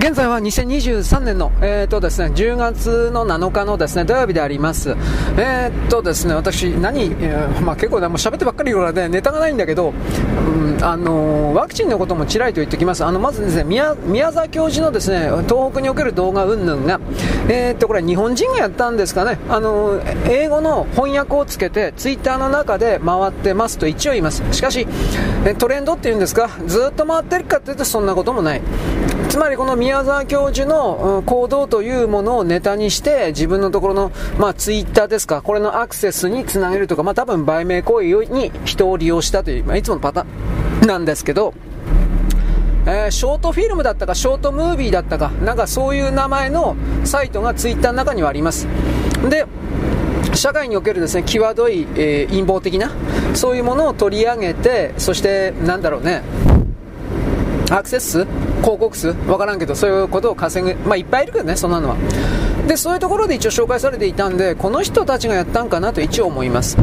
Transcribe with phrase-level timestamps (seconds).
[0.00, 4.96] 現在は2023年の、えーとですね、10月の7日のですね、土曜日であります。
[5.36, 13.04] えーとですね、私、何、えー、まあ、結構、ね、もう喋ってばっかりいるからね、ネタがないんだけど、うん、あのー、ワクチンのこともちらりと言ってきます。
[13.04, 16.98] あの、まずですね、宮宮沢教授のですね、東北における動画云々が、
[17.50, 24.42] えーと、これ日本人がやったんですかね、あのー、英語の翻訳をつけて、ツイッターの中で回ってますと一応言います。
[24.52, 24.86] しかし、
[25.58, 28.62] トレンドっていうんですか、ずっと回ってるかっていうとそんなこともない。
[29.30, 41.54] つまりこの宮沢教授の行動というものをネタにして自分のところの、まあ、ツイッターですか、これのアクセスにつなげるとか、まあ、多分売名行為に人を利用したという、まあ、いつものパターンなんですけど、
[42.86, 46.74] えー、ショートフィルムだったか、ショートムービーだったか、なんかそういう名前の
[47.04, 48.66] サイトがツイッターの中にはあります。
[49.28, 49.46] で、
[50.34, 52.90] 社会におけるですね、際どい、えー、陰謀的な、
[53.34, 56.22] そういうものを取り上げて、そして、なんだろうね、
[57.70, 58.24] アクセス数
[58.62, 60.74] 広告数わからんけど、そういうことを稼ぐ。
[60.88, 61.96] まあ、いっぱいいるけどね、そんなのは。
[62.66, 66.76] で、そういうところで一応紹介されていたんで、この人たちがやったんかなと一応思います。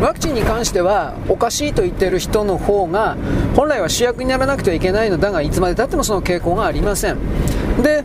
[0.00, 3.16] ワクチンに関してはおかしいと言ってる人の方が
[3.56, 7.18] 本来は主役にならなくてはいけないのだがいつまでたってもその傾向がありません。
[7.82, 8.04] で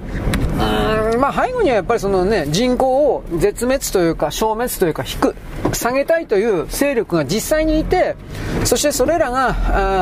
[1.13, 5.35] うんまあ背後にはやっぱりそのね人口を絶滅というか消滅というか引く
[5.73, 8.15] 下げたいという勢力が実際にいて
[8.63, 9.49] そしてそれらが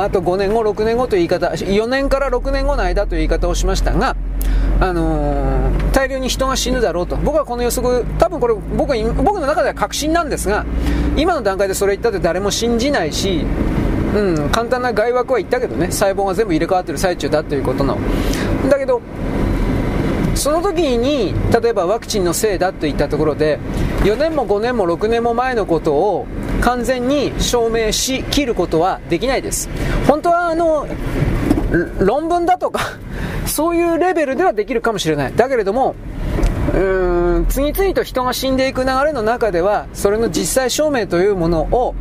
[0.01, 4.15] ああと5年後6年後という言い方4年から6年後の間という言い方をしましたが
[4.81, 7.17] あのー、大量に人が死ぬだろうと。
[7.17, 10.65] 僕はこの予測多分これ僕僕の中では確信なんですが
[11.17, 13.45] 今の段階でそれ言ったって誰も信じないし
[14.15, 15.91] うん、簡単な外枠は言ったけどね。
[15.91, 17.97] 細胞が全部入れ替わってる最中だということの。
[18.69, 19.01] だけど
[20.35, 23.59] その時に例えばワクチンのせいだといったところで
[24.03, 26.27] 4年も5年も6年も前のことを
[26.61, 29.69] 完全に証明しきることはできないです。
[30.07, 30.87] 本当はあの
[31.99, 32.79] 論文だとか
[33.45, 35.35] そういうレベルではできるかもしれない。
[35.35, 35.95] だけれども
[36.73, 41.95] うん次々と人が死んでいく流れの中ではそれの実際証明というものを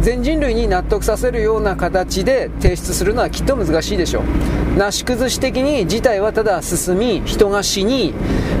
[0.00, 4.52] 全人類に納得させるような形で提出するのはきっと難しいでしょう。
[4.76, 8.14] なし崩し的に事態はただ進み人が死に、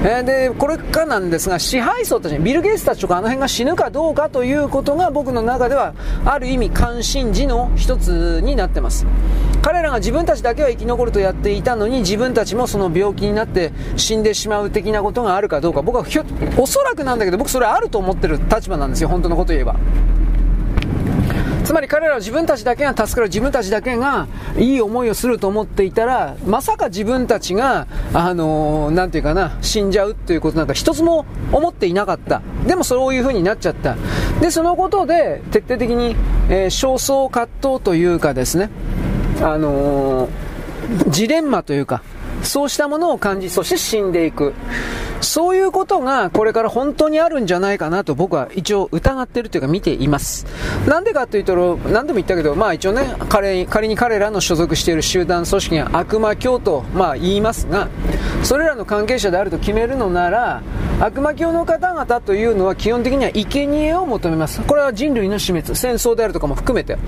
[0.04, 9.06] えー、でこれかなんですが支配層たちビル・ゲイツたちとかあの辺が死ぬかどうかということが僕の中ではある意味関心事の一つになってます。
[9.62, 16.24] 彼らが自分たちだけは生き残るとやっていたのに自分たちもその病気になって死んでしまう的なことがあるかどうか僕はひょ
[16.58, 19.76] おそらくなんだけど僕それあると思ってる立場なんですよ本当のこと言えば
[21.64, 24.26] つまり彼らは自分たちだけが助かる、自分たちだけが
[24.58, 32.42] いい思いをすると思っていたら、まさか自分たちが、あのー、ていうかな、死んじゃうっていうことなんか一つも思っていなかった。
[32.66, 33.96] でもそういう風になっちゃった。
[34.40, 36.16] で、そのことで徹底的に、
[36.50, 38.68] えー、焦燥葛藤というかですね、
[39.40, 42.02] あのー、ジレンマというか、
[42.42, 44.52] そうしたものを感じ、そして死んでいく。
[45.22, 50.46] そういうことがこれから本当にあるんじゃないかなと僕は一応疑ってるというか見ています。
[50.86, 57.88] なんでかというと、何でも言ったけど、まあ一応ね、仮仮に彼らの所属している集団組織が悪魔教と、まあ言いますが、
[58.42, 60.62] それらの関係者であると決めるのなら、
[61.00, 64.60] 悪魔教の方々というのは基本的には生贄を求めます。
[64.62, 66.98] これは人類の死滅、戦争であるとかも含めて。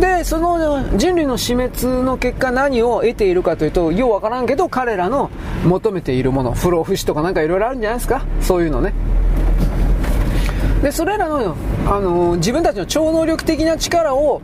[0.00, 5.30] で、その人類の死滅の結果何を得ているかというと、ようわからんけど彼らの
[5.64, 8.24] 求めているもの、不老不死とかなんかいろいろあるんじゃないですか？
[8.40, 8.92] そういうのね。
[10.82, 14.42] で、それらの、あのー、自分たちの超能力的な力を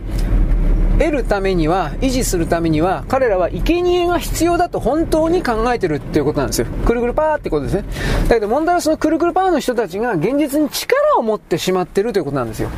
[0.98, 6.66] 得るためには、維持するためには、彼らは生贄が必要だと本当に考えてるっていうことなんですよ。
[6.86, 7.84] くるくるパーってことですね。
[8.28, 12.70] だけど問題はそのくるくるパーの人たちが現実に力を持ってしまってるということなんですよ。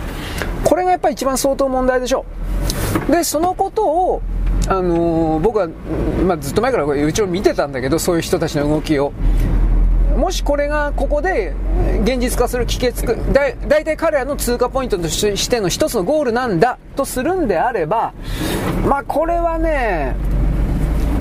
[0.64, 2.24] これがやっぱり一番相当問題でしょ
[3.08, 3.12] う。
[3.12, 4.22] で、そのことを、
[4.68, 5.68] あのー、僕は、
[6.26, 9.12] まあ、ずっと前から一応見てたんだけど、そういう人たちの動きを。
[10.16, 11.54] もしこれがここで
[12.02, 18.14] 現実化する帰結くだ大体彼らの通過ポイントとしての一つのゴールなんだとするんであれば
[18.86, 20.14] まあこれはね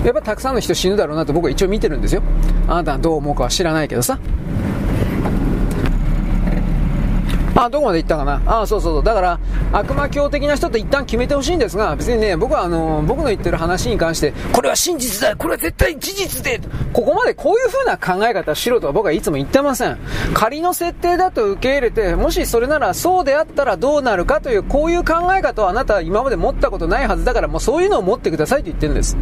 [0.03, 2.21] やっぱたくさんの人死ぬだろうなと僕は一応見てるんですよ。
[2.67, 4.19] あなたはどう思うかは知らないけどさ。
[7.55, 8.41] あ、どこまで行ったかな？
[8.45, 9.03] あ、そうそうそう。
[9.03, 9.39] だから、
[9.71, 16.59] 悪魔教的な人って一旦決めてほしいんですが、別にね、僕はあの、僕の言ってる話に関して、これは真実だこれは絶対事実で
[16.93, 19.97] ここまでこういう風な考え方しろとは僕はいつも言ってません。
[20.33, 29.17] 仮の設定だと受け入れて、もしそれならそうであったらどうなるかという、こういう考え方をあなたは今まで持ったことないはずだから、もうそういうのを持ってくださいと言ってるんです。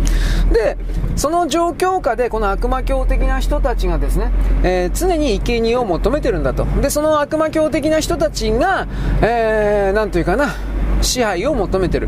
[0.51, 0.77] で、
[1.15, 4.31] その状況下で、この悪魔教的な人たちがですね、
[4.63, 6.65] えー、常に生贄を求めてるんだと。
[6.81, 8.87] で、その悪魔教的な人たちが、
[9.21, 10.55] えー、なんというかな、
[11.01, 12.07] 支配を求めてる。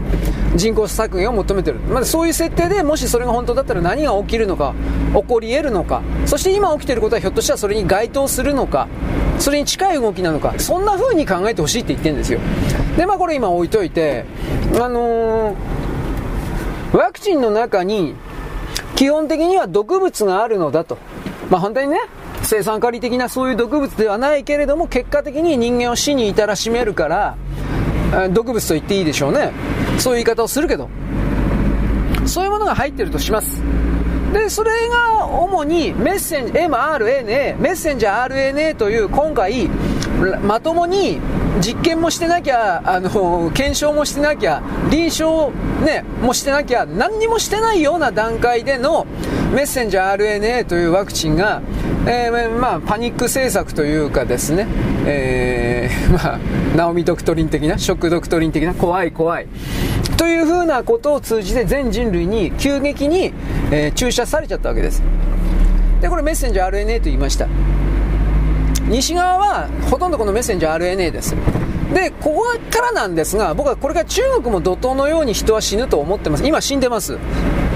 [0.56, 1.80] 人口削減を求めてる。
[1.80, 4.76] まあ、そういう設定でもしそれが本当だったら何が起きるのか、
[5.16, 8.88] 起こり得るのか、そして今起きてることはひょっとしたらそれに該当するのか、
[9.40, 12.40] それに近い動きなのか、そんな風に考えてほしいって言ってるんですよ。
[12.96, 14.26] で、まあこれ今置いといて、
[14.76, 18.14] あのー、ワクチンの中に
[18.96, 21.00] 基本的には毒物があるのだと。
[21.50, 22.00] まあ本当にね、
[22.44, 27.38] 生産カリ的なそういう毒物ではないけれども、結果的に人間を死に至らしめるから、
[28.32, 29.52] 毒物と言っていいでしょうね。
[29.98, 30.90] そういう言い方をするけど。
[32.26, 33.62] そういうものが入ってるとします。
[34.34, 39.70] で、それが主にメッセン、mRNA、メッセンジャー RNA という今回、
[40.44, 41.20] まともに
[41.62, 45.52] 実験もしてなきゃ、あの、検証もしてなきゃ、臨床
[45.86, 49.06] ね、もしてなきゃ、何にもしてないような段階での
[49.54, 51.62] メッセンジャー RNA というワクチンが、
[52.08, 54.66] えー、まあ、パニック政策というかですね、
[55.06, 56.40] えー、 まあ、
[56.76, 59.48] ナオミドクトリン的な、ショックドクトリン的な、怖い怖い。
[60.18, 63.32] というふうなことを通じて全人類に急激に、
[63.70, 65.04] えー、注射されちゃったわけです。
[66.02, 67.48] で、これメッセンジャー RNA と言いました。
[68.88, 71.36] 西側はほとんどこのメッセンジャー RNA です。
[71.94, 76.46] で、ここからなんですが、僕はこれから中国も怒涛のように人は死ぬと思ってます。
[76.46, 77.20] 今死んでます。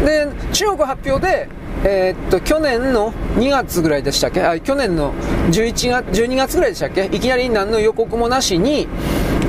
[0.04, 1.48] で、中国発表で、
[1.90, 4.44] えー、っと、去年の2月ぐらいでしたっけ？
[4.44, 5.14] あ、去年の
[5.52, 7.06] 11月、12月ぐらいでしたっけ？
[7.06, 8.90] いきなり何の予告もなしに、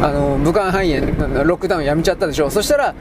[0.00, 2.48] あの、武漢肺炎、ロックダウンやめちゃったでしょ。
[2.48, 2.94] そしたら、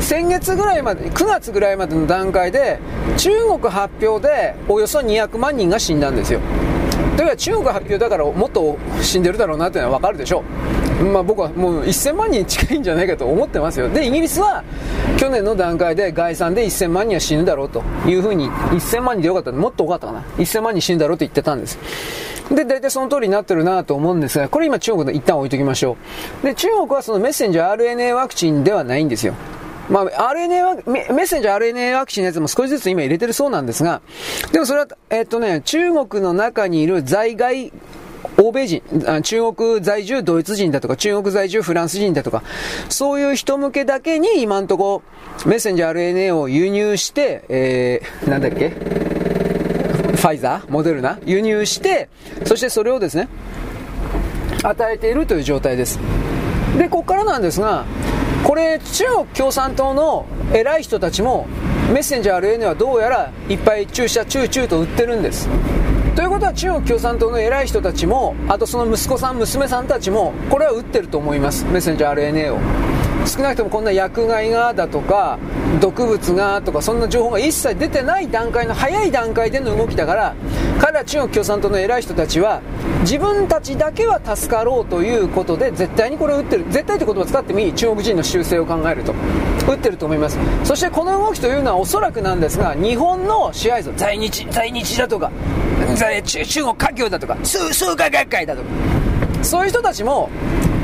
[0.00, 2.78] 先月ぐらいまで、9月ぐらいまでの段階で、
[3.16, 6.40] 中国発表でおよそ200万人が死んだんですよ。
[7.16, 10.85] だか中国発表だからもっと死んでるだろうなっていうのはわかるでしょう。
[11.02, 13.88] まあ僕はもう1000万人近いんじゃないかと思ってますよ。
[13.88, 14.64] で、イギリスは
[15.18, 20.20] 去年の段階で概算で1000万人は死ぬだろうというふうに、1000万人でよかったもっと多かったかな。
[20.38, 21.78] 1000万人死ぬだろうと言ってたんです。
[22.50, 25.96] で、大体その通りになってるなと思うんですが、これ今中国で一旦置いときましょ
[26.42, 26.46] う。
[26.46, 29.34] で、中国はそのメッセンジャー RNA ワクチンではないんですよ。
[29.88, 34.00] まあ、RNA は、メッセンジャー RNA ワクチンのやつも少しずつ今入れてるそうなんですが、
[34.52, 37.72] でもそれは、えっとね、中国の中にいる在外
[38.38, 38.82] 欧米人、
[39.22, 42.42] 中国在住ドイツ人だとか、中国在住フランス人だとか、
[42.88, 45.02] そういう人向けだけに今んとこ、
[45.46, 48.70] メッセンジャー RNA を輸入して、えー、なんだっけ？
[48.70, 52.08] ファイザーモデルナ輸入して、
[52.44, 53.28] そしてそれをですね、
[54.62, 55.98] 与えているという状態です。
[56.78, 57.84] で、ここからなんですが、
[58.44, 61.46] これ中国共産党の偉い人たちも
[61.92, 65.48] メッセンジャー RNA はどうやらいっぱい注射チューチューと売ってるんです。
[66.16, 71.66] ということは中国共産党の偉い人たちもあとその息子さん娘さんたちもこれは打ってると思います。
[71.66, 73.15] メッセンジャー RNA を。
[73.26, 75.38] 少なくともこんな薬害がだとか
[75.80, 80.34] 毒物がとかそんな情報が一切出てない段階の早い段階での動きだから
[80.80, 82.62] 彼ら中国共産党の偉い人たちは
[83.00, 86.64] 自分たちだけは助かろうということで絶対にこれを打ってる。
[86.70, 87.72] 絶対って言葉を使ってもいい。
[87.72, 89.14] 中国人の習性を考えると。
[89.68, 90.38] 打ってると思います。
[90.64, 95.30] そしてこの動きというのはおそらくなんですが日本の支配層在日在日だとか
[96.24, 98.68] 中国華僑だとか数数科学会だとか。
[99.42, 100.30] そういう人たちも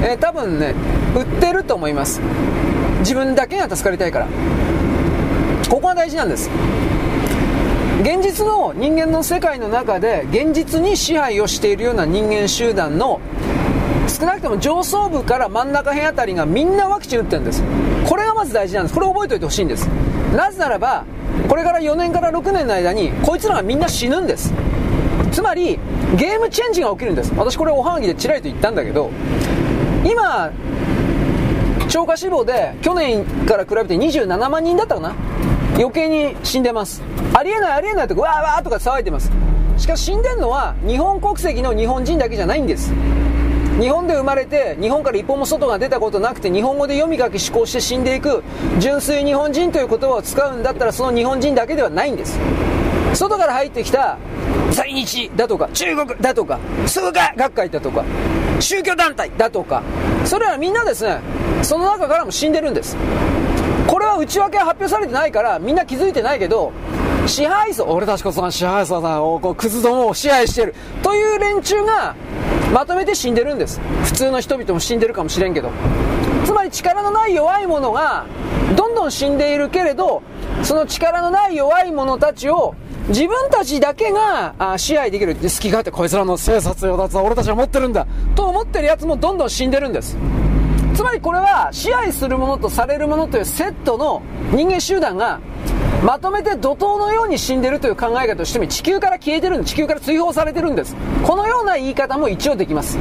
[0.02, 0.75] えー、多分ね
[1.14, 2.20] 売ってると思います。
[3.00, 4.26] 自分だけが助かりたいから。
[5.70, 6.50] ここが大事なんです。
[8.02, 13.20] 現実の人間の世界の中で現実に支配をしているような人間集団の
[14.08, 17.62] 少なくとも上層部から真ん中辺あたりがみんなワクチン打ってるんです。
[18.08, 18.94] これがまず大事なんです。
[18.94, 19.87] これ覚えておいてほしいんです。
[20.37, 21.05] なぜならば
[21.48, 24.53] これから4年から6年の間にこいつらがみんな死ぬんです。
[25.32, 25.79] つまり
[26.17, 29.10] ゲームチェンジが起きるんです私これおはぎでちらりと言ったんだけど
[30.05, 30.51] 今、
[31.89, 35.15] 超過死亡で去年から比べて27万人だったかな？
[35.77, 37.03] 余計に死んでます。
[37.32, 39.31] ありえないありえないとか、わーわーとか騒いでます。
[39.79, 42.93] しかし死んでるのは日本国籍の日本人だけじゃないんです。
[43.81, 48.43] 日本で生まれて日本から一歩も外が出たことなくて日本語で読み書き思考して死んでいく
[48.81, 52.39] 純粋日本人という言葉を使うんだったらその日本人だけではないんです
[53.14, 54.19] 外から入ってきた
[54.70, 58.04] 在日だとか中国だとか数学学会だとか
[58.60, 59.82] 宗教団体だとか
[60.24, 61.20] それらみんなですね
[61.62, 62.96] その中からも死んでるんです。
[63.86, 66.72] これは内訳は発表されてないからみんな気づいてないけど
[67.26, 70.74] 支配層俺たちこそが支配層だをこうクズどもを支配してる。
[71.02, 72.14] という連中が
[72.72, 73.81] まとめて死んでるんです。
[74.04, 75.70] 普通の人々も死んでるかもしれんけど。
[76.44, 78.24] つまり力のない弱い者が
[78.76, 80.22] どんどん死んでいるけれど
[80.64, 82.74] その力のない弱い者たちを
[83.09, 88.06] 自分たちだけがあ支配できる好き勝手こいつらの生殺与奪は俺たちが持ってるんだ。
[88.37, 90.17] と思ってるやつもどんどん死んでるんです。
[90.94, 95.41] つまりこれは支配するものとされるものというセットの人間集団が
[96.05, 99.75] まとめて怒涛のように死んでるという考え方としても地球から消えてるんです。
[99.75, 100.94] 地球から追放されてるんです。
[101.25, 102.99] このような言い方も一応できます。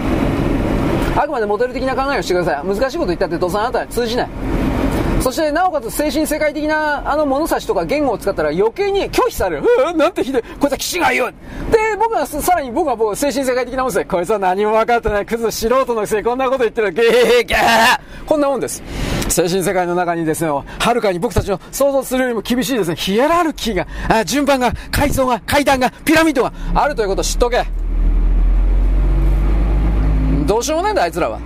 [1.16, 2.66] あくまでモデル的な考えをしてください。
[2.66, 4.30] 難しいこと言ったってどうせあなたは通じない。
[5.22, 9.64] そしてなおかつ精神世界的なあの物差しとか言語を使ったら余計に拒否される。
[9.94, 10.42] うなんてひどい。
[10.60, 11.28] こいつは騎士が言う。
[11.72, 15.26] で、僕はさらに僕は僕精神世界的なもんですこいつは何も分かってない。
[15.26, 16.92] クズ素人のくせにこんなこと言ってる。
[16.92, 17.58] ゲーゲーゲー
[18.26, 18.82] こんなもんです。
[19.30, 27.64] 精神世界の中にですね、はるかに僕たちの想像するよりも厳しいですね、ヒエラルキーが、あ順番が、階層が、階段が、ピラミッドがあるということを知っとけ。
[30.46, 31.40] どうしようもないんだ、あいつらは。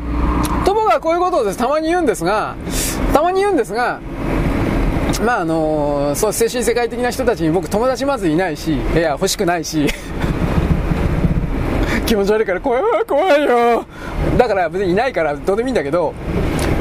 [0.86, 2.56] はこういうことをです、たまに言うんですが、
[3.14, 4.00] たまに言うんですが、
[5.24, 9.88] まああのー、そう精神世界的な人たちに僕友達まずいないしいや欲しくないし
[12.06, 13.86] 気持ち悪いから怖い怖いよ。
[14.38, 16.14] だから別にいないからどうでもいいんだけど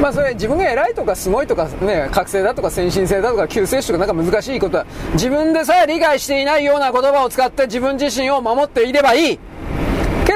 [0.01, 9.39] まあそれ自分が偉いとかすごいとかね覚醒だとか先進性だとか救世主とかなんか難しいことは自分でさえ理解していないような言葉を使って自分自身を守っていればいい。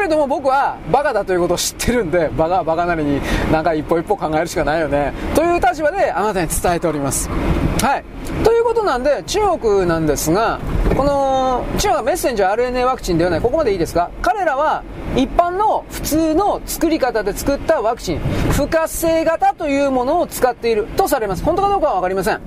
[0.09, 5.13] れども僕はバカだということを知ってるんでバカはバカなりになんか一歩一歩考えるしかないよね。
[5.35, 7.29] という立場であなたに伝えております。
[7.29, 8.03] はい。
[8.43, 10.59] ということなんで中国なんですが
[10.97, 14.09] この中国はメッセンジャー RNA ワクチンではないここまでいいですか？
[14.21, 14.83] 彼らは
[15.15, 18.19] 一般の普通の作り方で作ったワクチン。
[18.51, 20.87] 不活性型というものを使っている。
[20.97, 21.43] とされます。
[21.43, 22.41] 本当かどうかは分かりません。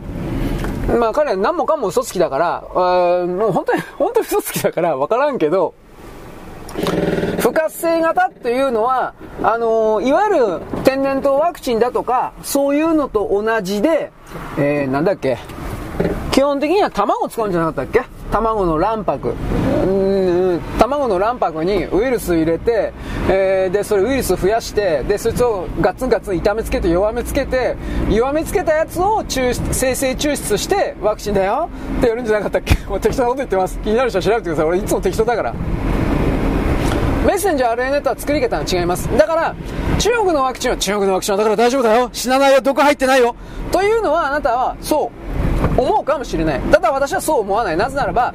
[0.99, 2.61] まあ彼は何もかも嘘つきだから、
[3.27, 5.75] もう本当に、本当に嘘つきだから分からんけど、
[7.39, 14.13] 不活性型っていうのは、あのー、いわゆる天然痘ワクチンだとか、そういうのと同じで、
[14.59, 15.39] えー、なんだっけ、
[16.31, 18.09] 基本的には卵使うんじゃなかったっけ？
[18.31, 19.35] 卵の卵白。
[19.85, 22.93] うん、卵の卵白にウイルス入れて、
[23.29, 27.77] えー、で、それウイルス増やして、で、そいつをガツンガツン痛めつけて弱めつけて、
[28.09, 32.77] 弱めつけたやつを抽生成抽出してワクチンだよってやるんじゃなかったっけ？
[32.87, 33.79] もう適当なこと言ってます。
[33.81, 34.65] 気になる人は調べてください。
[34.67, 35.55] 俺いつも適当だから。
[37.27, 39.09] メッセンジャー RNA とは作り方が違います。
[39.17, 39.55] だから、
[39.99, 42.11] 中国のワクチンは中国のワクチンはだから大丈夫だよ。
[42.13, 42.61] 死なないよ。
[42.61, 43.37] 毒入ってないよ。
[43.71, 45.11] というのはあなたはそ
[45.77, 46.61] う思うかもしれない。
[46.61, 47.77] ただ私はそう思わない。
[47.77, 48.35] なぜならば、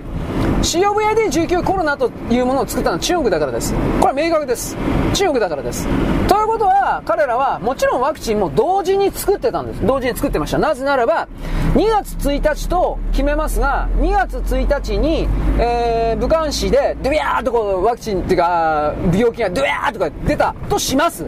[1.27, 3.73] COVID-19 コロナというものを作ったのは中国だからです。
[4.01, 4.75] これは明確です。
[5.13, 5.87] 中国だからです。
[6.27, 9.85] ということは、彼らはもちろんワクチンも同時に作ってたんです。
[9.85, 10.57] 同時に作ってました。
[10.57, 11.27] なぜならば、
[11.75, 15.27] 2月1日と決めますが、2月1日に、
[15.59, 21.25] えー、武漢市で、ドゥヤーとこう、ワクチンっていうか、病気がドゥヤーとか出たとします。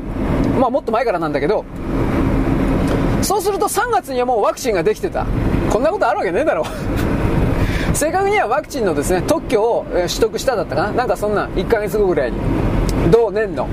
[0.59, 1.65] まあもっと前からなんだけど、
[3.21, 5.25] そうすると3月にはもうワクチンができてた。
[5.71, 7.08] こんなことあるわけねえだろう。
[7.99, 10.91] 正確にはワクチンのですね特許を取得しただったかな？
[10.93, 12.39] なんかそんな1ヶ月後ぐらいに。
[13.11, 13.67] 同年の？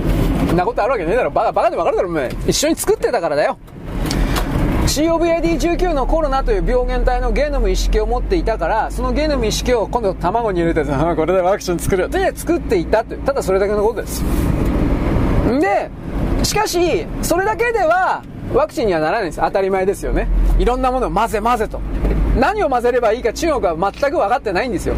[0.56, 1.30] なことあるわけねえだろ。
[1.30, 3.56] バカバカで分かるだろお前一緒に作ってたからだよ。
[4.88, 12.08] COVID-19 のコロナという病原体のゲノム一式を持っていたからそのゲノム一式を今度卵に入れてこれでワクチン作るよ。
[12.08, 13.20] で作っていたという。
[13.20, 14.24] ただそれだけのことです。
[15.60, 15.88] で
[16.42, 19.40] しかしそれだけではワクチンにはならないんです。
[19.40, 20.26] 当たり前ですよね。
[20.58, 21.80] いろんなものを混ぜ混ぜと。
[22.36, 24.94] 何を混ぜればいいか中国は全く分かってないんですよ。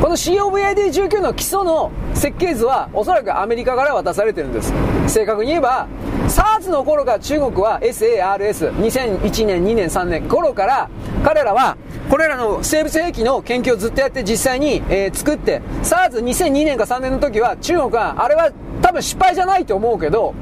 [0.00, 4.72] この COVID-19 の基礎の設計図はおそらくアメリカから渡されてるんです。
[5.06, 5.88] 正確に言えば
[6.28, 10.90] SARS の頃から中国は SARS2001 年2年3年頃から
[11.24, 11.76] 彼らは
[12.10, 20.34] これらの生物兵器の研究をずっとやって実際に、えー、作って SARS2002 年か3年の時は中国はあれは多分失敗じゃないと思うけど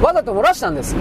[0.00, 0.94] わざと漏らしたんです。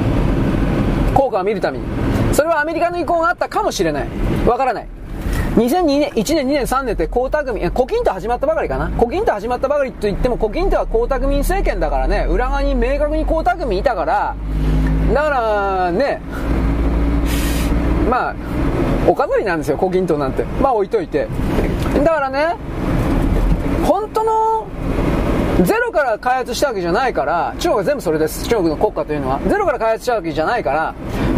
[1.13, 2.06] 効果を見るために。
[2.33, 4.07] それはアメリカの意向があったかもしれない。
[4.45, 4.87] わからない。
[5.55, 8.91] 2002年、1年、2年、3年って江沢民、胡錦涛始まったばかりかな。
[8.97, 14.35] 胡錦涛始まったばかりと言っても、胡錦涛は江沢民政権だからね、裏側に明確に江沢民いたから、
[15.13, 16.21] だからね、
[18.09, 18.35] まあ、
[19.07, 20.43] お飾りなんですよ、胡錦涛なんて。
[20.61, 21.27] まあ置いといて。
[22.03, 22.55] だからね、
[23.83, 24.67] 本当の
[25.63, 28.47] ゼロから開発したわけじゃないから、中国は全部それです。
[28.47, 29.39] 中国の国家というのは。
[29.47, 30.93] ゼロから開発したわけじゃないから、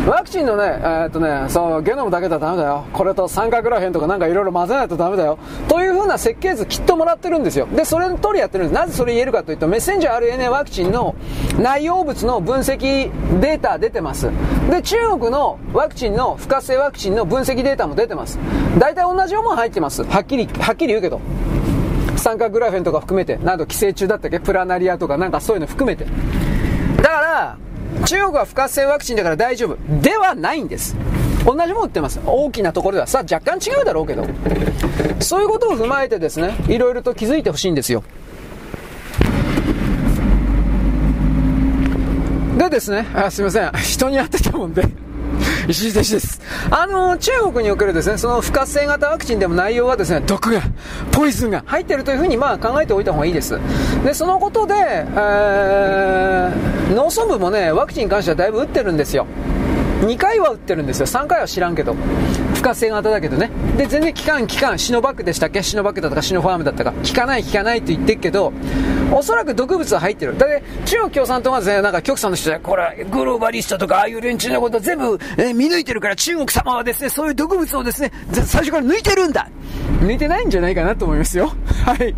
[0.10, 2.86] ワクチンのね、えー、っとね、そのゲノムだけではダメだよ。
[2.94, 5.38] これと酸化グラフェンとかなんかいろいろ混ぜないとダメだよ。
[5.68, 7.68] という風な設計図きっともらってるんですよ。
[7.68, 8.76] で、それの通りやってるんです。
[8.76, 11.14] なぜそれ言えるかというと、メッセンジャー RNA ワクチンの
[11.60, 14.32] 内容物の分析データ出てます。
[14.72, 18.40] で、中国のワクチンの不活性ワクチンの分析データも出てます。
[18.80, 20.04] 大体同じようなも入ってます。
[20.04, 21.22] はっきり、はっきり言うけど。
[22.18, 24.40] 酸化グラフェンとか含めて、なんと寄生虫だったっけ？
[24.40, 26.06] プラナリアとかなんかそういうの含めて。
[26.98, 27.58] だから、
[28.06, 29.78] 中国は不活性ワクチンだから大丈夫。
[30.02, 30.96] ではないんです。
[31.46, 32.20] 同じもの売ってます。
[32.26, 33.08] 大きなところでは。
[33.08, 34.26] さあ若干違うだろうけど。
[35.20, 38.04] そういうことを踏まえてですね色々と気づいてほしいんですよ。
[42.58, 43.72] でですねあすいません。
[43.74, 44.84] 人に会ってたもんで。
[45.68, 46.42] 石井選手です。
[46.72, 50.62] あの、中国におけるですね、その不活性型ワクチンでも内容はですね、毒が、
[51.12, 53.60] ポイズンが入ってるというふうにまあ考えておいた方がいいです。
[54.04, 54.76] で、そのことで、
[55.16, 59.26] えー、農村部もね、ワクチンに関してはだいぶ打ってるんですよ。
[60.02, 61.06] 2回は打ってるんですよ。
[61.06, 61.96] 3回は知らんけど。
[62.56, 63.50] 不活性型だけどね。
[63.78, 65.64] で、全然期間、期間、シノバックでしたっけ？
[65.64, 66.22] シノバックだったか？
[66.22, 66.92] シノファームだったか？
[66.92, 68.52] 効かない、効かないって言ってるけど、
[69.14, 70.38] おそらく毒物は入ってる。
[70.38, 79.48] だって、中国共産党はですね、なんか極左の人で、これ、グローバリストとか、ああいう連中のこと全部、えー、見抜いてるから、中国様はですね、そういう毒物をですね、最初から抜いてるんだ
[80.02, 81.52] 抜いてないんじゃないかなと思いますよ。
[81.86, 82.14] はい。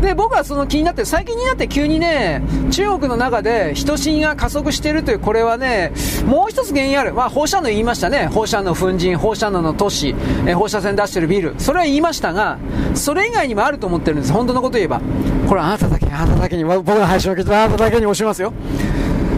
[0.00, 5.92] で、僕はその気になって、最近になって急にね、中国の中で人死が加速しているという、これはね、
[6.26, 7.14] もう一つ原因ある。
[7.14, 8.26] まあ、放射能言いましたね。
[8.26, 10.14] 放射能粉塵、放射能の都市、
[10.46, 11.54] え放射線出してるビル。
[11.58, 12.58] それは言いましたが、
[12.94, 14.32] それ以外にもあると思ってるんです。
[14.32, 15.00] 本当のこと言えば。
[15.48, 18.52] これあなただけ、あなただけに、僕の配信を聞いてあなただけに押しますよ。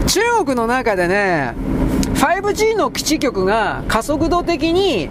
[0.07, 1.53] 中国の中でね、
[2.15, 5.09] 5G の基地局が加速度的に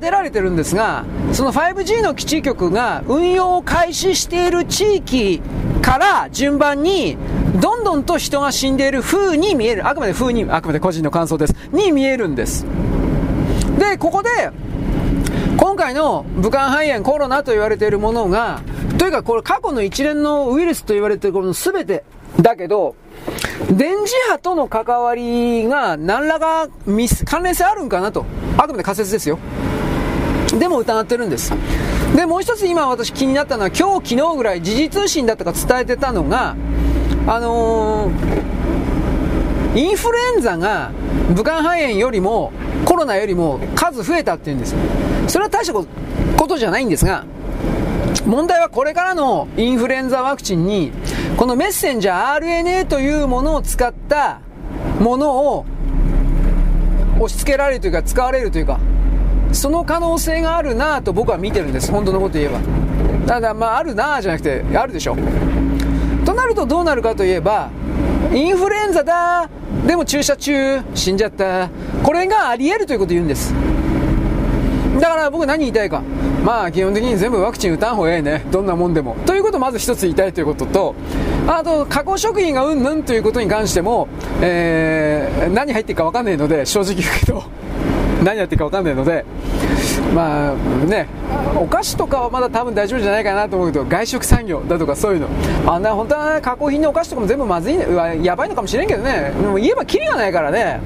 [0.00, 1.04] 建てられてるんですが、
[1.34, 5.42] その 5G の基地局が運用を開始している地域
[5.82, 7.18] から順番に、
[7.60, 9.86] どんどんと人が死んでいる風に見える。
[9.86, 11.54] あくまで風に、あくまで個人の感想です。
[11.70, 12.64] に見えるんです。
[13.78, 14.30] で、ここで、
[15.58, 18.62] 今回の武漢肺炎、コロナと言われているものが、
[18.96, 22.04] というかこれ過去の一連のウイルスと言われているこの全て
[22.40, 22.96] だけど、
[23.70, 26.68] 電磁波との関わりが何らか
[27.26, 28.24] 関連性あるんかなと。
[28.56, 29.38] あくまで仮説ですよ。
[30.58, 31.52] でも疑ってるんです。
[32.16, 36.56] で、もう一つ今私気になったのは今日昨日ぐらい時事通信だったか伝えてたのが、
[37.26, 40.90] あのー、インフルエンザが
[41.34, 42.52] 武漢肺炎よりも
[42.84, 44.74] コロナよりも数増えたっていうんです
[45.28, 45.86] それは大したこ
[46.48, 47.24] とじゃないんですが、
[48.26, 50.90] 問題はこれからのインフルエンザワクチンに、
[51.36, 54.40] このメッセンジャー RNA というものを使った
[54.98, 55.66] ものを
[57.16, 58.80] 押し付けられるというか使われるというか、
[59.52, 62.58] その可能性があるなと僕は見てるんです、本当のこと言えば。
[63.26, 65.16] ただ、まあ、あるなじゃなくて、あるでしょ。
[66.24, 67.70] となるとどうなるかといえば、
[68.32, 69.48] インフルエンザだ
[69.86, 71.68] でも注射中、死んじゃった。
[72.02, 73.54] これがあり得るということを言うんです。
[75.00, 76.02] だから僕何言いたいか。
[76.44, 78.44] まあ基本的に全部ワクチン打たん方がええね。
[78.50, 79.16] どんなもんでも。
[79.26, 80.94] ということをまず一つ言いたいということと、
[81.46, 84.08] あと、加工食品がうんぬんということに関しても、
[84.40, 87.42] えー、何入ってるかわかんないので、正直言うけど、
[88.24, 89.24] 何やってるか分かんないので、
[90.14, 90.54] まあ
[90.86, 91.06] ね、
[91.56, 95.28] お菓子とかはまだ多分大丈夫じゃないかなと思うけど、外食産業だとかそういうの、
[95.66, 97.86] あんな本当は、加工品のお菓子とかも全部まずい、ね、
[98.22, 100.80] やばいのかもしれんけどね、でも言えばきりがないからね。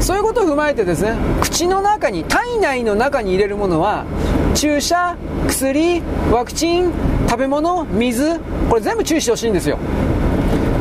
[0.00, 4.06] そういうことを踏まえてですね、口の中に、体内の中に入れるものは、
[4.54, 6.90] 注射、薬、ワクチン、
[7.28, 9.78] 食べ物、水、これ全部注意してほしいんですよ。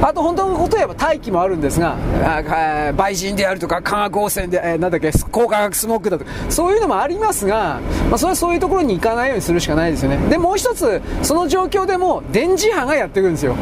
[0.01, 10.17] あと本当のこと言えば大気もあるんですが、あ売人であるとか、化学汚染で、えー、なんだっけ、高化学スモッグだとか、そういうのもありますが、まあ、それはそういうところに行かないようにするしかないですよね。
[10.29, 13.55] で、もう一つ、その状況でも電磁波がやってくるんですよ。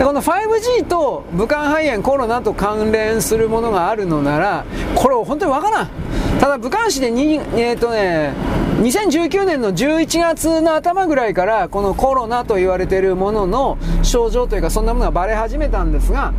[0.00, 5.90] でこの 5G と武漢肺炎、コロナと関連するものがあるのなら、これ本当にわからん。
[6.40, 8.32] ただ武漢市でに、えっ、とね、
[8.80, 16.32] 2019年の11月の頭ぐらいからこのコロナと言われているものの症状というかそんなものがバレ始めたんですが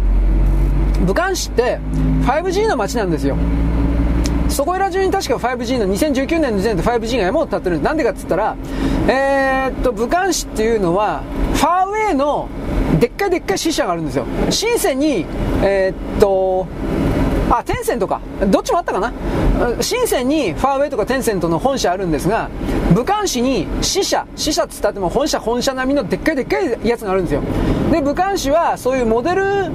[1.06, 1.78] 武漢市って
[2.26, 3.38] 5G の街なんですよ
[4.62, 8.56] そこら中に確か 5G の2019年の時点で 5G が山を立ってるんですなんでかっつったら
[9.08, 11.24] えー、っと武漢市っていうのは
[11.56, 12.48] ファーウェイの
[13.00, 15.26] でっかいでっかい支社があるんですよ深セに
[15.64, 16.68] えー、っと
[17.50, 18.22] あ、テンセントか。
[18.48, 19.12] どっちもあったかな。
[19.82, 22.50] 深センにファーウェイとかテンセントの本社あるんですが、
[22.94, 27.42] 武漢市に支社、支社っつったっても本社本社並みのでっかいでっかいやつがあるんですよ。
[27.92, 29.70] で、武漢市はそういうモデル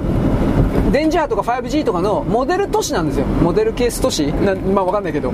[0.91, 3.25] 電磁波とか 5G とかのモデル都市なんですよ。
[3.25, 4.27] モデルケース都市？
[4.27, 5.31] なまあわかんないけど。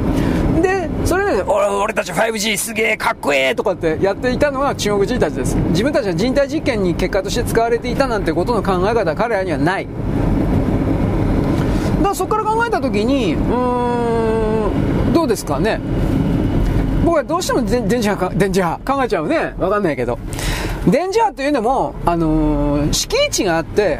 [0.62, 5.56] で、それで、俺俺たち 5G すげえかっこええとかってやっていたのは中国人たちです。
[5.56, 9.88] 自分たちは人体実験に結果として使われていたなんてことの考え方は彼らにはない。
[11.98, 15.80] だからそこから考えた時にうーんどうですかね
[17.06, 20.20] 僕はどうしても電磁波か電磁波考えちゃうねわかんないけど
[20.86, 24.00] 電磁波というのも、あのー、敷地があって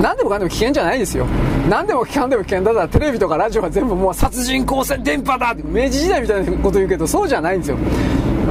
[0.00, 1.26] 何でもかんでも危険じゃないですよ。
[1.68, 7.78] 何でもかんでも危険だからテレビとかラジオは全部もう殺人光線電波だって明治時代みたいなこと言うけどそうじゃないんですよ。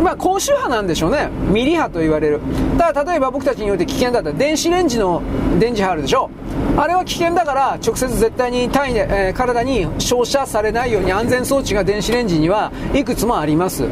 [0.03, 1.29] まあ、高周波なんでしょうね。
[1.51, 2.39] ミリ波と言われる。
[2.77, 5.21] ただ、例えば僕たちによって危険だったら、電子レンジの
[5.59, 6.29] 電磁波あるでしょ。
[6.77, 13.85] あれは危険だから、直接絶対に体で、えー、体に照射されないように安全装置が電子レンジにはいくつもあります。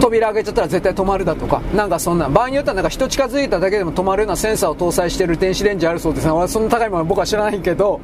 [0.00, 6.32] 扉開けちゃったら絶対止まるだとか、なんかそんな、場合によってはなんか人近づいただけでも止まるようなセンサーを搭載してる電子レンジあるそうですね。
[6.32, 8.00] 俺はそんな高いもの僕は知らないけど、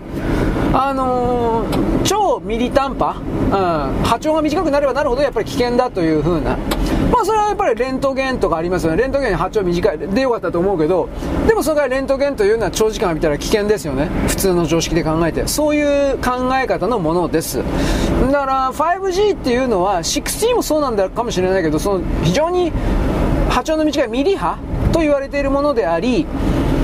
[0.72, 6.56] あのー、超ミリ短波、うん、波長が短くなればなるほどやっぱり危険だという風な、
[7.18, 8.98] まあそれはやっぱりレントゲンとかありますよね。
[8.98, 11.08] レントゲン波長短いでよかったと思うけど、
[11.48, 14.08] でもそれからレントゲンというのは長時間浴びたら危険ですよね。
[14.28, 15.48] 普通の常識で考えて。
[15.48, 17.58] そういう考え方のものです。
[18.30, 22.70] だから 5G っていうのは 6G もそうなんだかもしれないけど、その非常に
[23.50, 24.56] 波長の短いミリ波
[24.92, 26.24] と言われているものであり、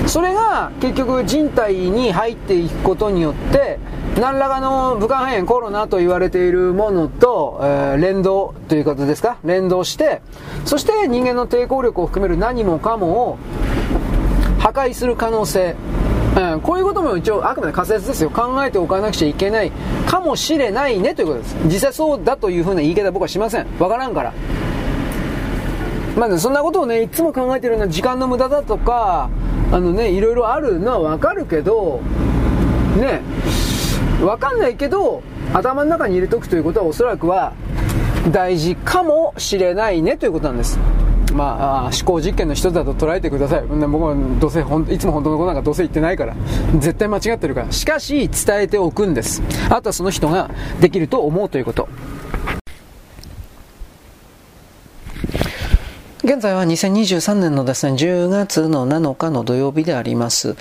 [0.09, 3.79] それが結局人体に入っていくことによって
[4.21, 9.39] 何らかの武漢肺炎コロナと言われているものと、えー、連動ということですか？
[9.45, 10.23] 連動して
[10.65, 13.39] そして人間の抵抗力を含める何もかもを
[14.61, 15.75] 破壊する可能性。
[16.37, 18.31] うん、こういうことも一応あくまで仮説ですよ。
[18.31, 19.71] 考えておかなくちゃいけない。
[20.07, 21.57] かもしれないねということです。
[21.67, 23.67] 実際そうだというふうな言い方は僕はしません。
[23.79, 24.33] わからんから。
[26.17, 29.29] まあ、ね、そんなことをねいつも考えてるのは時間の無駄だとか
[29.73, 32.01] あのねいろいろあるのはわかるけど
[32.97, 33.21] ね
[34.25, 37.53] わかんないけど頭の中に入れとくということはおそらくは
[38.31, 40.79] 大事かもしれないねということなんです
[41.35, 43.63] まあ、思考実験の一つだと捉えてください。
[43.63, 46.37] 僕はどうせほんいつも本当のことなんかどうせ言ってないから。
[46.79, 47.73] 絶対間違ってるから。
[47.73, 49.43] しかし、伝えておくんです。
[49.69, 50.49] あとはその人が
[50.81, 51.89] できると思うということ。
[56.35, 60.57] 現在は2023年のですね、10月の7日の土曜日であります。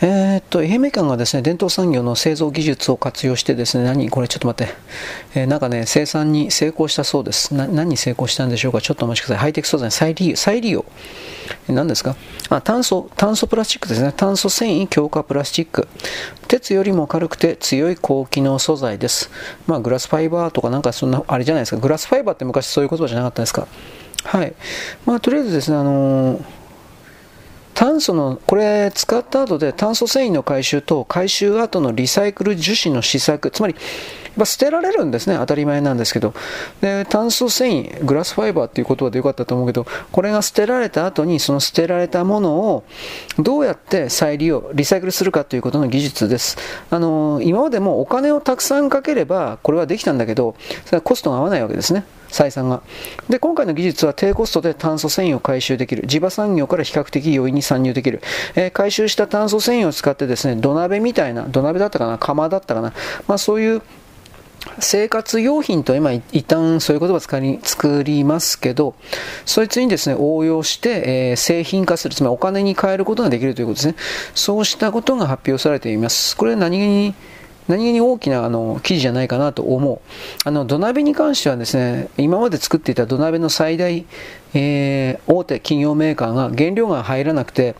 [0.00, 4.74] えー、っと、愛媛県がですね、伝統産業の製造技術を活用してですね、何これちょっと待って。
[5.36, 7.54] えー、なんかね、生産に成功したそうです。
[7.54, 9.38] な、何に成功したんでしょうかちょっとお待ちください。
[9.38, 10.36] ハイテク素材、再利用。
[10.36, 10.84] 再利用。
[11.68, 12.16] 何ですか？
[12.48, 14.12] あ、炭素、炭素プラスチックですね。
[14.16, 15.86] 炭素繊維強化プラスチック。
[16.48, 19.30] 鉄よりも軽くて強い高機能素材です。
[19.68, 21.76] まあ、グラスファイバーとかなんかそんな、あれじゃないですか。
[21.80, 23.68] グラスファイバーって昔そういう言葉じゃなかったですか？
[24.24, 24.54] はい。
[25.06, 26.42] まあ、とりあえずですね、あのー、
[27.74, 33.74] 炭素の、これ使った後で炭素繊維の回収と回収後のリサイクル樹脂の試作、つまり、
[34.36, 36.34] ま、捨てられるんですね、当たり前なんですけど。
[36.80, 42.84] で、炭素繊維、グラスファイバーっていう言葉でよかったと思うけど、これが捨てられた後に、その捨てられたものを
[43.38, 46.56] どうやって再利用、リサイクルするかということの技術です。
[46.90, 50.54] あの、今までもお金をたくさんかければ、これはできたんだけど、
[50.86, 52.04] それはコストが合わないわけですね。
[52.32, 52.82] 採算が。
[53.28, 56.06] で、今回の技術は低コストで炭素繊維を回収できる。
[56.06, 58.20] 地場産業から比較的容易に参入できる。
[58.56, 62.92] えー、回収した炭素繊維を使ってですね、土鍋みたいな、土鍋だったかな、釜だったかな、
[63.28, 63.82] まあそういう
[64.78, 68.94] 生活用品と今一旦そういう言葉を使い作りますけど、
[69.44, 73.94] そいつにですね、応用して、えー、製品化する、つまりお金に変えることができるということですね。
[74.34, 76.36] そうしたことが発表されています。
[76.36, 77.14] これ何気に
[77.68, 80.00] 何気に大きなあの記事じゃないかなと思う。
[80.44, 84.04] あの土鍋に関してはですね、今まで作っていた土鍋の最大、
[84.54, 87.74] えー、大手企業メーカーが原料が入らなくて、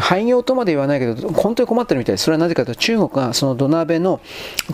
[0.00, 2.24] 廃業とまで言わないけど、本当に困ってるみたいです。
[2.24, 4.20] それはなぜかというと、中国がその土鍋の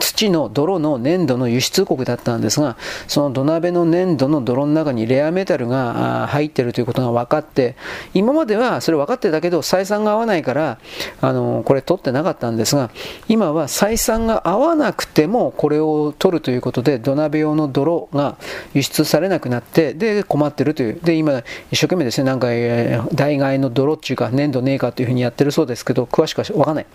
[0.01, 2.77] 土の泥の粘土の輸出国だったんですが、
[3.09, 7.77] その土鍋の粘土の泥の中にレアメタルが入っているということが分かって、
[8.15, 10.79] 今まではそれ分かってたけど、採算が合わないから、
[11.21, 12.91] あの、これ取ってなかったんですが、
[13.29, 18.37] 今は採算が合わなくてもこれを取るということで、土鍋用の泥が
[18.73, 20.99] 輸出されなくなって、で、困ってるという。
[21.03, 21.32] で、今、
[21.71, 26.87] 一生懸命ですね、なんか、代替の泥っていうか、粘土ねえかというふうにやってるそうですけど、詳しくはわかんない。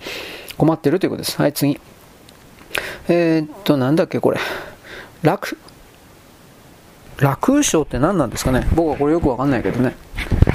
[0.57, 1.41] 困ってるということです。
[1.41, 1.79] はい、次。
[3.07, 4.39] えー、っと、なんだっけ、これ。
[5.21, 5.57] 楽、
[7.19, 9.95] 楽章って何なんですかね僕はこれよくわかんないけどね。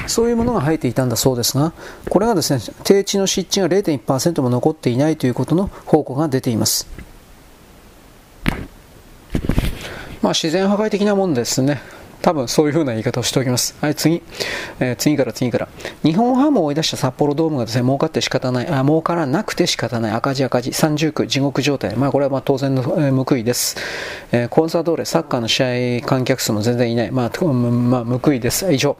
[0.06, 1.72] そういうものが入っていたんだそうですが、
[2.08, 6.88] これがですね、低地の湿地が0.1%も残っていないということの報告が出ています。
[10.20, 11.80] まあ自然破壊的なもんですね。
[12.22, 13.76] 多分そういう風な言い方をしておきます。
[13.80, 14.22] はい、次。
[14.80, 15.68] えー、次から次から。
[16.02, 21.96] 日本ハムを追い出した札幌ドームがですね、儲かって仕方ない、あ儲からなくて仕方ない、赤字赤字、三重苦、地獄状態。
[21.96, 23.76] まあこれはまあ当然の、えー、報いです。
[24.30, 27.10] えー、コンサドーレ、サッカーの試合観客数も全然いない。
[27.10, 28.72] まあ、まあ、報いです。
[28.72, 28.96] 以上。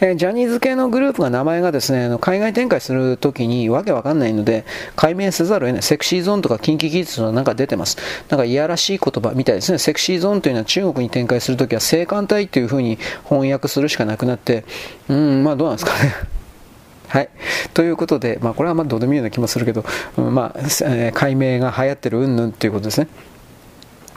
[0.00, 4.64] えー、ジャニーズ系のグループが名前がですね、海外展開するときにわけわかんないので、
[4.96, 5.82] 解明せざるを得ない。
[5.82, 7.96] セクシーゾーンとか近畿技術のなんか出てます。
[8.28, 9.78] なんかいやらしい言葉みたいですね。
[9.78, 12.98] セクシーゾーンというのは中国に展開するときは性感帯といういうふうに
[13.28, 14.64] 翻訳するしかなくなって、
[15.08, 16.14] うん、まあどうなんですかね。
[17.06, 17.28] はい。
[17.74, 19.84] ということで、まあこれはまあどうでもいいような気もするけど、
[20.16, 23.06] うん、まあ、えー、解明が流行ってるうんぬんっていうことですね。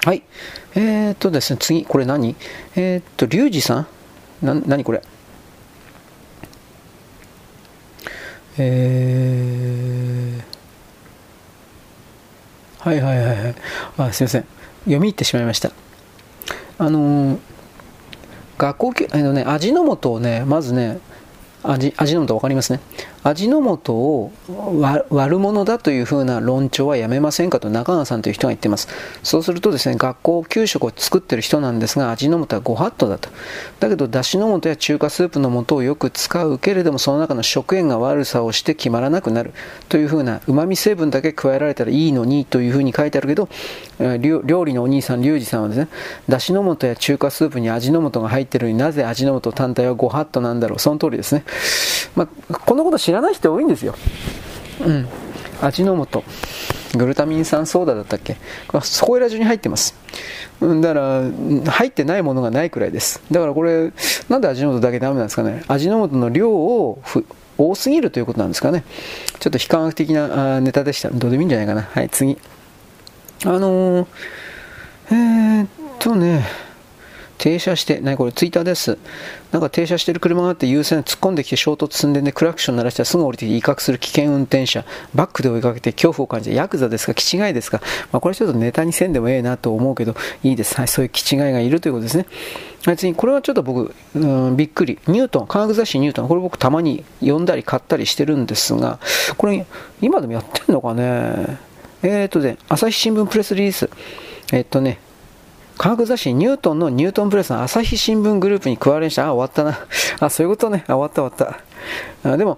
[0.04, 0.24] はい。
[0.74, 2.36] えー、っとですね、次、これ何？
[2.76, 3.88] えー、っと、リュウジさん？
[4.42, 5.02] な、何これ？
[8.58, 13.56] えー、はいはいはいはい。
[13.98, 14.46] あ、すいません。
[14.86, 15.72] 読み入ってしまいました。
[16.80, 17.40] あのー
[18.58, 21.00] 学校あのね、味の素をね、まずね、
[21.64, 22.80] 味、味の素分かりますね。
[23.28, 24.32] 味の素を
[25.10, 28.88] 悪者だというふうな論調はやめませんかと中川さんという人が言ってます。
[29.22, 33.30] そうするとですね、学校給食を作ってる人なんですが、味の素はご法度だと。
[33.82, 39.52] だけど、だしの素や中華スープの素をよく使うけれども、その中の食塩が悪さをして決まらなくなる
[39.90, 43.50] というふうな、旨味成分だけ加えられたらいいのにというふうに書いてあるけど、
[44.20, 45.90] 料理のお兄さん、リュウジさんはですね、
[46.30, 50.80] だしの素や中華スープに味の素が入ってるのになぜ味の素単体はご法度なんだろう。
[50.80, 51.44] その通りですね。
[52.16, 53.96] まあ、このこと知らない人多いんですよ。
[54.86, 55.08] うん。
[55.62, 56.24] 味の素。
[56.96, 58.38] グルタミン酸ソーダだったっけ？
[58.82, 59.94] そこいら中に入ってます。
[60.62, 61.22] だから、
[61.72, 63.22] 入ってないものがないくらいです。
[63.30, 63.92] だからこれ、
[64.30, 65.64] なんで味の素だけダメなんですかね？
[65.68, 67.00] 味の素の量を
[67.58, 68.84] 多すぎるということなんですかね？
[69.40, 71.10] ちょっと非科学的なネタでした。
[71.10, 71.82] どうでもいいんじゃないかな。
[71.84, 72.38] はい、次。
[73.46, 74.08] あのー、
[75.12, 75.68] えー、っ
[76.00, 76.44] とね、
[77.38, 78.98] 停車して、何これ、ツイッターです。
[79.52, 84.84] なんか停車してる車があって優先突っ込んできて衝突寸んでクラクション鳴らしたらすぐ降りて威嚇する危険運転者、
[85.16, 90.76] バックで追いかけて恐怖を感じて、ヤクザですか、気違いですか、まあ、これちょっとネタにせんでもええなと思うけど、いいです。
[90.76, 92.26] はい、そういう気違いがいるということですね。
[92.86, 95.00] はい、次、これはちょっと僕、うん、びっくり。
[95.08, 99.00] ニュートン、科学雑誌ニュートン、これ僕たまに読んだり買ったりしてるんですが、
[99.38, 99.66] これ、
[100.02, 101.68] 今でもやってんのかね
[102.04, 103.90] えー、とね、朝日新聞プレスリリース。
[104.54, 105.00] え、っとね、
[105.78, 109.28] 科学雑誌ニュートンのニュートンプレスの朝日新聞グループに加わりました。
[109.28, 109.88] あ、終わったな。
[110.20, 110.84] あ、そういうことね。
[110.88, 111.62] あ、終わった終わっ
[112.24, 112.32] た。
[112.32, 112.58] あでも、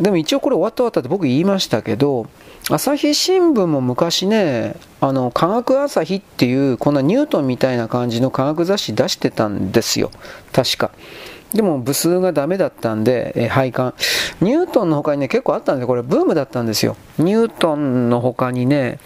[0.00, 2.26] でも一応これ終わった終わったって僕言いましたけど、
[2.70, 10.10] 朝日新聞も昔ね、あの、科学朝日っていう、こんなニュートンみたいな感じの科学雑誌出してたんですよ。
[10.52, 10.90] 確か。
[11.52, 13.94] でも部数がダメだったんで、え廃刊。
[14.40, 15.86] ニュートンの他にね、結構あったんで。
[15.86, 16.96] これブームだったんですよ。
[17.18, 18.98] ニュートンの他にね、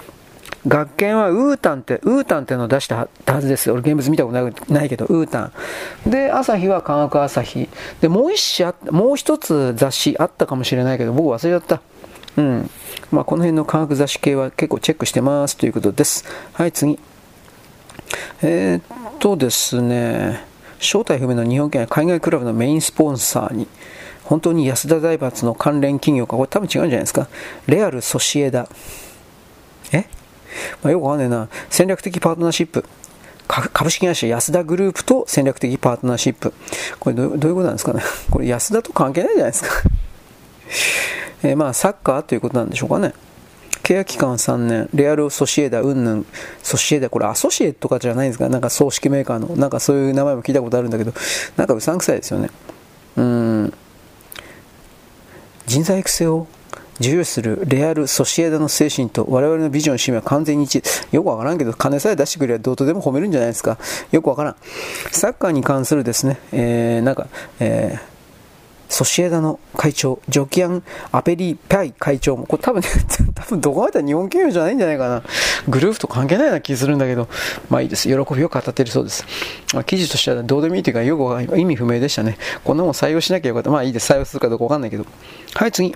[0.69, 3.71] 学研はウータンって、ウータンってのを出したはずです。
[3.71, 5.51] 俺現物見たことないけど、ウータ
[6.07, 6.11] ン。
[6.11, 7.69] で、朝日は科学朝日。
[8.01, 11.81] で、もう一紙あもう一つ雑誌あったかもしれないけど、僕忘れちゃった。
[12.37, 12.71] うん。
[13.11, 16.25] まあ、この辺の科学雑誌系は結構チェックしてますということです。
[16.53, 16.99] はい、次。
[18.43, 18.83] えー、っ
[19.19, 20.45] とですね、
[20.79, 23.67] 正体不明の日本県海外クラブのメインスポンサーに、
[24.25, 27.29] 本当に安田財閥の関連企業か、これ多分違うんじゃないですか。
[27.67, 28.69] レアル・ソシエダ。
[29.93, 30.05] え？
[30.83, 31.49] まあ、よくわかんないな。
[31.71, 32.85] 戦略的パートナーシップ。
[33.49, 36.53] 株式会社安田グループと戦略的パートナーシップ。
[37.01, 38.03] これどういうことなんですかね。
[38.31, 39.71] これ安田と関係ないじゃないですか。
[41.43, 43.15] え、まあ、サッカーということなんでしょうかね。
[43.83, 46.27] 契約期間3年、レアル・ソシエダ、うんぬん、
[46.63, 51.15] ソシエダ、これアソシエとかじゃないんですか、なんか葬式メーカーの、なんかそういう名前も聞いたことあるんだけど、
[51.57, 52.51] なんかうさんくさいですよね。
[53.17, 53.73] うん。
[55.67, 56.47] 人材育成を
[57.01, 61.15] 重要視するレアル・ソシエダの精神と我々のビジョン、使命は完全に一致。
[61.15, 63.79] よくわからんけど、金さえ出してくればどうとでも褒めるんじゃないですか。
[64.11, 64.57] よくわからん。
[65.13, 67.29] サッカーに関するですね、えー、なんか、
[67.61, 68.19] えー
[68.89, 70.83] ソシエダの会長、ジョキアン・
[71.13, 72.89] アペリ・パイ会長も、これ多分ね、
[73.35, 75.23] 多分どこまで日本企業じゃないんじゃないかな。
[75.69, 77.29] グループと関係ないような気するんだけど、
[77.69, 78.09] まあいいです。
[78.09, 79.25] 喜びを語っているそうです。
[79.75, 82.39] まあ、記事としてはどうでもいいというか、よく意味不明でしたね。
[82.65, 83.71] こんなもん採用しなきゃよかった。
[83.71, 84.13] まあいいです。
[84.13, 85.05] 採用するかどうかわかんないけど。
[85.55, 85.95] はい、次。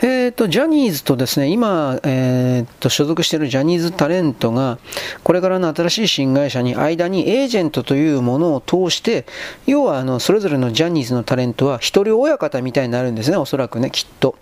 [0.00, 4.78] えーと、ジャニーズとですね、今、えーと、所属しているジャニーズタレントが、
[5.22, 9.26] これからの新しい新会社に間にエージェントというものを通して、
[9.66, 14.36] 要はあのそれぞれのジャニーズのタレントは一人親方みたいになるんですね、おそらくね、きっと。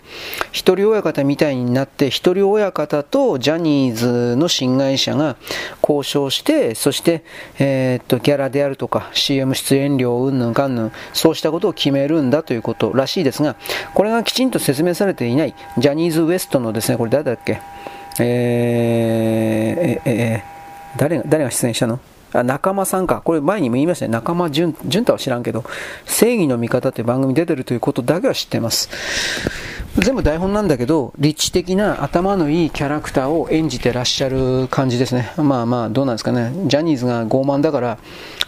[0.51, 5.37] 一人親方みたいになって、一人親方とジャニーズの新会社が
[5.81, 7.23] 交渉して、そして、
[7.59, 13.55] えーと、ギャラであるとか、CM 出演料うんぬんかんぬん、そうしたことを決めるんだということらしいですが、
[13.93, 17.59] これがきちんと説明されていない、ジャニーズ WEST のですね、これ誰だっけ、
[18.19, 21.99] えー、えー、誰が誰が出演したの？
[22.33, 23.21] あ仲間さんか。
[23.21, 24.11] これ前にも言いましたね。
[24.13, 25.65] 仲間淳太は知らんけど、
[26.05, 28.89] 正義の味方って番組出てるということだけは知ってます。
[29.97, 35.33] 全部台本なんだけど、立地的な頭のいいキャラクターを演じてらっしゃる感じですね。
[35.35, 36.53] まあまあ、どうなんですかね。
[36.67, 37.97] ジャニーズが傲慢だから、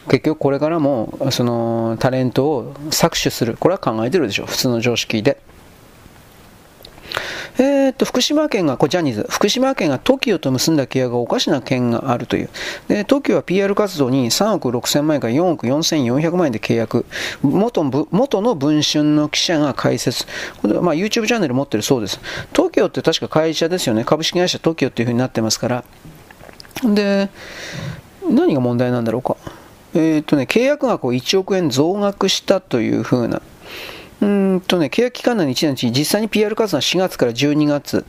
[0.08, 3.58] 結局これからも、その、タレントを搾取する。
[3.60, 4.46] これは考えてるでしょ。
[4.46, 5.42] 普通の常識で。
[7.58, 12.50] えー、っと、福島県が、これジャニーズ、福島県が TOKIO と結んだ契約がおかしな件があるという。
[12.88, 17.06] で、TOKIO は PR 活動に3億6000万円から4億4400万円で契約。
[17.42, 20.26] 元元の文春の記者が解説。
[20.64, 22.20] まあ、YouTube チャンネル持ってるそうです。
[22.54, 24.04] TOKIO って確か会社ですよね。
[24.04, 25.84] 株式会社 TOKIO っていう風になってますから。
[26.84, 27.30] で、
[28.30, 29.38] 何が問題なんだろうか。
[29.96, 33.42] えー、っとね、契約額を1億円増額したという風な
[34.24, 38.06] うんとね、契約期間内の1年のうち、実際に PR 活動は4月から12月。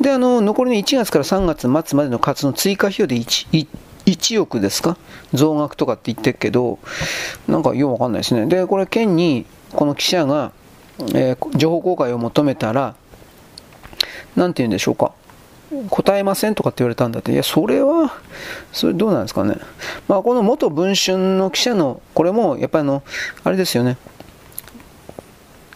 [0.00, 3.66] で、あの、残りの1月から3月末までの活動追加費用で 1,
[4.06, 4.96] 1億ですか？
[5.34, 6.78] 増額とかって言ってるけど、
[7.46, 8.46] なんかようわかんないですね。
[8.46, 10.52] で、これ県に、この記者が、
[11.14, 12.94] えー、情報公開を求めたら、
[14.36, 15.12] なんて言うんでしょうか？
[15.88, 17.32] 答えませんとかって言われたんだって。
[17.32, 18.12] いや、それは、
[18.72, 19.56] それどうなんですかね？
[20.06, 23.02] まあ、この元文春の記者の、これも、やっぱりあの、
[23.44, 23.96] あれですよね。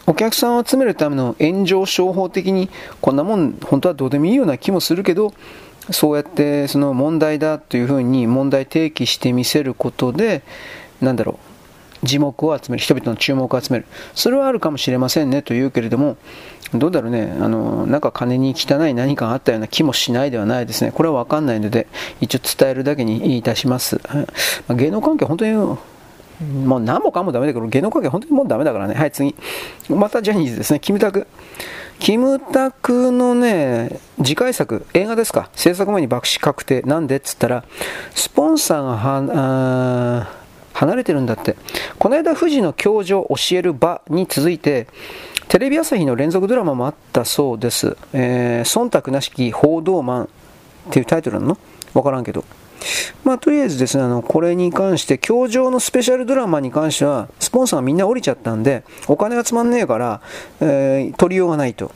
[0.09, 2.69] お客さんを集めるための炎上商法的に、
[3.01, 5.33] こんなもん、本当はどうでもいいような気もするけど、
[5.91, 10.43] そうやってその問題だというふうに問題提起してみせることで、
[11.01, 11.39] なんだろ
[12.03, 16.15] う、耳目を集める、人々の注目を集める、それはあるかもしれませんねというけれども、
[16.73, 21.87] どうだろうね、あのなんか金に汚い何かがあったような気もしないではないですね、これは分かんないので、
[22.21, 23.99] 一応伝えるだけにいたします。
[24.69, 25.77] 芸能関係、本当に
[26.41, 28.93] もう何もかもダメだけど、芸能関係本当にもうダメだからね。
[28.93, 29.35] はい、次。
[29.89, 30.79] またジャニーズですね。
[30.79, 31.27] キムタク。
[31.99, 35.49] キムタクのね、次回作、映画ですか。
[35.55, 36.83] 制作前に爆死確定。
[36.83, 37.63] なんでっつったら、
[38.13, 40.27] スポンサーがは、
[40.73, 41.55] 離れてるんだって。
[41.97, 44.85] この間、富士の教授を教える場に続いて、
[45.47, 47.97] テレビ朝日の連続ドラマもあったそうです。
[48.13, 50.27] えー、忖度なしき報道マンっ
[50.91, 51.57] ていうタイトルなの？
[51.95, 52.45] わからんけど。
[53.23, 60.21] まあ、とりあえずですね、あの、これに関して、教場のスペシャルドラマに関しては、スポンサーがみんな降りちゃったんで、お金がつまんねえから、
[60.61, 61.91] えー、取りようがないと。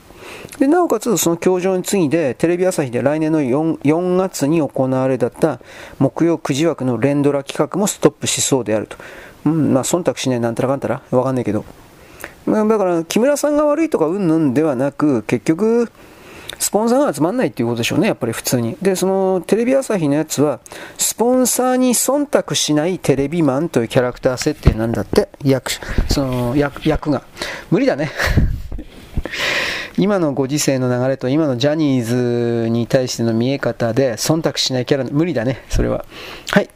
[0.60, 5.60] でなおかつ、その教場に次いで、テレビ朝日で来年の 4, 4月に行われだった
[6.00, 8.98] 木曜9時枠の連ドラ企画もストップしそうであると。
[9.46, 11.65] うん、まあ、忖度しないなんたらかんたらわかんないけど。
[12.48, 15.91] だから、木村さんが悪いとかうんぬんではなく、結局、
[16.62, 18.78] スポンサーが集まんないっていうことでしょうね、やっぱり普通に。
[18.84, 20.60] で、そのテレビ朝日のやつは、
[20.95, 25.71] スポンサーに忖度しないテレビマンというキャラクター設定なんだって、役、
[26.08, 27.24] その役役が。
[27.71, 28.12] 無理だね。
[29.97, 36.06] 今のご時世の流れと今のジャニーズに対しての見え方で忖度しないキャラ、無理だね、それは。
[36.52, 36.69] はい。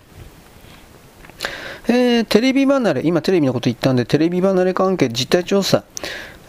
[1.87, 5.83] えー、テレビ離れ、今テレビのこと言ったんで、テレビ離れ関係実態調査。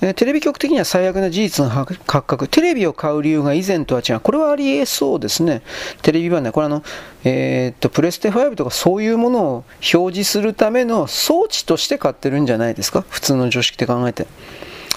[0.01, 5.63] えテレビ局的には最悪な事実の発覚、テレビを買う理由が以前とは違う、これはありえそうですね、
[6.03, 6.83] テレビ版で、これあの、
[7.25, 14.27] えー、っとプレステ5とかそういうものを表示するための装置として買ってるんじゃないですか、普通の常識で考えて。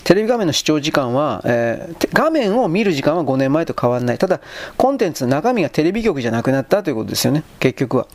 [0.04, 4.18] テレビ画面の視聴時間は、えー、画面を見る時間は5年前と変わらない。
[4.18, 4.42] ただ、
[4.78, 8.08] コンテンツの中身がテレビ局じゃなくなったということですよね、結局は。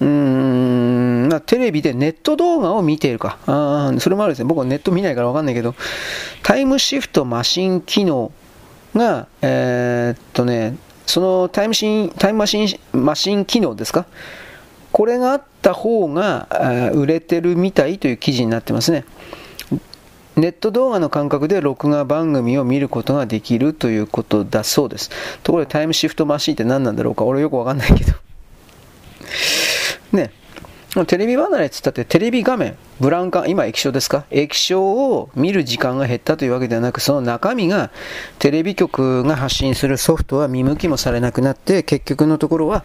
[0.00, 0.95] うーん、
[1.28, 3.38] ま、テレビでネット動画を見ているか。
[3.46, 4.44] あそれもあるですね。
[4.46, 5.74] 僕はネット見ないからわかんないけど、
[6.42, 8.32] タイムシフトマシン機能
[8.94, 14.06] が、えー、っとね、そのタイムシン、タイムマシン、マシン機能ですか？
[14.92, 19.04] これがあった方が売れてるみたいという記事になってますね。
[20.36, 25.10] ネット動画の感覚で録画番組を見ることができるということだそうです。
[25.42, 28.12] ところでタイムシフトマシンって何なんだろうか俺よくわかんないけど。
[30.12, 30.30] ね、
[31.04, 34.24] テレビ離れって言ったってテレビ画面、ブラウン管、今液晶ですか？
[34.30, 37.90] 液晶を見る時間が減ったというわけではなく、その中身が
[38.38, 42.84] テレビ局が発信するソフトは見向きもされなくなって、結局のところは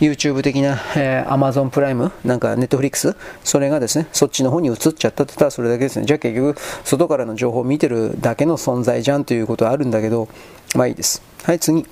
[0.00, 6.06] YouTube 的な、えー、Amazon プライム、なんか Netflix、それがですね、そっちの方に移っちゃったって言ったらそれだけですね。
[6.06, 10.28] じゃあ結局、外からの情報を見てるだけの存在じゃんということはあるんだけど、
[10.74, 11.22] まあいいです。
[11.44, 11.86] はい、次。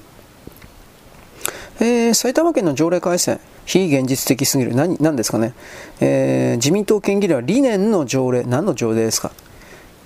[1.78, 3.38] えー、埼玉県の条例改正。
[3.70, 4.74] 非現実的すぎる。
[4.74, 5.54] 何、何ですかね。
[6.00, 9.30] えー、自民党県議では理念の条例、何の条例ですか。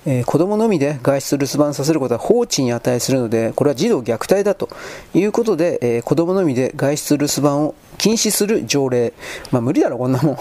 [0.05, 4.69] えー、子供のみで外出留守番させることは放置に値するので、これは児童虐待だと
[5.15, 9.13] いうことで、えー、子供のみで外出留守番を禁止する条例。
[9.51, 10.37] まあ無理だろ、こんなもん。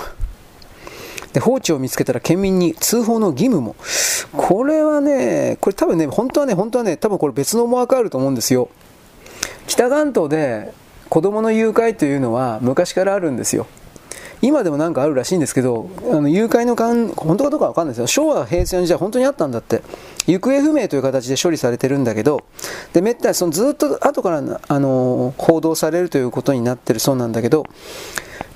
[1.33, 3.75] で放置を見つけたら県民に通報の義務も。
[4.37, 8.69] これはね、これ多分ね、本当はね、本当はね、多分これ別の思惑あると思うんですよ。
[9.67, 10.75] 北関東で
[11.09, 13.67] 子供の誘拐というのは昔からあるんですよ。
[14.43, 16.77] 今でもなんかあるらしいんですけど、あの誘拐の、
[17.17, 18.07] 本当かどうかわかんないですよ。
[18.07, 19.81] 昭和、平成の時代本当にあったんだって。
[20.27, 22.43] 行方不明という形で処理されてるんだけど、
[22.93, 27.65] で、めったにそのずっと後から、あの、報道されるということになってるそうなんだけど、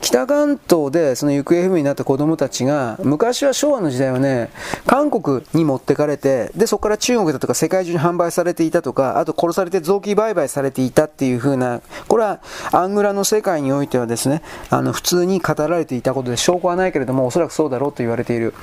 [0.01, 4.51] 北関東でその行方不明になった子供たちが、昔は昭和の時代はね、
[4.87, 12.41] 韓国に持ってかれて、で、そこから中国だとか世界中に販売されていたとか、あと殺されて臓器売買されていたっていう風な、これは
[12.73, 18.55] アングラの世界においてはですね、あの、普通に語られていたことで証拠はないけれども、おそらくそうだろうと言われている。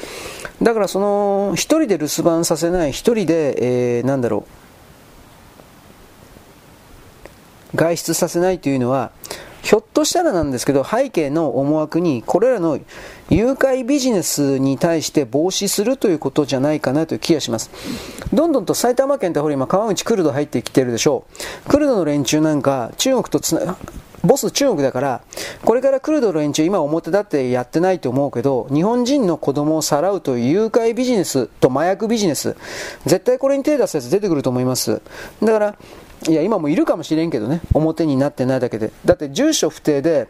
[0.61, 4.45] だからその、一人で留守番させない、一人で、えー、なんだろ
[7.73, 9.11] う、外出させないというのは、
[9.65, 12.79] ひょっとしたらなんですけど、背景の思惑に、これらの
[13.31, 17.71] 誘拐ビジネスに対して防止するということじゃないかなという気がします。
[18.31, 21.25] どんどんと埼玉県ってほら今川口クルド入ってきてるでしょ
[21.65, 21.69] う。
[21.69, 23.75] クルドの連中なんか中国とつな
[24.23, 25.21] ボス中国だから、
[25.63, 32.55] これから来るドル連中、今表立ってやってないと思うけど、日本人の子供をさらうという誘拐ビジネスと麻薬ビジネス、
[33.05, 35.01] 絶対これに手を出すやつ出てくると思います。
[35.41, 35.75] だから、
[36.27, 38.91] いや、今もいるかもしれんけどね、表になってないだけで。
[39.05, 40.27] だって住所不定で、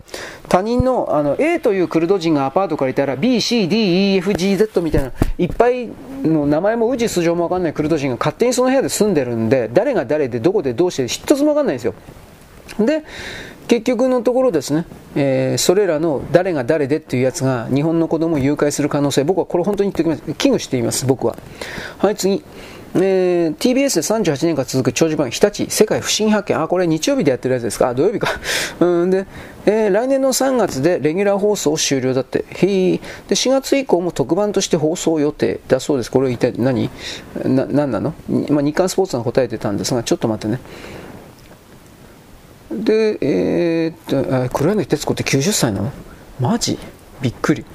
[0.49, 5.89] 他人のあの A というクルド人がアパート借りたら B、C、D、E、F、G、Z みたいな、いっぱい
[6.23, 11.93] の名前も宇治素性もわかんないクルド人が勝手にその部屋で住んでるんで、誰が誰でどこでどうして一つもわかんないんですよ。
[12.79, 13.03] で、
[13.67, 14.85] 結局のところですね、
[15.15, 20.33] えー、それらの誰が誰でっていうやつが日本の子供を誘拐する可能性、僕はこれ本当に言っておきます。
[20.35, 21.35] 危惧しています、僕は。
[21.97, 22.43] はい、次。
[22.97, 23.73] えー、TBS
[24.23, 26.61] で38年間続く長寿番日立世界不思議発見。
[26.61, 27.89] あ、これ日曜日でやってるやつですか？
[27.89, 28.29] あ、土曜日か。
[28.79, 29.25] うんで、
[29.65, 32.45] えー、来年の3月でレギュラー放送終了だって。
[32.47, 36.11] へで、4月以降も特番として放送予定だそうです。
[36.11, 36.89] これ一体何？
[37.43, 38.13] な、何なの？
[38.49, 40.61] まあ、日刊スポーツが答えてたんですが、ちょっと待ってね。
[42.71, 45.91] で、えー、っと、黒柳徹子って90歳なの？
[46.39, 46.79] マジ？
[47.21, 47.65] びっくり。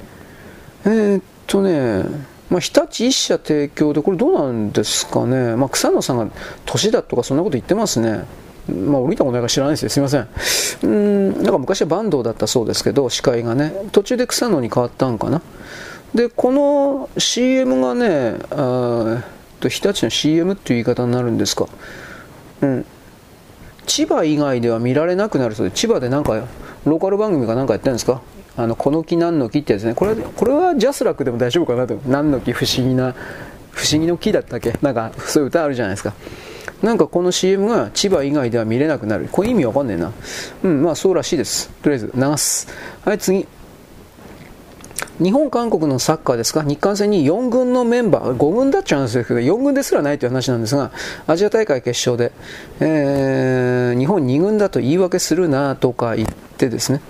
[0.85, 2.05] えー、っとね、
[2.51, 6.27] まあ、日立一社提供で、これどうなんですかね、まあ、草野さんが
[6.65, 8.25] 年だとかそんなこと言ってますね。
[8.67, 9.89] まあ、降りたことないから知らないですよ。
[9.89, 10.27] すいません。
[10.83, 15.41] うん、なんか昔は坂東だったそうですけど、司会がね、途中で草野に変わったんかな。
[16.13, 19.23] で、この CM がね、あ
[19.61, 21.67] と日立の CM っていう言い方になるんですか。
[22.61, 22.85] うん。
[23.85, 26.47] 千葉以外では見られなくなるそうで、千葉でなんか、
[26.83, 28.21] ローカル番組かなんかやってるんですか
[28.57, 29.93] あの、この木何の木ってやつね。
[29.93, 31.99] これ、これはジャスラックでも大丈夫かなと。
[32.07, 33.15] 何の木不思議な、
[33.71, 34.77] 不思議の木だったっけ？
[34.81, 36.13] なんか、そういう歌あるじゃないですか。
[36.81, 39.29] なんかこの CM が千葉以外では見れなくなる。
[39.31, 40.11] これ意味わかんねえな。
[40.63, 41.69] うん、まあそうらしいです。
[41.83, 42.67] とりあえず流す。
[43.05, 43.47] はい、次。
[45.19, 50.91] 日本、韓国のサッカーですか、日韓戦に4軍のメンバー、5軍だっちゃうんですけど、4軍ですらないという話なんですが、
[51.27, 52.31] アジア大会決勝で、
[52.79, 57.01] えー、日本2軍だと言い訳するなとか言ってですね、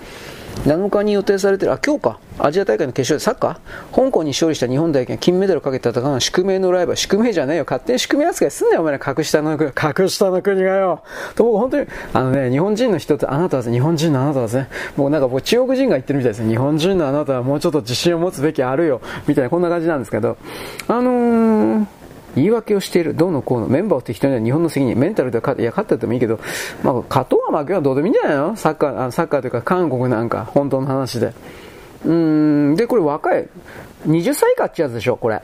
[0.64, 4.04] 7日に予定されている、あ、今日か、アジア大会の決勝でサッカー？
[4.04, 6.96] 香港に勝利した日本代表が金メダルをかけて戦う宿命のライバル。
[6.96, 7.64] 宿命じゃねえよ。
[7.64, 8.98] 勝手に宿命扱いすんなよ、お前ら。
[8.98, 11.02] 格下の国、格下の国がよ。
[11.34, 16.48] と僕本当に、あのね、日本人の人って、あなたは日本人のあなたはですね、もうなんか僕中国人が言ってるみたいですね。
[16.48, 19.00] 日本人のあなたはもうちょっと自信を持つべきあるよ。
[19.26, 20.36] みたいな、こんな感じなんですけど、
[20.88, 21.86] あのー、
[22.34, 26.38] 言い訳をしている、どうのこうの、メンバーを適当には日本の責任、メンタルで勝、いや、勝っててもいいけど、
[26.82, 28.56] まあ、勝とうは負けはどうでもいいんじゃないの？
[28.56, 31.32] サッカー、サッカーというか、韓国なんか、本当の話で。
[32.04, 33.48] うん、で、これ若い、
[34.06, 35.40] 20歳以下ってやつでしょ、これ。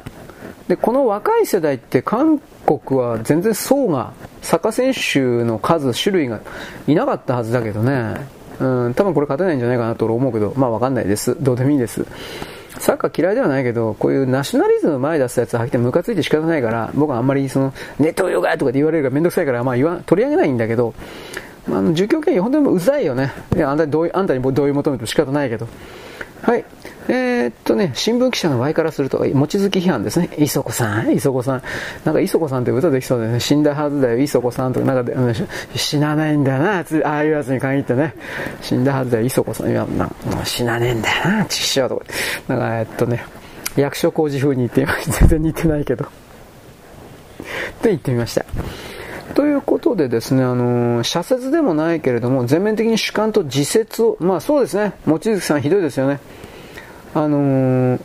[0.66, 4.12] で、この若い世代って韓国は全然層が、
[4.43, 6.41] サッカー選手の数、種類が
[6.86, 8.16] いなかったはずだけどね。
[8.61, 11.36] うん、多分これ勝てないんじゃないかなと思うけど、まあわかんないです。
[11.41, 12.05] どうでもいいです。
[12.79, 20.95] サッカー嫌いではないけど、こういうナショナリズム前出すやつは吐きてムカついて仕方ないから、僕はあんまりその、ネットヨガとかで言われるからめんどくさいから、まあ言わ、取り上げないんだけど、
[21.68, 23.33] あの、儒教権威本当にうざいよね。
[23.55, 25.68] いや、あんたにどう、あんたにどういう求めても仕方ないけど。
[26.43, 26.64] はい。
[27.09, 30.28] えー、っとね、新聞記者の場合からすると、望月批判ですね。
[30.39, 31.62] 磯子さん、磯子さん。
[32.05, 35.34] なんか磯子さんって歌できそうでね、死んだはずだよ、磯子さんとか、なんか、うん、
[35.74, 38.14] 死なないんだよな、ああいうやつに限ってね。
[38.61, 39.70] 死んだはずだよ、磯子さん。
[39.70, 40.11] いや、な
[40.45, 42.05] 死なねえんだよな、ちっしょとか。
[42.47, 43.24] なんか、えっとね、
[43.76, 45.20] 役所工事風に言ってみました。
[45.20, 46.05] 全然似てないけど。
[46.05, 46.09] っ
[47.80, 48.45] て言ってみました。
[49.39, 56.18] ということでですね、あのー、社説でもないけれども、全面的に主観と自説を、まあそうですね、望月さんひどいですよね。
[57.14, 58.01] あのー、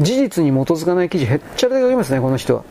[0.00, 2.64] 事実に基づかない記事へっちゃらで書きますね、この人は。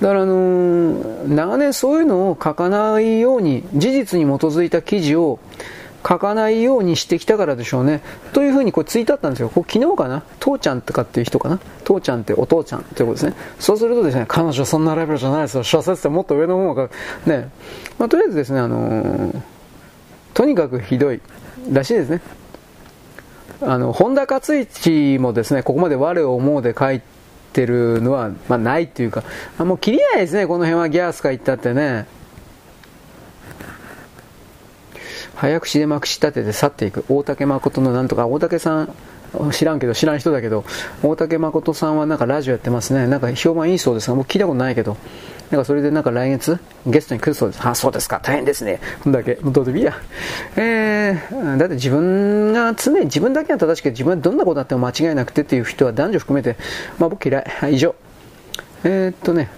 [0.00, 5.40] だから、あのー、長年そういうのを書かないように、事実に基づいた記事を
[6.06, 8.02] 書かないようにしてきたからでしょうね。
[8.32, 9.48] というふうにこうツイートあったんですよ。
[9.48, 10.22] こ昨日かな？
[10.38, 11.58] 父ちゃんとかっていう人かな？
[11.84, 13.34] 父ちゃんってお父ちゃんっていうことですね。
[13.58, 15.62] そうするとですね、彼女そんなレベルじゃないですよ。
[15.62, 16.90] 諸説ってもっと上の方が、
[17.26, 17.48] ね。
[17.98, 19.40] まあ、とりあえずですね、あのー、
[20.34, 21.20] とにかくひどい
[21.72, 22.20] らしいですね。
[23.62, 27.00] あの、本田勝一もですね、ここまで我を思うで書い
[27.52, 29.22] てるのは、まあ、ないっていうか、
[29.58, 32.06] あもう切りないですね、この辺はギャースか言ったってね。
[35.36, 37.04] 早口でまくし立てて去っていく。
[37.08, 38.94] 大竹誠のなんとか、大竹さん、
[39.52, 40.64] 知らんけど、知らん人だけど、
[41.02, 43.06] 大竹誠さんはなんかラジオやってますね。
[43.06, 44.96] なんか評判いいそうですが、僕聞いたことないけど、
[45.50, 47.66] なんかそれでなんか来月ゲストに来るそうです。
[47.66, 48.20] あ、そうですか。
[48.22, 48.80] 大変ですね。
[49.02, 49.34] こんだけ。
[49.34, 49.94] どうでもいいや。
[50.56, 56.56] えー、だって自分が常に自分だけが正しくて自分はどんなことあっても間違いなくてっていう人は男女含めて、
[56.98, 57.44] まあ僕嫌い。
[57.46, 57.94] はい、以上。
[58.84, 59.50] えー、っとね、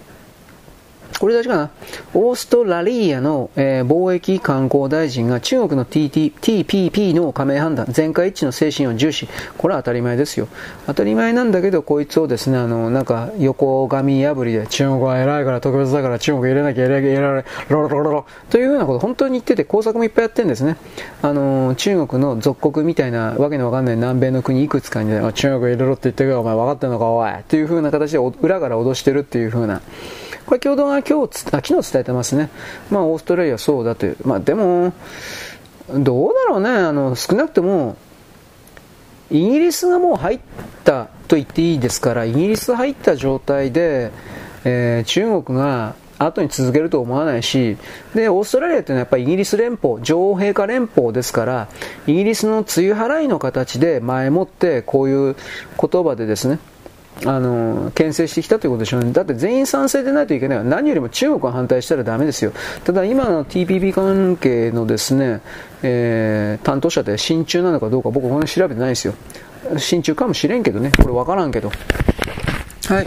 [1.18, 1.70] これ大事かな？
[2.14, 9.28] オーストラリアの、えー、貿易観光大臣が中国の TT TPP の加盟判断、全会一致の精神を重視。
[9.56, 10.48] これは当たり前ですよ。
[10.86, 20.76] 当たり前なんだけど、こいつをですね、あの、なんか、横紙破りで、中国は偉いから特別だから中国入れなきゃ入れなきゃ入れられ、ロロロロロ、というようなこと本当に言ってて、工作もいっぱいやってるんですね。
[21.22, 27.30] あの、中国の属国みたいなわけのわかんない南米の国いくつかに、中国入れろって言ってくれお前分かってんのかおい。
[27.30, 29.80] っていう風な形で裏から脅してるっていう風な。
[30.46, 32.50] これ共同が今日昨日伝えてますね、
[32.90, 34.92] まあ、オーストラリアはそうだという、まあ、でも、
[35.92, 37.96] どうだろうね、あの少なくとも
[39.30, 40.40] イギリスがもう入っ
[40.84, 44.12] たと言っていいですから、イギリス入った状態で、
[44.64, 47.76] えー、中国が後に続けると思わないし、
[48.14, 51.68] で、オーストラリアっていうのはやっぱりイギリス連邦、女王陛下連邦ですから、
[52.06, 55.36] イギリスの梅雨払いの形で前もってこういう
[55.80, 56.58] 言葉でですね、
[57.24, 59.12] あの、牽制してきたということでしょうね。
[59.12, 60.64] だって全員賛成でないといけない。
[60.64, 62.52] 何よりも中国が反対したらダメですよ。
[62.84, 65.40] ただ今の TPP 関係のですね、
[65.82, 69.14] えー、担当者で親中なのかどうか僕この調べてないですよ。
[69.78, 70.92] 親中かもしれんけどね。
[70.96, 71.70] これわからんけど。
[72.88, 73.06] はい。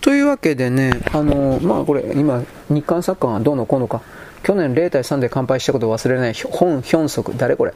[0.00, 4.02] というわけでね、あの、まあこれ今、日韓サッカーがどうのこうのか。
[4.42, 7.32] 去年0対3で乾杯したことを忘れない、本ヒョンソク。
[7.36, 7.72] 誰これ？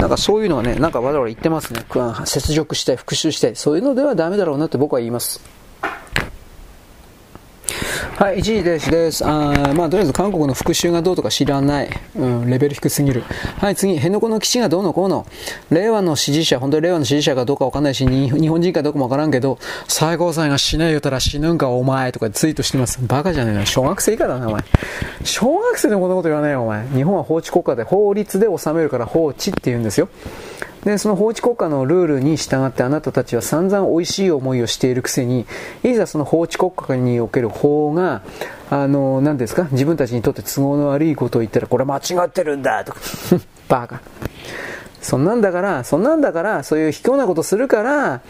[0.00, 1.84] なんかそういうのはね、なんかわざわざ言ってますね。
[2.20, 3.56] 雪辱したい、復讐したい。
[3.56, 5.40] そういうのではダメだろうなって僕は言います。
[8.20, 9.24] はい、一時停止です。
[9.26, 11.90] あまあ、とりあえず韓国の復讐がどうとか知らない。
[12.14, 13.22] うん、レベル低すぎる。
[13.56, 15.24] はい、次、辺野古の基地がどうのこうの。
[15.70, 19.58] 令和の支持者、本当に令和の支持者かどうかわかんないし、日本人かどうかもわからんけど、
[19.88, 22.98] 最高裁が死ね言うたら死ぬんかお前とかツイートしてます。
[23.00, 23.64] バカじゃねえな。
[23.64, 24.64] 小学生以下だな、お前。
[25.24, 26.86] 小学生でもこんなこと言わないよ、お前。
[26.88, 30.10] 日本は法治国家で法律で収めるから法治って言うんですよ。
[30.84, 35.46] で、その法治国家のルールに従ってあなたたちは散々美味しい思いをしているくせに、
[35.82, 38.22] いざその法治国家における法が、
[38.70, 43.00] あの、何ですか、自分たちにとって都合の悪いことを言ったら、これは間違ってるんだとか、
[43.68, 44.00] バカ。
[45.02, 48.20] そんなんだから、そんなんだから、そういう卑怯なことするから、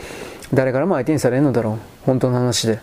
[0.53, 1.77] 誰からも相手にされるのだろう。
[2.07, 2.81] 本当の話で。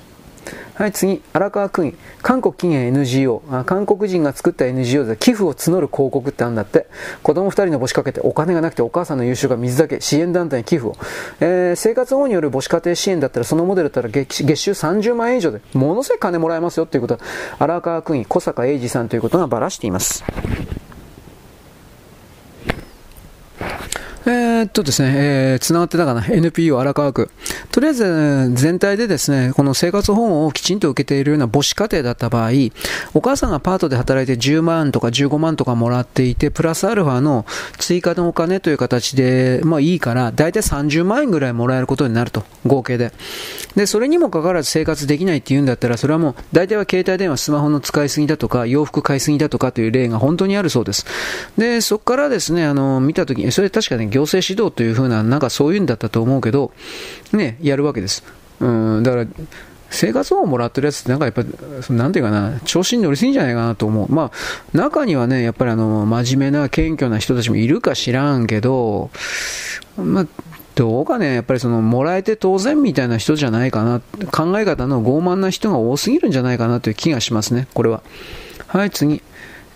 [0.78, 1.98] はい、次、荒川区議。
[2.22, 3.42] 韓国禁煙 NGO。
[3.50, 6.86] あ韓国人が作った NGO で寄付を募る広告ってあるんだって。
[7.24, 10.96] 子供二人の母子かけてお金がなくてお母さんの優秀が水だけ支援団体に寄付を。
[11.40, 17.22] えー、生活保護による母子家庭支援だったらそのモデルだったら月月収30万円以上でものすごい金もらえますよっていうことは
[17.58, 20.24] 荒川区議小坂英二さんということがばらしています。
[24.60, 27.30] え、っとですね、えー、繋がってたかな ?NPO 荒川区。
[27.72, 32.52] とりあえず、全体でですね、この生活保護をきちんと受けているような母子家庭だった場合、
[33.14, 37.46] お母さんがパートで働いて10万とか15万とかもらっていて、プラスアルファの
[37.78, 43.12] 追加のお金という形で、まあいいから、だいたい30万円ぐらいもらえることになると、合計で。
[43.76, 51.06] で、それにもかかわらず生活できないって言うんだったら、それはもう、大体は携帯電話、スマホの使いすぎだとか、洋服買いすぎだとかという例が本当にあるそうです。
[51.58, 56.72] で、そこからですね、あの、見たとき、それ確かね、行政指導というふうな、なんかそういうんだったと思うけど、
[57.34, 58.24] ね、やるわけです。
[58.60, 59.26] うん、だから、
[59.90, 61.44] 生活保護もらってるやつってなんかやっぱ、
[61.94, 64.14] なんていうかな、調子に乗りすぎんじゃないかなと思う。
[64.14, 69.10] まあ、中にはね、やっぱりあの、真面目な謙虚な人たちもいるか知らんけど、
[69.98, 70.28] まあ、
[70.76, 78.04] どうかね、やっぱりその、もらえて当然みたいな人じゃないかな、考え方の傲慢な人が多すぎるんじゃないかなという気がしますね、これは。
[78.68, 79.22] はい、次。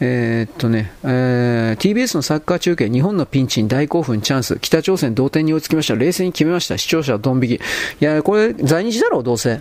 [0.03, 7.51] えー、っとね、えー、TBS のサッカー中継、日本のピンチに大興奮チャンス、北朝鮮同点に追いつきました、冷静に決めました、視聴者はドン引き。
[7.55, 7.59] い
[7.99, 9.59] や、これ、在日だろう、どうせ。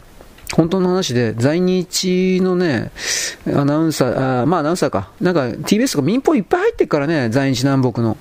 [0.55, 2.91] 本当の話で、在日のね、
[3.55, 5.11] アナウンサー、あまあアナウンサーか。
[5.20, 8.16] なんか TBS とか民放いっぱい入ってるからね、在日南北の。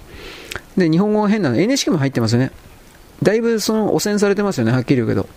[0.78, 2.52] で、日本語が変なの、NHK も入ってますよね。
[3.24, 5.28] だいぶその汚染されてますよね、はっきり言うけど。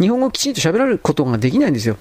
[0.00, 1.96] 日本語きちんと喋られることができないんですよ。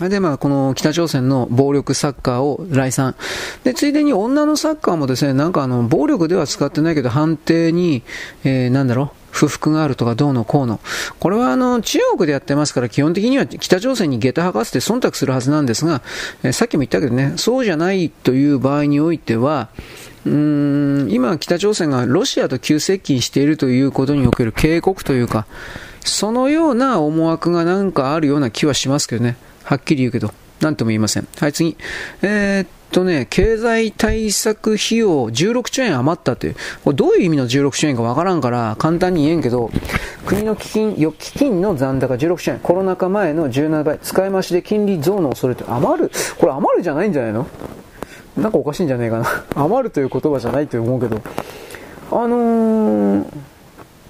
[0.00, 3.16] で、まあ、この北朝鮮の暴力サッカーを来賛。
[3.64, 8.02] で、ついでに女のサッカーもですね、なんかあの、暴力では使ってないけど、判定に、
[8.44, 10.80] えー、なんだろう、不服があるとかどうのこうの。
[11.18, 16.02] これはあの、中国でやってますから基本的には北朝鮮に下駄吐かせて忖度するはずなんですが、
[16.42, 19.68] えー、さっきも言ったけどね、そうじゃないという場合においては、
[20.26, 25.46] うーん今、北朝鮮がロシアと急接近しているということにおける警告というか、
[26.04, 29.36] そのような思惑がなんかあるような気はしますけどね。
[29.68, 31.28] はっきり言うけど、なんとも言いません。
[31.38, 31.76] はい、次。
[32.22, 39.70] えー、っとね、経済対策費用16兆円余ったという、これどういう意味の16兆円かわからんから、簡単に言えんけど、
[40.24, 47.46] 国の基金、預基金の残高16兆円、コロナ禍前の17倍、使い回しで金利増の恐れて余る、これ余るじゃないんじゃないの？
[48.38, 49.26] なんかおかしいんじゃないかな。
[49.54, 51.20] 余るという言葉じゃないと思うけど、
[52.10, 53.24] あのー、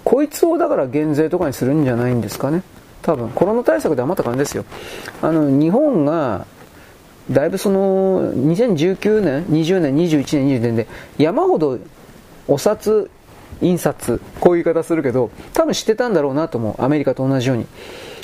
[0.05, 2.63] こいつをだから減税とかにするんじゃないんですかね。
[3.03, 4.65] 多分コロナ対策で余った感じですよ
[5.23, 6.47] あの日本が
[7.31, 10.87] だいぶその2019年、20年、21年、20年で
[11.19, 11.79] 山ほど
[12.47, 13.11] お札、
[13.61, 16.83] 印刷、こういう言い方するけど、多分知ってたんだろうなと思う。
[16.83, 17.67] アメリカと同じように。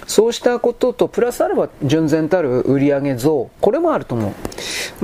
[0.07, 4.33] そうしたことと、プラスアルファ純然たる売上増、これもあると思う。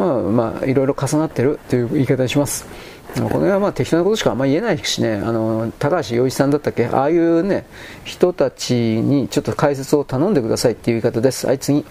[0.00, 2.66] まあまあ、いろいろ重なってるという言い方にします。
[3.14, 6.86] この辺はまあ適当なことしかあんまり言えないしね、あの、高橋洋一さんだったっけ？
[6.86, 7.66] ああいうね、
[8.04, 11.46] 人たちにちょっと解説を頼んでくださいっていう言い方です。
[11.46, 11.84] はい、次。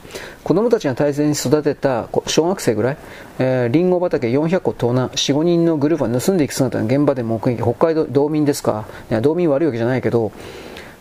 [0.43, 2.97] 子供たちが大切に育てた小学生ぐらい、
[3.39, 8.85] えー、リンゴ畑400個盗難、4、5人のグループが盗んでいく姿が現場で目撃、北海道道民ですか？
[9.11, 10.31] いや、道民悪いわけじゃないけど、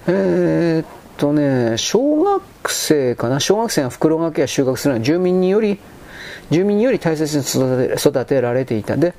[0.06, 3.40] えー、っとね、小学生かな？
[3.40, 5.78] 小学生が袋掛けや収穫するのは住民により、
[6.50, 8.96] 住民により大切に育て育てられていた。
[8.96, 9.14] で、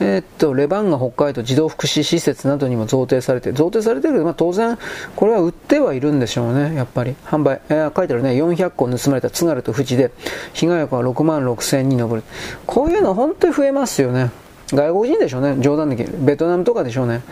[0.00, 4.78] えー、っと、レバンガ北海道児童福祉施設などにも贈呈されて、贈呈されてるけど、まあ、当然、
[5.14, 7.14] これは売ってはいるんでしょうね、やっぱり。
[7.26, 7.60] 販売。
[7.68, 10.10] えー、書いてあるね、400個盗まれた津軽と富士で、
[10.54, 12.22] 被害額は6万6千に上る。
[12.66, 14.30] こういうの本当に増えますよね。
[14.72, 17.22] 外国人でしょうね、冗談でベトナムとかでしょうね。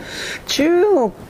[0.47, 0.69] 中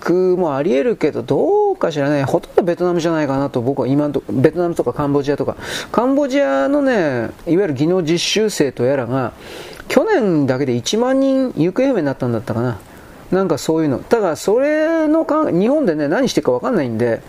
[0.04, 5.56] 国もあり得るけど、どうかしらね、ほとんどベトナムじゃないかなと僕は今のとベトナムとかカンボジアとか、
[5.91, 9.34] カンボジアのね、いわゆる技能実習生とやらが、
[9.90, 12.80] 去年だけで1万人行方不明になったんだったかな。
[13.32, 14.00] なんかそういうの。
[14.00, 17.22] ただ、それのか、日本でね、何してるかわかんないんで、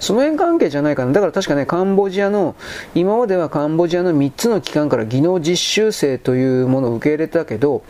[0.00, 1.12] その辺関係じゃないかな。
[1.12, 2.54] だから確かね、カンボジアの、
[2.94, 7.82] 今まではカンボジアの3つの機関から技能実習生というものを受け入れたけど、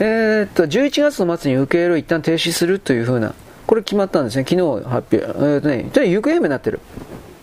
[0.00, 3.34] えー、っと、11月の末に受け入れを一旦停止するというふうな、
[3.66, 4.44] これ決まったんですね。
[4.48, 5.16] 昨日発表。
[5.16, 6.80] えー、っとね、とに行方不明になってる。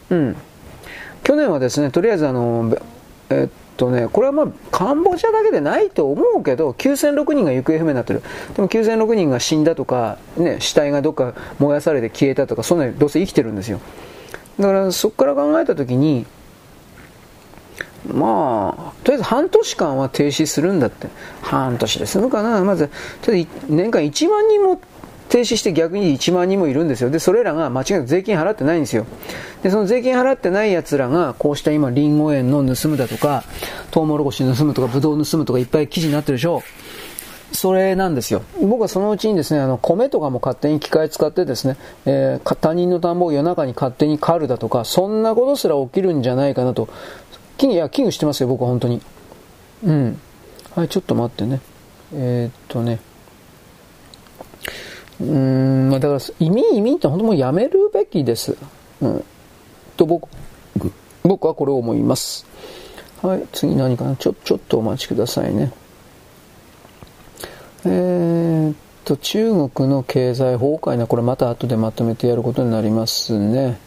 [0.10, 0.36] うん。
[1.24, 2.78] 去年はですね、とりあえずあの、
[3.30, 8.22] えー、っとね、これはまあ、カンボジアだけでないと思うけど、9006人が行方不明になってる。
[8.56, 13.80] でも9006人が死んだとか、ね、死体がどっか燃やされて消えたとか、そんなにどうせ生きてるんですよ。
[14.60, 16.26] だからそこから考えたときに、
[18.08, 21.08] まあ、とりあえず半年間は停止するんだって。
[21.42, 22.90] 半年で済むかなまず、
[23.22, 24.80] とりあえず年間1万人も
[25.30, 27.10] 停止して逆に1万人もいるんですよ。
[27.10, 29.06] で、それらが間違いなく税金払ってないんですよ。
[29.64, 33.44] で、その税金払ってない奴らが、こうした今、リンゴ園の盗むだとか、
[33.92, 36.62] トウモロコシ盗むとか、ブドウ盗むとかいっぱい記事になってるでしょ。
[37.54, 38.42] それなんですよ。
[38.62, 46.90] 僕はそのうちにですね、あの、米とかも勝手に機械使ってですね、えー、他人の田んぼを夜中に勝手に狩るだとか、そんなことすら起きるんじゃないかなと、
[47.58, 49.02] 危いや、危惧してますよ、僕は本当に。
[49.86, 50.20] うん。
[50.76, 51.62] はい、ちょっと待ってね。
[52.14, 53.00] えー、っとね。
[55.24, 58.58] うん、だから、意味意味って本当もうやめるべきです。
[59.02, 59.24] うん。
[59.96, 60.28] と僕、
[61.24, 62.46] 僕はこれを思います。
[63.22, 64.16] はい、次何かな？
[64.18, 65.72] ちょ、ちょっとお待ちくださいね。
[67.86, 73.80] えー、っと、中国の経済崩壊ね、これまた後でまとめてやることになりますね。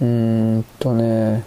[0.00, 1.44] うーんとね、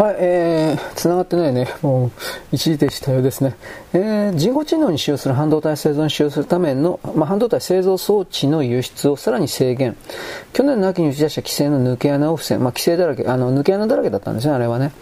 [0.00, 1.68] はい、えー、繋がってないね。
[1.82, 2.10] もう、
[2.52, 3.54] 一時停止したようですね。
[3.92, 9.98] えー、人工知能に使用する半導体製造に使用するための、まあ、半導体製造装置の輸出をさらに制限。
[10.54, 12.56] 去年の秋に打ち出した規制の抜け穴を防。
[12.56, 14.92] まあ、規制だらけ、あの、抜け穴だらけだったんですね、あれはね。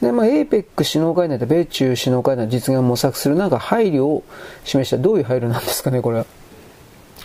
[0.00, 4.22] で、まあ、APEC 首脳会談で米中首脳会談の実現を模索するなんか配慮を
[4.62, 4.96] 示した。
[4.96, 6.26] どういう配慮なんですかね、これは。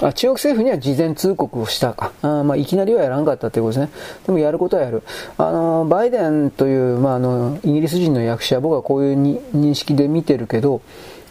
[0.01, 2.11] あ中国政府には事前通告をしたか。
[2.21, 3.99] あまあ、いきなりはやらんかったということですね。
[4.25, 5.03] でもやることはやる。
[5.37, 9.21] あの、バイデンという、まあ、あの、イギリス人の役者、僕はこういう
[9.55, 10.81] 認識で見てるけど、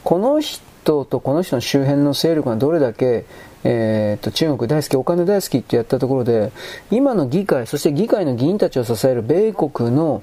[0.03, 3.25] この人とこの人の周辺の勢力がどれだけ、
[3.65, 6.53] えー、と中国大好き、お金大好きってやったところで、
[6.91, 10.23] 今の議会、そして議会の議員たちを支える米国の、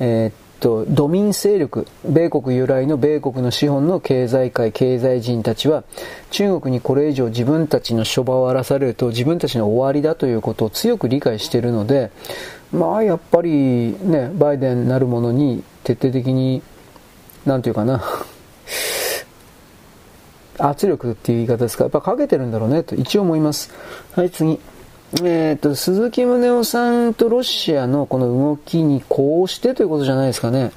[0.00, 5.82] えーと、ドミン勢力、米国由来の米国の資本の経済界、経済人たちは、
[6.30, 12.10] 中国にこれ以上自分たちの諸場を荒らされると自分たちの終わりだということを強く理解しているので、
[12.72, 16.62] まあやっぱりね、バイデンなるものに徹底的に、
[17.44, 18.04] なんていうかな、
[20.58, 23.70] 圧力っていう言い方ですか、やっぱかけてるんだろうねと一応思います。
[24.14, 24.60] はい、次。
[25.18, 30.70] え、ー、と、鈴木宗男さんとロシアのこの動きにこうしてということじゃないですかね。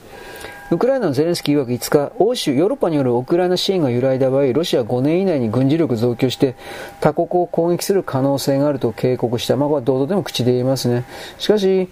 [0.71, 6.55] ウクライナのゼレンスキー曰く5日、欧州、ヨーロッパによるウクライナ支援が揺らいだ場合、ロシアは5年以内に軍事力増強して
[6.99, 9.55] 他国を攻撃する可能性があると警告した。
[9.55, 11.05] まあ、これは堂々でも口で言えますね。
[11.37, 11.89] しかし、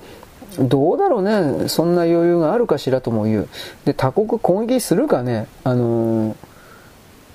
[0.58, 1.70] どうだろうね。
[1.70, 3.48] そんな余裕があるかしらとも言う。
[3.86, 5.46] で、他国攻撃するかね。
[5.64, 6.36] あのー、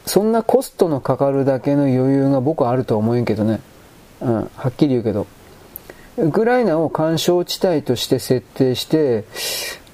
[0.04, 3.60] そんなコストのかかるだけの余裕が僕はあるとは思えんけどね。
[4.20, 5.26] うん、はっきり言うけど、
[6.18, 9.24] ウクライナを干渉地帯として設定して、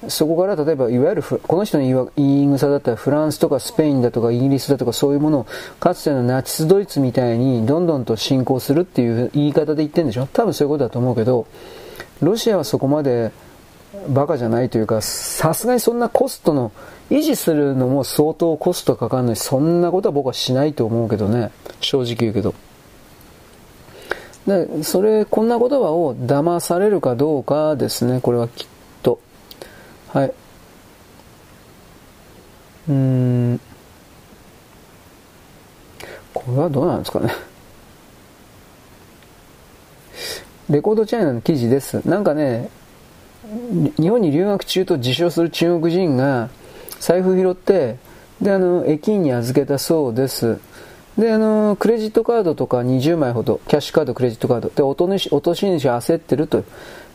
[0.09, 5.47] そこから例えばいわゆるこの人の言い草だったらフランスとかスペインだとかイギリスだとかそういうものを
[5.79, 10.27] かつてのナチスドイツみたいにどんどんと侵攻するっていう言い方で言ってるんでしょ？
[10.27, 11.47] 多分そういうことだと思うけど
[12.21, 13.31] ロシアはそこまで
[14.09, 16.73] バカじゃないというかさすがにそんなコストの
[17.09, 21.51] 維持するのも相当コストかかるのにそんなことは僕はしないと思うけどね。
[21.79, 22.53] 正直言うけど。
[24.47, 28.67] でそれこんな言葉を騙されるかどうかですねこれはきっ
[29.01, 29.19] と
[30.09, 30.33] はい。
[32.87, 33.59] うん。
[36.33, 37.33] これはどうなんですかね。
[40.69, 42.07] レコードチャイナの記事です。
[42.07, 42.69] なんかね、
[43.99, 46.49] 日本に留学中と自称する中国人が
[46.99, 47.97] 財布拾って、
[48.41, 50.59] で、あの、駅員に預けたそうです。
[51.17, 54.69] で、あの、クレジットカードとか20枚ほど、キャッシュカード、クレジットカード。
[54.69, 56.63] で、落とし、落とし主焦ってると。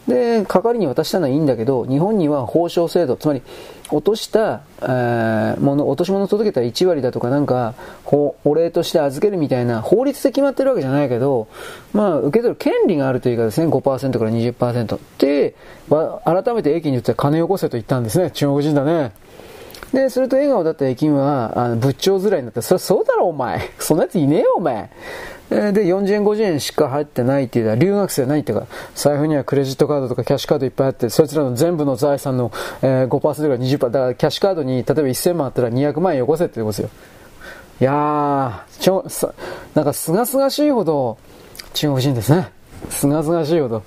[0.06, 3.42] で、係に渡したのはいいんだけど、日本には報奨制度、つまり、
[3.90, 7.74] 落とした、えー、もの、落とし物届けたら1割だとかなんか、
[8.06, 11.48] お礼として預けるみたいな、法律で決まってるわけじゃないけど、
[11.92, 14.98] まあ、受け取る権利があるというかですね、5%から20%。
[15.18, 15.54] で、
[16.24, 18.30] 改めて駅に言って金よこせと言ったんですね。
[18.30, 19.12] 中国人だね。
[19.92, 23.60] で、すると笑顔だった駅員は、あの、仏頂面になって、それそうだろお前。
[23.78, 24.90] そんなやついねえよお前。
[25.50, 28.64] で、40円、50円しか入ってないっていうのは、留学生は何ってか、
[28.94, 36.88] 財布にはクレジットカードとかキャッシュカードいっぱいあって、そいつらの全部の財産の、えー、5%から20%、だからキャッシュカードに、例えば1000万あったら200万円よこせってことですよ。
[37.80, 39.32] いやー、ちょ、さ、
[39.74, 41.16] なんかすがすがしいほど、
[41.72, 42.48] 中国人ですね。
[42.90, 43.82] すがすがしいほど。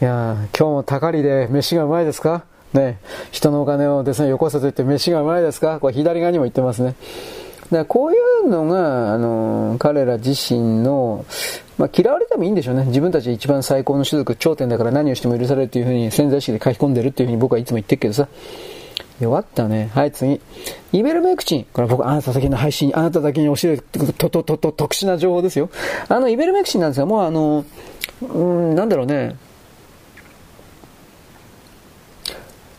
[0.00, 2.44] いやー、今日もたかりで飯がうまいですか？
[2.72, 2.98] ね、
[3.30, 5.78] 人のお金をですね、よこせと言って飯がうまいですか？
[5.80, 6.94] これ左側にも言ってますね。
[7.70, 11.24] だこういうのが、あの、彼ら自身の、
[11.78, 12.84] まあ、嫌われてもいいんでしょうね。
[12.84, 18.28] 自分たち一番最高の種族、頂点だから何をしても許されるっていうふうに潜在意識で書き込んでるっていうふうに僕はいつも言ってるけどさ。
[19.20, 19.90] 弱ったね。
[19.94, 20.40] はい、次。
[20.92, 21.66] イベルメクチン。
[21.72, 25.70] これ僕、あなただけの配信、あなただけに教える、と、と、と、と、特殊な情報ですよ。
[26.08, 27.64] あの、イベルメクチンなんですが、もうあの、
[28.20, 29.36] うん、なんだろうね。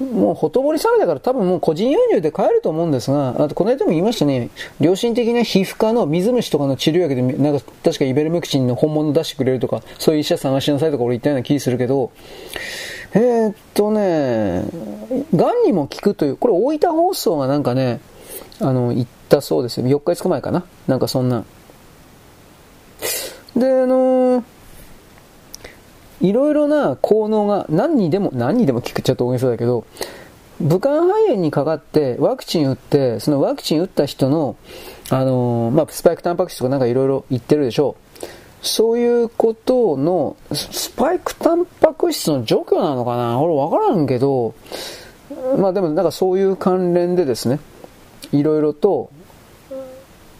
[0.04, 4.50] もうほとぼり冷めたから多分もう個人輸入で買えると思うんですが、あとこの間も言いましたね、
[4.80, 12.12] 良心的な皮膚科の水虫とかの治療薬で、なんか確かイベルメクチンの本物出してくれるとか、そういう医者探しなさいとか俺言ったような気するけど、
[13.14, 14.64] えー、っとね、
[15.36, 18.02] 癌にも効くという、これ大分放送がなんかね、
[18.60, 19.88] あの、言ったそうですよ。
[19.88, 21.46] 4日5日前かななんかそんな。
[23.56, 24.53] で、あのー
[26.22, 29.86] いろいろな効能が何にでも、何にでも効くっちゃと大げさだけど、
[30.62, 34.56] 武漢肺炎にかかってワクチン打って、そのワクチン打った人の、
[35.10, 38.26] あのー、まあ、スパイクタンパク質とかなんかいろいろ言ってるでしょう。
[38.66, 43.42] そういうことの、スパイクタンパク質の除去なのかな？
[43.42, 44.54] 俺わからんけど、
[45.58, 47.60] まあでもなんかそういう関連でですね、
[48.32, 49.10] いろいろと、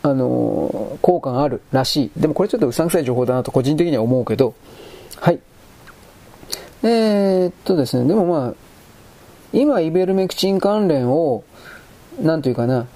[0.04, 2.22] あのー、効果があるらしい。
[2.22, 4.54] でもこれちょっとうさんくさい情報だなと個人的には思うけど、
[5.20, 5.40] はい。
[6.84, 8.54] えー、っとですね、でもまあ、
[9.54, 11.44] 今、イベルメクチン関連を、
[12.22, 12.88] なんというかな、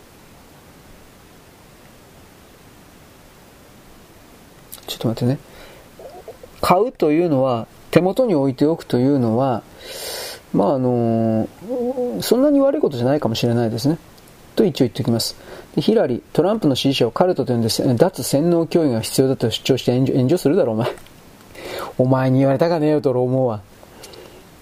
[4.87, 5.39] ちょっと待ってね。
[6.61, 9.63] 買うというのは、手元に置いておくというのは、
[10.53, 11.47] まああの
[12.21, 13.97] そんなに悪いことじゃないかもしれないですね。
[14.55, 15.35] と一応言っておきます。
[15.77, 20.91] ヒラリー、トランプの支持者をカルトと呼んで、脱洗脳教育が必要だと主張して炎上するだろ、お前。
[21.97, 23.61] お前に言われたかねえよと思うわ。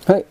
[0.07, 0.25] はい。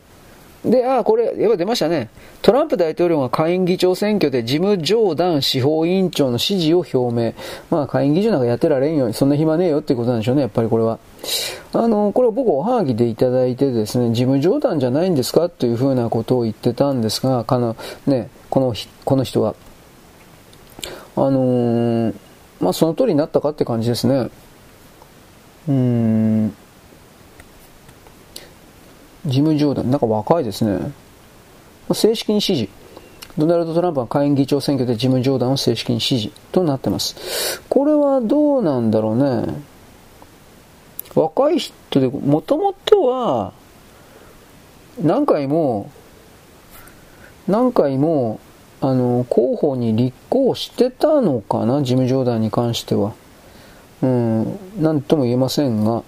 [0.64, 2.08] で、あ、これ、やっぱ出ましたね。
[2.40, 7.34] トランプ大統領が下院議長選挙でジム・ジョーダン司法委員長の支持を表明。
[7.70, 9.14] まあ、下院議長なんかやってられんように。
[9.14, 10.98] そんな暇ねえよっていうことなんでしょうね、やっぱりこれは。
[11.74, 19.54] あの、これ僕おはぎでいただいてですね、ジム・ジョーダンじゃないんですかというふうなことを言ってたんですが、かの、ね、この、この人は。
[21.16, 22.14] あのー、
[22.60, 24.30] まあ、その通りになったかって感じですね。
[25.68, 26.54] うーん。
[29.26, 30.92] ジム・ジョーダン、なんか若いですね。
[31.92, 32.68] 正式に支持。
[33.36, 37.60] ドナルド・トランプは下院議長選挙でジム・ジョーダンを正式に支持となってます。
[37.68, 39.54] これはどうなんだろうね。
[41.14, 43.52] 若い人で、もともとは、
[45.02, 45.90] 何回も、
[47.48, 48.40] 何回も、
[48.80, 53.14] あの、候補に立候補してたのかな、ジム・ジョーダンに関しては。
[54.02, 56.02] うん、なんとも言えませんが。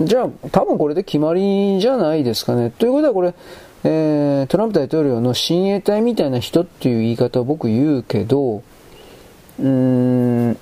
[0.00, 2.70] じゃあ、多分これで決まりじゃないですかね。
[2.70, 3.34] ということはこれ、
[3.84, 10.58] えー、トランプ大統領の親衛隊みたいな人っていう言い方を僕言うけど、うーん、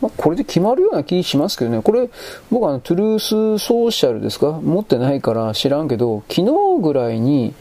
[0.00, 1.82] まあ、これで決まるような気しますけどね。
[1.82, 2.08] これ、
[2.50, 4.52] 僕はトゥルースソーシャルですか？
[4.52, 7.52] 持ってないから知らんけど、昨日ぐらいに、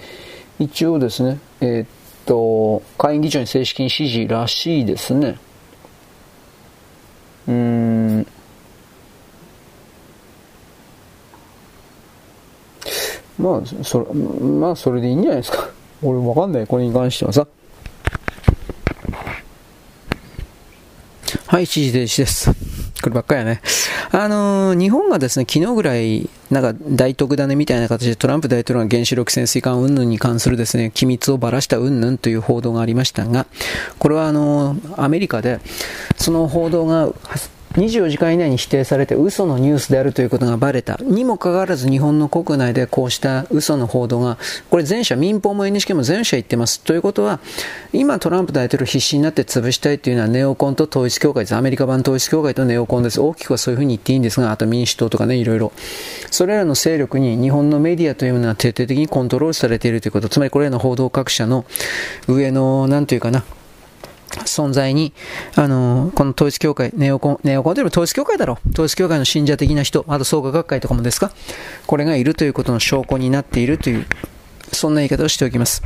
[0.60, 1.88] 一応ですね、えー、っ
[2.26, 5.40] と、会員議長に正式に指示らしいですね。
[7.48, 8.28] うん。
[13.40, 15.70] まあ、それ、まあ、それでいいんじゃないですか。
[16.02, 17.48] 俺わかんない、これに関してはさ。
[21.46, 22.52] はい、一時停止です。
[23.02, 23.62] こればっかりやね。
[24.12, 33.46] あのー、日本がですね、昨日ぐらい、なんか大特ダネみたいな形でトランプ大統領が原子力潜水艦云々に関するですね、機密をばらした云々という報道がありましたが、
[34.00, 35.60] これはあのー、アメリカで、
[36.16, 37.12] その報道が
[37.78, 40.98] 24時間以内に否定されて嘘のニュースであるということがバレた。
[41.04, 44.40] にもかかわらず日本の国内でこうした嘘の報道が
[44.72, 46.82] これ前者民放も NHK も全社言ってます。
[46.82, 47.40] ということは
[47.94, 53.22] 今トランプ大統領必死になって潰したいというのはネオコンと統一教会ですアメリカ版統一教会とネオコンです。
[53.22, 55.72] 大きくはそういうふうに言っていいんですがあと民主党とかねいろいろ。
[56.32, 60.30] それらの勢力に日本のメディアというものは徹底的にコントロールされているということ。
[60.30, 61.64] つまりこれらの報道各社の
[62.28, 63.44] 上の何というかな
[64.46, 65.14] 存在に、
[65.56, 68.70] あの、この統一教会、ネオコン、ネオコンというのは統一教会だろう。
[68.72, 71.32] 統一教会の信者的な人、あと創価学会とかもですか
[71.86, 74.06] これがいるということの証拠になっているという、
[74.72, 75.84] そんな言い方をしておきます。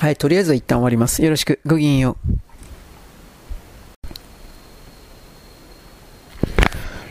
[0.00, 1.22] はい、とりあえずは一旦終わります。
[1.22, 2.45] よろしく、ごきげんよう。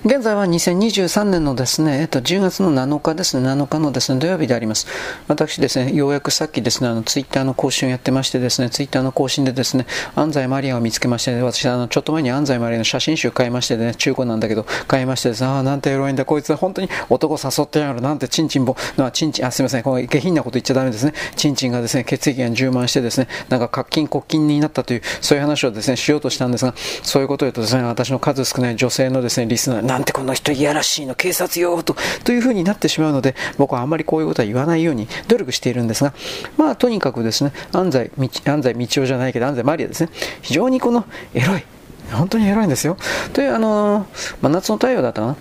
[0.06, 4.86] 現在は2023年のですね、えっと、10月の7日ですね、7日のですね、土曜日であります。
[5.28, 21.14] 私ですね、ようやくさっきですね、あの、ツイッターの更新をやってましてですね、ツイッターの更新でですね、安西マリアを見つけまして、ね、私、あの、ちょっと前に安西マリアの写真集買いましてね、中古なんだけど、買いましてですね、ああ、なんてエロいんだ、こいつは本当に男誘ってやがる、なんてチンチンボ、まあ、チンチン、あ、すみません、この下品なこと言っちゃダメですね。
[21.36, 36.14] チンチンがですね、血液が充満してですね、なんか活筋、骨筋になったという、そういう話をですね、しようとしたんですが、そういうことを言うとですね、私の数少ない女性のですね、リスナー、なんてこの人嫌らしいの、警察よと、というふうになってしまうので、僕はあんまりこういうことは言わないように努力しているんですが、
[36.58, 38.12] まあ、とにかくですね、安西、
[38.46, 40.10] 安西道夫じゃないけど、安西マリアですね、
[40.42, 41.64] 非常にこの、エロい。
[42.12, 42.98] 本当にエロいんですよ。
[43.32, 44.06] という、あの
[44.42, 45.38] 真夏の太陽だったかな。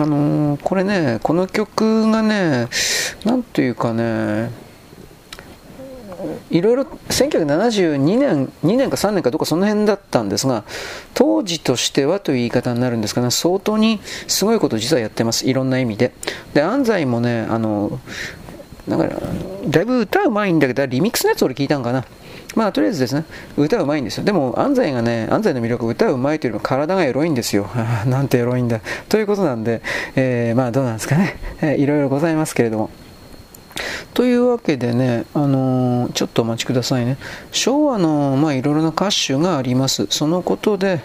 [0.00, 2.68] あのー、これね、この曲がね、
[3.26, 4.50] なんというかね、
[6.50, 10.64] いろいろ1972年2年か3年かどうかその辺だったんですが
[11.14, 15.48] 当時としてはという言い方になるんですが、ね、相当にすごいことを実はやってます。
[15.48, 16.12] いろんな意味で。
[16.54, 18.00] で安西もねあの
[18.88, 19.20] だから
[19.68, 22.04] だいぶ歌うまいんだけどリミックスのやつ俺聞いたんかな。
[22.54, 23.24] まあとりあえずですね
[23.56, 24.24] 歌うまいんですよ。
[24.24, 27.68] でも安西がね安西の魅力歌うまいというよりも体がエロいんですよ。
[28.06, 28.80] なんてエロいんだ。
[29.08, 29.82] ということなんで、
[30.16, 32.90] えー、まあどうなんですかね、えー、いろいろございますけれども。
[34.14, 37.18] というわけでね、あのー、ちょっとお待ちくださいね。
[37.52, 40.06] 昭和の、まあ、いろいろな歌手があります。
[40.10, 41.00] そのことで、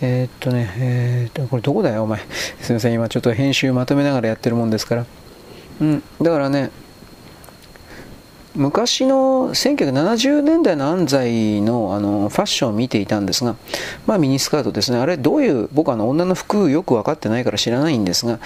[0.00, 2.20] えー、っとね、えー、っと、これどこだよ、お前。
[2.60, 5.06] すみません、今ちょっと編集まとめながらやってるもんですから。
[5.80, 6.70] うん、だからね、
[8.54, 13.56] 昔の1970年代の安西のあのファッションを見ていたんですが、
[14.06, 18.38] まあ、ミニスカートですね、あれ、どういう、僕はの女の服よく分かってないから知らないんですが、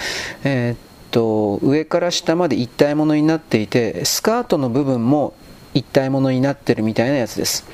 [0.43, 0.77] えー、っ
[1.11, 5.33] と上から下まで一体物になっていてスカートの部分も
[5.73, 7.65] 一体物になってるみたいなやつです。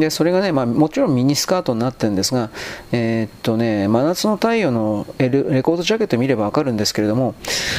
[0.00, 2.50] でそれがね、まあ、もちろんミニスカートになってるんですが、
[2.90, 5.30] えー、っとね、真夏の太陽のレ
[5.62, 7.36] コードジャケット見ればわかるんですけれども、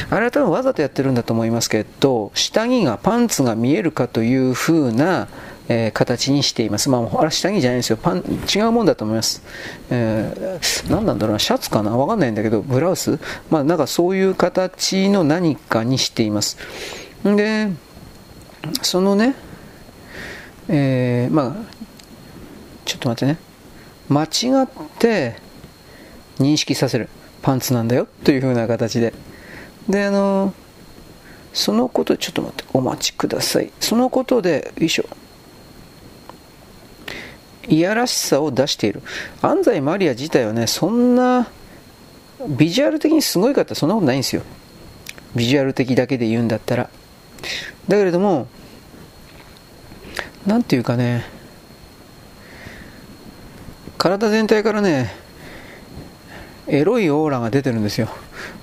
[0.08, 5.28] あれは多分わざとやってるんだと思いますけど、下着が、パンツが見えるかという風な、
[5.68, 6.88] えー、形にしています。
[6.88, 7.96] まあ、あれ下着じゃないんですよ。
[7.96, 8.22] パン、
[8.54, 9.42] 違うもんだと思います。
[9.90, 11.96] えー、何なんだろうな、シャツかな？
[11.96, 13.18] わかんないんだけど、ブラウス？
[13.50, 16.56] まあ、なんかそういう形の何かにしています。
[17.26, 17.68] んで、
[18.82, 19.34] そのね、
[20.68, 21.76] えー、まあ、
[22.84, 23.38] ちょっと待ってね。
[24.08, 25.36] 間違って
[26.38, 27.08] 認識させる。
[27.42, 29.12] パンツなんだよという風な形で。
[29.88, 30.52] で、あの、
[31.52, 33.72] そのこと、ちょっと待って、お待ちください。
[33.78, 35.04] そのことで、よいしょ。
[37.68, 39.02] いやらしさを出している。
[39.42, 41.48] 安西マリア自体はねそんな
[42.48, 44.42] ビジュアル的にすごいかってそんなことないんですよ。
[45.34, 46.90] ビジュアル的だけで言うんだったら。
[47.88, 48.48] だけれども
[50.46, 51.24] 何ていうかね
[53.98, 55.12] 体全体からね
[56.68, 58.08] エロいオーラが出てるんですよ。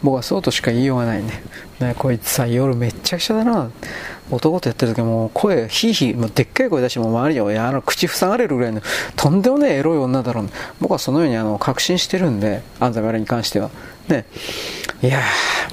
[0.01, 1.43] 僕はそうとしか言いようがないね。
[1.80, 3.72] ねこいつさ夜めっちゃくちゃだな。
[4.36, 8.81] 男とやってる時も声ヒーヒーもうでっかい声出しても周りにあの口塞がれるぐらいの
[9.15, 10.49] とんでもねえエロい女だろう。
[10.79, 13.69] 僕はそのようにあの確信してるんで安西丸に関しては。
[14.07, 14.25] ね。
[15.01, 15.21] いや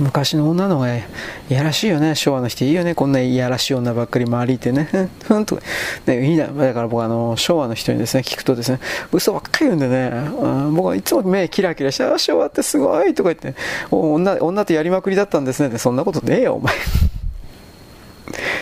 [0.00, 1.04] 昔の女の方がい
[1.48, 2.14] やらしいよね。
[2.14, 2.94] 昭和の人いいよね。
[2.94, 4.88] こんないやらしい女ばっかり周りいてね。
[5.22, 5.58] ふんと。
[6.06, 6.48] ねいいな。
[6.48, 8.80] だから僕あの昭和の人にですね聞くとですね
[9.12, 13.54] 嘘ばっかり言うんでね、うん、僕はいつも目キラキラしてあ昭和ってすごいとか言って
[13.90, 15.68] 女女とやりまくりだったんですね。
[15.68, 16.74] ってそんなことねえよお前。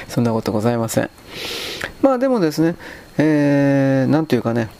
[0.08, 1.10] そんなことございません。
[2.02, 2.76] まあでもですね
[3.18, 4.70] えー、なんというかね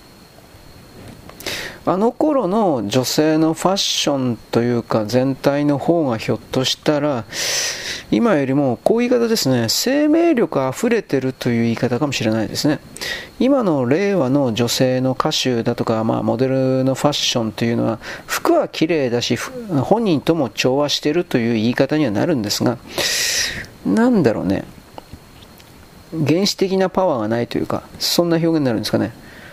[1.85, 7.25] あの頃の女性のファッションというか全体の方がひょっとしたら
[8.11, 12.81] 今よりもこういう言い方ですね生命力あふれてるという言い方かもしれないですね。
[13.41, 22.79] 今の令和の女性の歌手だとか、まあ、モデルのファッションというのは服は綺麗だし本人とも調和してるという言い方にはなるんですが
[23.87, 24.65] なんだろうね。
[26.13, 29.13] 原始的なパワーがないというかそんな表現になるんですかね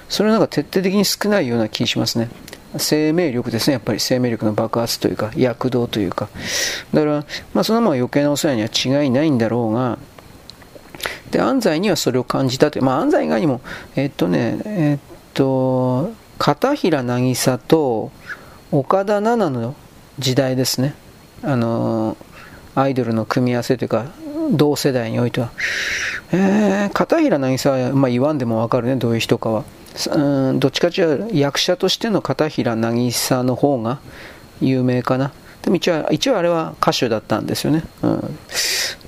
[0.10, 2.30] それはなんか徹底的に少ないような気しますね。
[2.78, 6.30] 生命力ですね、やっぱり生命力の爆発というか、躍動というか。
[6.94, 9.98] だから、まあ、そのまま余計なお世話には違いないんだろうが、
[11.32, 13.62] で、安西にはそれを感じたという、まあ、安西以外にも、
[13.96, 15.00] えっとね、えっ
[15.34, 18.12] と、片平渚と
[18.72, 19.76] 岡田奈々の
[20.20, 20.96] 時代ですね。
[21.44, 22.18] あの、
[22.76, 24.08] アイドルの組み合わせというか、
[24.52, 25.52] 同世代においては。
[26.32, 29.64] えー、片平渚は、まあ、言わんでもわかるね、どういう人かは。
[30.14, 34.00] うんどっちかというと役者としての片平渚の方が
[34.60, 35.32] 有名かな。
[35.62, 38.38] でも一応一応あれは歌手だったんですよね、うん、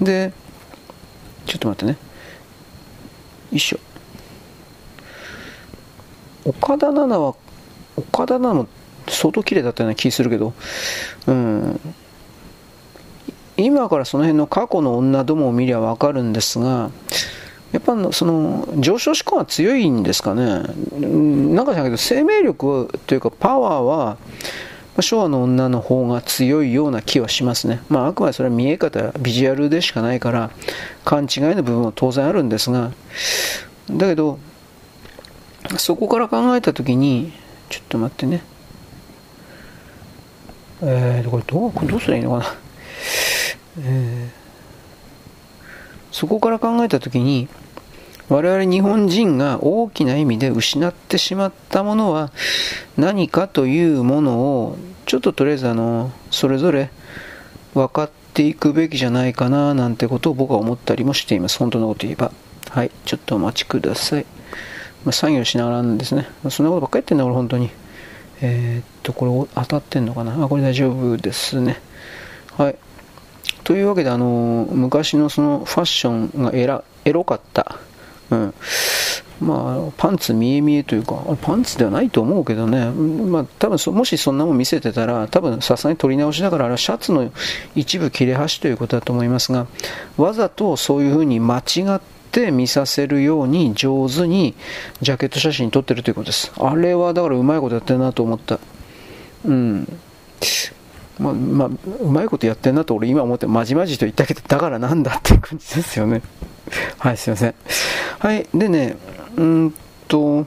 [0.01, 0.33] で
[1.45, 1.97] ちょっと待ってね。
[3.51, 3.79] 一緒。
[6.45, 7.35] 岡田奈々は
[7.97, 8.67] 岡田奈々も
[9.07, 10.53] 相当綺麗だったような気するけど。
[11.27, 11.79] うん。
[13.57, 16.91] 今からその辺の過去の女どもを見りゃ分かるんですが
[17.71, 20.63] やっぱその上昇志向は強いんですかね、
[21.53, 24.17] なんかじゃけど、生命力というか、パワーは
[25.01, 30.49] 昭和の女の方が強いような気はしますね、まあ、あくまでそれは見え方、ビジュアルでしかないから、
[31.03, 32.91] 勘違いの部分は当然あるんですが、
[33.91, 34.39] だけど、
[35.77, 37.33] そこから考えたときに、
[37.69, 38.41] ちょっと待ってね、
[40.81, 42.66] えー、これどうこれどうすればいいのかな？
[43.79, 44.47] えー
[46.09, 47.47] そこから考えた時に
[48.27, 52.31] 我々日本人が大きな意味で失ってしまったものは
[52.97, 56.89] 何かというものをちょっととりあえずあのそれぞれ
[57.75, 61.59] 分かっていくべきじゃないかななんてことを僕は思ったりもしています。
[61.59, 62.31] 本当のこと言えば
[62.69, 62.89] はい。
[63.05, 64.25] ちょっとお待ちください、
[65.05, 67.69] まあ、作業しながらなんですね、まあ、そんなことばっかり言ってんだ俺本当に。
[68.41, 70.43] えー、っとこれ当たってんのかな？
[70.43, 71.79] あこれ大丈夫ですね。
[72.57, 72.75] はい。
[73.63, 77.77] というわけで、あの昔のそのファッションがエラエロかった。
[78.29, 78.53] うん。
[79.39, 87.31] まあ、パンツ見え見えというか、パンツではないと思うけどね、まあ、多分もしそんなもん見せてたら、多分さすがに取り直しだから、あれはシャツの
[87.75, 89.67] 一部切れ端ということだと思いますが、
[90.17, 94.55] わざとそういうふうに間違って見させるように上手に
[95.01, 96.51] ジャケット写真撮ってるということです。
[96.57, 98.59] あれはだからうまいことやってるなと思った。
[99.45, 99.99] うん。
[101.20, 106.22] まあ、ま、うまいことやってんなと俺今思ってまじまじと言ったけどだからなんだっていう感じですよね。
[106.99, 107.55] はいすいません。
[108.20, 108.95] はいでね
[109.36, 109.74] うん
[110.07, 110.45] と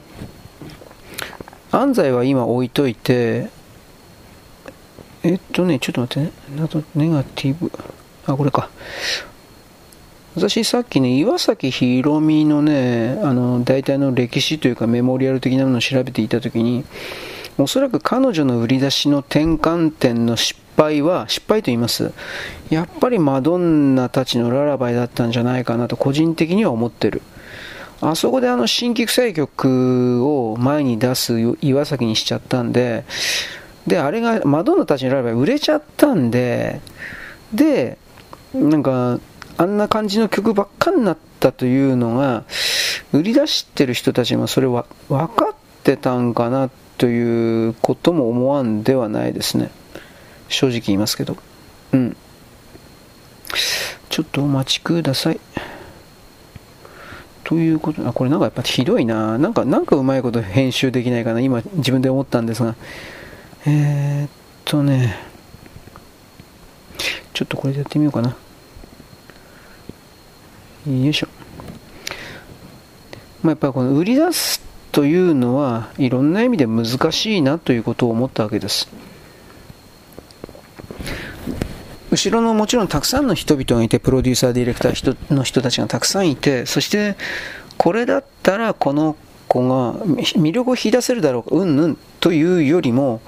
[1.71, 3.49] 安西は今置いといて
[5.23, 6.31] えっとねちょっと待ってね。
[6.95, 7.71] ネガティブ。
[8.25, 8.69] あこれか。
[10.35, 16.85] 私さっきね岩崎宏美のねあの大体の歴史というかメモリアル的なものを調べていた時に
[17.57, 22.11] おそらく彼女の売り出しの転換点の失敗は、失敗と言います。
[22.69, 27.21] やっぱりマドンナたちのララバイだったんじゃないかなと個人的には思ってる。
[28.01, 33.05] あそこであの新規臭い曲を前に出す岩崎にしちゃったんで、
[33.85, 36.81] で、あれがマドンナたちのララバイ売れちゃったんで、
[37.53, 37.97] で、
[38.53, 39.19] なんか、
[39.57, 42.43] あんな感じの曲ばっかになったというのが、
[43.13, 46.69] 売り出してる人たちもそれは分かってたんかな
[47.01, 49.71] ということも思わんではないですね。
[50.49, 51.35] 正直言いますけど。
[51.93, 52.15] うん。
[54.09, 55.39] ちょっとお待ちください。
[57.43, 59.39] ということあ、これなんかやっぱひどいな。
[59.39, 61.39] なんか、なんかうまいこと編集できないかな。
[61.39, 62.75] 今自分で思ったんですが。
[63.65, 64.29] えー、っ
[64.63, 65.17] とね。
[67.33, 68.29] ちょっとこれでやってみようかな。
[70.85, 71.27] よいしょ。
[73.41, 78.89] まあ、やっぱりこの売り出すというのはいろんな意味で難しいなということを思ったわけです。
[82.11, 87.15] 後ろのもちろんたくさんの人々がいて、プロデューサー、ディレクターの人たちがたくさんいて、そして
[87.77, 89.15] これだったらこの
[89.47, 93.21] 子が魅力を引き出せるだろう、うんぬんというよりも、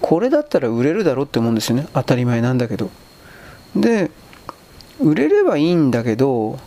[0.00, 2.90] これだったら売れるだろうって思うんですよね当たり前なんだけど
[3.74, 4.10] で
[5.00, 6.58] 売れればいいんだけど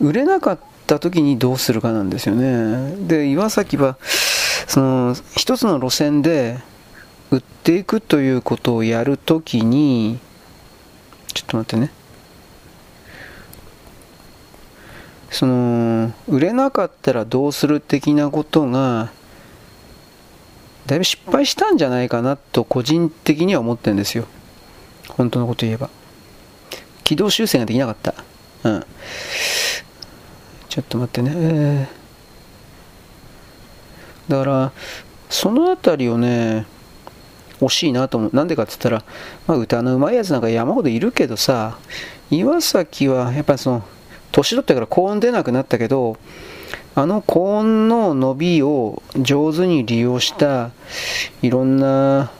[0.00, 2.94] 売れなかったた時にどうするかなんですよね。
[3.06, 3.96] で岩崎は
[4.66, 6.58] その一つの路線で
[7.30, 10.18] 売っていくということをやるときに
[11.32, 11.90] ちょっと待ってね。
[15.30, 19.10] その売れなかったらどうする的なことが
[20.84, 24.26] だいぶ失敗したんじゃないかなと個人的には思ってるんですよ。
[25.08, 25.88] 本当のこと言えば。
[27.02, 28.14] 軌道修正ができなかった。
[28.64, 28.86] うん。
[30.72, 31.90] ちょっと待ってね、
[34.26, 34.72] だから
[35.28, 36.64] そのあたりをね
[37.60, 38.30] 惜しいなと思う。
[38.34, 39.04] なんでかって言ったら、
[39.46, 41.76] まあ、歌のうまいやつなんか山ほどいるけどさ
[42.30, 43.84] 岩崎はやっぱその
[44.30, 46.16] 年取ってから高音出なくなったけど
[46.94, 50.70] あの高音の伸びを上手に利用した
[51.42, 52.30] いろんな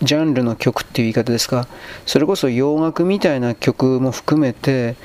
[0.00, 1.68] ジャンルの曲っていう言い方ですか。
[2.06, 4.96] それこそ洋楽みたいな曲も含めて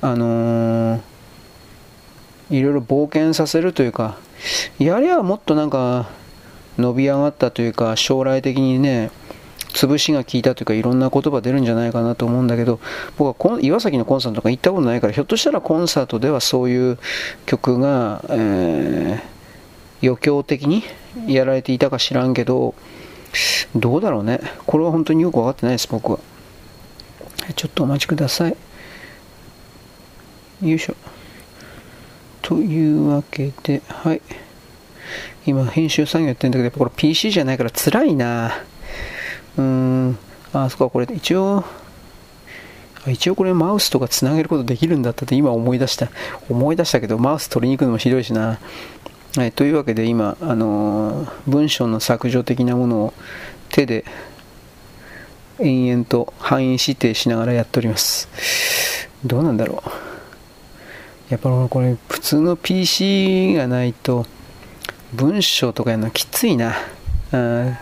[0.00, 1.00] あのー、
[2.50, 4.16] いろいろ冒険させるというか
[4.78, 6.08] やりゃもっとなんか
[6.78, 9.10] 伸び上がったというか将来的にね
[9.74, 12.80] 潰しが効いたというかいろんな言葉出るんじゃないかなと思うんだけど
[13.16, 16.98] 僕は岩崎のコンサートとか行ったことないからひょっとしたらコンサートではそういう
[17.46, 20.84] 曲が、えー、余興的に
[21.26, 22.74] やられていたか知らんけど
[23.76, 24.40] どうだろうね。
[24.66, 26.18] これは本当によく分かってないです僕は。
[27.54, 28.56] ちょっとお待ちください。
[30.62, 30.96] よいしょ。
[32.48, 34.22] というわけではい
[35.44, 38.64] 今編集作業やってるんだけどやっぱこれ PC じゃないから辛いな
[39.58, 40.18] うーん、
[40.52, 41.64] あ、そっか、これ一応、
[43.06, 46.08] 一応これマウスとかつなげることできるんだったって今思い出した。
[46.48, 48.58] 思い出したけど、マウス取りに行くのもひどいしな。
[49.36, 53.14] はい、というわけで今、あのー、文章の削除的なものを
[53.68, 54.04] 手で
[55.58, 58.28] 延々と範囲指定しながらやっております。
[59.24, 60.07] どうなんだろう。
[61.30, 64.26] やっぱこれ普通の PC がないと
[65.12, 66.74] 文章とかやるのきついな。
[67.32, 67.76] うん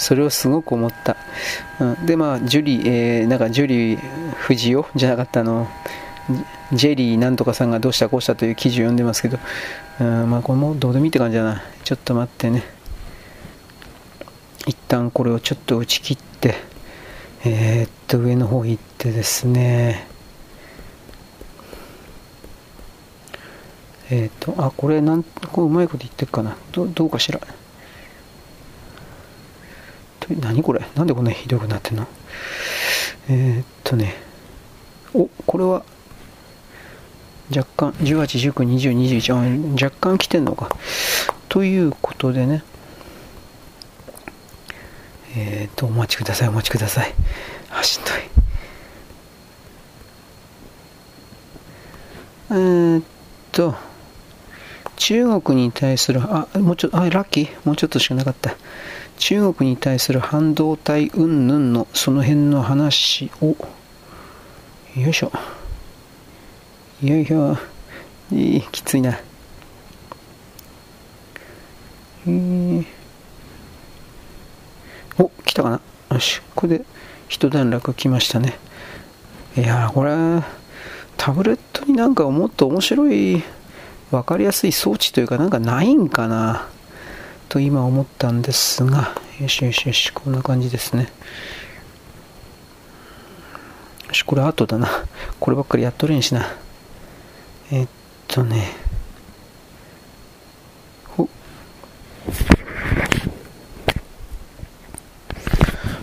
[0.00, 1.14] それをすごく思った。
[1.78, 5.68] うん、で、まあ、ジュリー、えー、なんかジュリー藤尾じゃなかったの、
[6.72, 9.38] ジェリーなんとかさんがどうしたこうしたという記事を読んでますけど、
[10.00, 11.62] うん、まあ、これもどうでもいいって感じだな。
[11.84, 12.64] ちょっと待ってね。
[14.66, 16.54] 一旦これをちょっと打ち切って、
[17.44, 20.08] えー、っと、上の方行ってですね、
[24.10, 26.56] えー、っと、あ、これなん、こううまいこと言ってるかな。
[26.72, 27.40] どどうかしら。
[30.38, 30.82] 何これ。
[30.94, 32.06] なんでこんなひどくなってんの。
[33.28, 34.14] えー、っとね。
[35.12, 35.84] おこれは
[37.54, 40.70] 若干18、19、20、21あ若干来てんのか。
[41.48, 42.62] ということでね。
[45.36, 47.12] えー、っとお待ちくださいお待ちください。
[47.70, 48.12] あしんどい。
[52.50, 53.04] えー、っ
[53.52, 53.89] と。
[55.00, 57.48] 中国に対するあもうちょっとあラッキー。
[57.64, 58.54] もうちょっとしかなかった。
[59.16, 63.56] 中国に対する半導体云々のその辺の話を。
[64.96, 65.32] よいしょ。
[67.02, 67.56] よいしょ。
[68.30, 69.18] いいきついな、
[75.18, 75.80] お来たかな。
[76.10, 76.42] よし。
[76.54, 76.84] これで
[77.26, 78.58] 一段落来ましたね。
[79.56, 80.12] いやこれ
[81.16, 83.42] タブレットになんかもっと面白い
[84.10, 86.66] 分かりやすい装置というかなんかないんかな
[87.48, 91.08] と今思ったんですが、よしよしよし、こんな感じですね。
[94.06, 94.88] よし、これ後だな。
[95.40, 96.46] こればっかりやっとれんしな。
[97.72, 97.88] えっ
[98.28, 98.72] とね。
[101.08, 101.28] ほ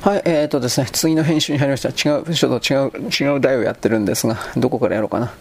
[0.02, 1.90] はい、えー、っとですね、次の編集に入りました。
[1.90, 5.34] 違う、ちょっと違う、違う台をやってるんですが、どこからやろうかな。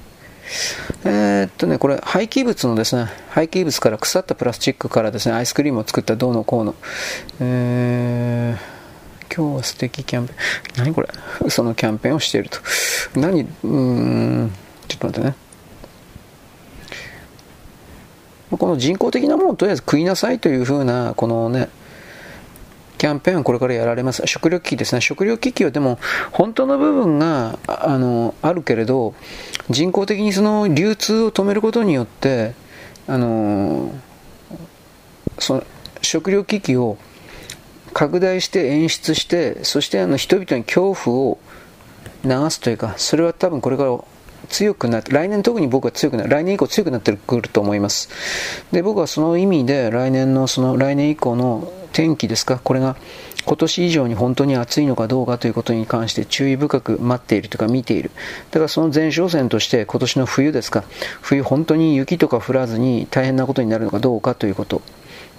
[1.04, 6.74] えー、っとね、これ廃棄物のですね、廃棄物から腐ったプラスチックからですね、アイスクリームを作ったどうのこうの。
[7.40, 10.84] えー、今日は素敵キャンペーン。
[10.84, 11.08] 何これ？
[11.50, 12.58] そのキャンペーンをしていると。
[13.14, 13.48] 何？
[13.64, 13.80] う
[14.46, 14.52] ん、
[14.88, 15.36] ちょっと待ってね。
[18.48, 21.68] この人工的なものをとりあえず食いなさいというふうな、このね、
[22.98, 24.22] キャンペーンこれからやられます。
[24.26, 25.00] 食糧危機ですね。
[25.00, 25.98] 食糧危機はでも、
[26.32, 29.14] 本当の部分が、あの、あるけれど、
[29.70, 32.54] 人工的にその流通を止めることによって、
[33.06, 33.92] あの、
[35.38, 35.64] その
[36.02, 36.96] 食糧危機を
[37.92, 41.38] 拡大して演出して、そしてあの人々に恐怖を
[42.24, 43.98] 流すというか、それは多分これから
[44.48, 48.08] 強くなって、来年特に僕は強くなる、来年以降強くなってくると思います。
[48.72, 52.94] で、僕はその意味で来年のその来年以降の天気ですか、これが
[53.46, 58.10] 今年以上に本当に暑いのかどうかということに関して注意深く待っているというか見ている。
[58.50, 60.84] だからその前哨戦として今年の冬ですか、
[61.22, 64.82] 冬本当に雪とか降らずに大変なことになるのかどうかということ。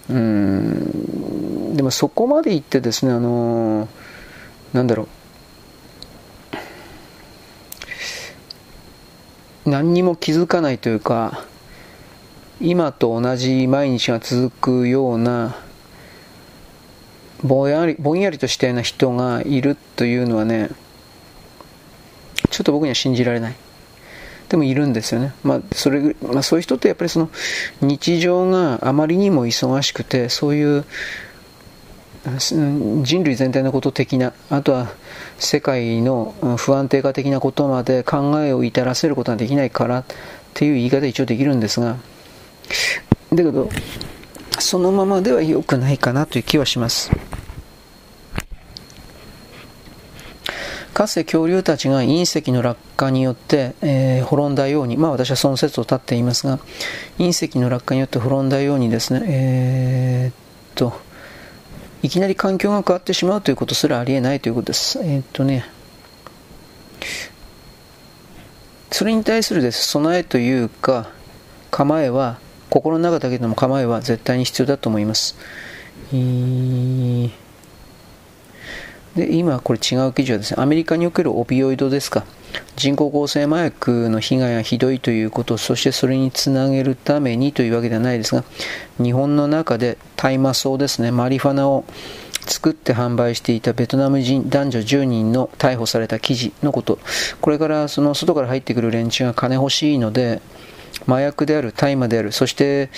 [0.10, 3.88] うんでもそこまで言ってですね、あの
[4.74, 5.08] なんだろ
[9.66, 11.46] う、何にも気づかないというか、
[12.60, 15.56] 今と同じ毎日が続くような
[17.44, 20.70] ぼんやりぼんやりとしたような人がいるというのはね
[22.50, 23.56] ちょっと僕には信じられない。
[24.50, 27.30] でもいるんですよね、まあそれまあ、そういう人ってやっぱりその
[27.82, 30.86] 日常があまりにも忙しくてそういう
[33.04, 34.88] 人類全体のこと的なあとは
[35.38, 40.06] 世界の不安定化的なことまで考えを至らせることができないからっ
[40.54, 41.98] ていう言い方一応できるんですが。
[43.32, 43.70] だけど
[44.60, 47.12] そのままでは良くないかなという気はします
[50.98, 56.58] かつて恐竜たちが隕石の落下によって、えー、滅んだように、まあ私はその説を立っていますが、
[57.20, 60.34] 隕石の落下によって滅んだようにですね、えー、っ
[60.74, 61.00] と、
[62.02, 64.98] いきなり環境が変わってしまうということすらありえないということです。
[65.04, 65.70] えー、っとね、
[68.92, 71.12] それに対するです備えというか、
[71.70, 72.40] 構えは、
[72.70, 75.36] 心の中だけでも構えは絶対に必要だと思います。
[79.16, 82.24] で今、これ違う記事はですね、アメリカにおけるオピオイドですか、
[82.76, 88.44] 人工合成麻薬の被害がひどいということ、そしてそれにつなげるためにというわけではないですが、
[89.02, 91.84] 日本の中で大麻草ですね、マリファナを
[92.46, 97.00] 作って販売していたベトナム人男女10人の逮捕された記事のこと、
[97.42, 100.42] これからその外から入ってくる連中が金欲しいので、
[101.08, 102.90] 麻薬である、大麻である、そして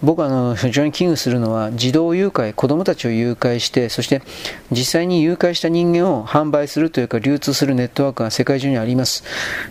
[0.00, 4.22] 僕はあの非常に危惧するのは児童誘拐、子供たちを誘拐して、そして
[4.70, 9.24] 実際に誘拐した人間を販売するというか流通するネットワークが世界中にあります。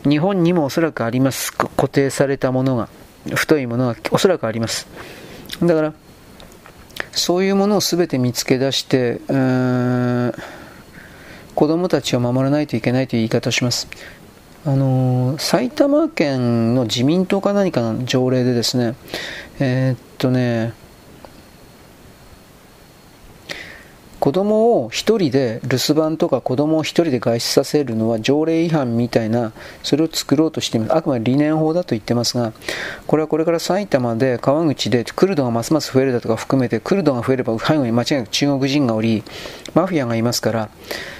[0.04, 1.54] 日本にもおそらくあります。
[1.54, 2.90] 固定されたものが、
[3.36, 4.88] 太いものがおそらくあります。
[5.62, 5.94] だから、
[7.14, 10.40] そういうものを全て見つけ出してうー、
[11.56, 13.88] 子供たちを守らないといけないという言い方をします。
[14.68, 18.96] あの埼玉県の自民党か何かの条例でですね、
[19.62, 20.74] えー、っとね、
[24.20, 29.54] 子供を一人で留守番とか子供を一人で外出させるのは条例違反みたいな、
[29.84, 30.96] それを作ろうとしています。
[30.96, 32.52] あくまで理念法だと言ってますが、
[33.06, 39.24] これはこれから埼玉で川口でクルドがますます増えるだとか含めて、クルドが増えれば背後に間違いなく中国人がおり、
[39.74, 40.70] マフィアがいますから、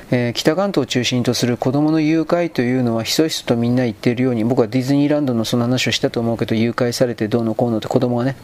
[0.10, 8.38] えー、北関東を中心とする子供の誘拐というのはひそひそとみんな言っているように僕はディズニーランドのその話をしたと思うけど誘拐されてどうのこうのって子供がね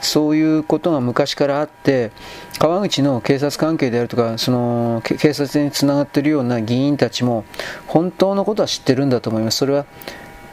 [0.00, 2.10] そういうことが昔からあって
[2.58, 7.44] 川口の警察関係であるとかその警察につながっているような議員たちも
[7.86, 9.84] 本当のことは知ってるんだと思いますそれは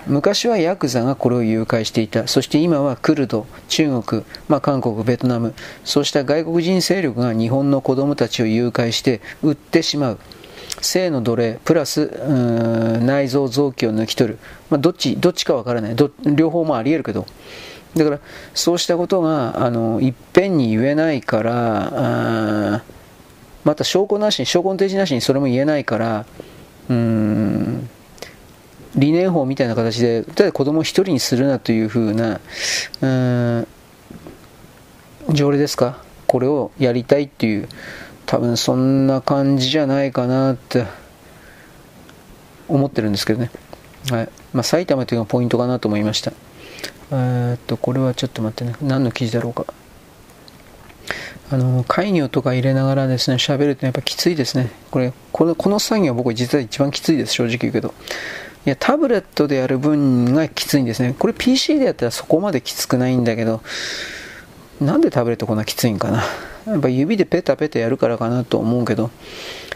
[0.07, 2.27] 昔はヤクザがこれを誘拐していた。
[2.27, 5.53] そして今はクルド、中国、まあ、韓国、ベトナム、
[5.83, 10.19] そうした外国人勢力が日本の子供たちを誘拐して売ってしまう。
[10.81, 12.07] 性の奴隷プラス
[13.01, 14.39] 内臓臓器を抜き取る、
[14.69, 15.95] まあ、どっちどっちかわからない。
[16.25, 17.25] 両方もありえるけど。
[17.93, 18.19] だから
[18.53, 22.81] そうしたことがあのいっぺんに言えないから
[23.65, 26.25] また証拠なしに証拠の提示なしにそれも言えないから
[26.89, 27.89] うん
[28.95, 32.39] 理念法みたいな形でただ子供一人にするなというふうな
[33.01, 33.67] うん
[35.33, 36.01] 条例ですか？
[36.27, 37.67] これをやりたいっていう
[38.31, 40.85] 多分そんな感じじゃないかなって
[42.69, 43.51] 思ってるんですけどね。
[44.09, 44.29] はい。
[44.53, 46.31] まあ、埼玉というのがポイントかなと思いました。
[47.11, 48.77] え、っと、これはちょっと待ってね。
[48.81, 49.65] 何の記事だろうか。
[51.51, 54.71] あの、会議とか入れながらですね、喋るとやっぱきついですね。
[54.91, 57.93] これ、このこの作業は僕実は一番きついです、正直言うけど。
[58.65, 61.17] いや、タブレットでやる分がきついんですね。
[61.19, 63.61] これ PC でやったらそこまできつくないんだけど、
[64.79, 66.23] なんでタブレットこんなきついんかな。
[66.65, 69.11] やっぱ指でペタペタやるからかなと思うけど、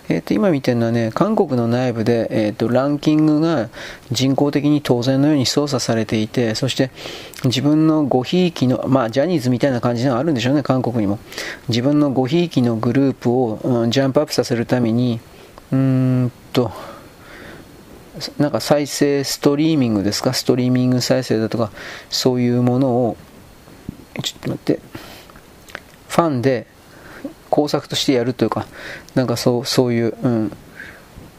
[0.08, 3.70] えー、と今見てるのはね、韓国の内部で、えー、とランキングが
[4.12, 6.92] 人工的に当然のように操作されていて、そして
[7.44, 11.18] 自分のごひいきの、まあジャニーズみたいな感じがあるんでしょうね、韓国にも。
[11.70, 15.20] 自分のごひいきのグループを、うん、ジャンプアップさせるために、
[15.72, 15.78] うー
[16.26, 16.72] んと、
[18.38, 21.72] なんか再生ストリーミングですか、ストリーミング再生だとか、
[22.10, 23.18] そういうものを、
[24.22, 24.80] ちょっと待って、
[26.08, 26.68] ファンで
[27.56, 28.68] 工作としてやるというか、
[29.16, 30.52] なんかそうそういう、うん。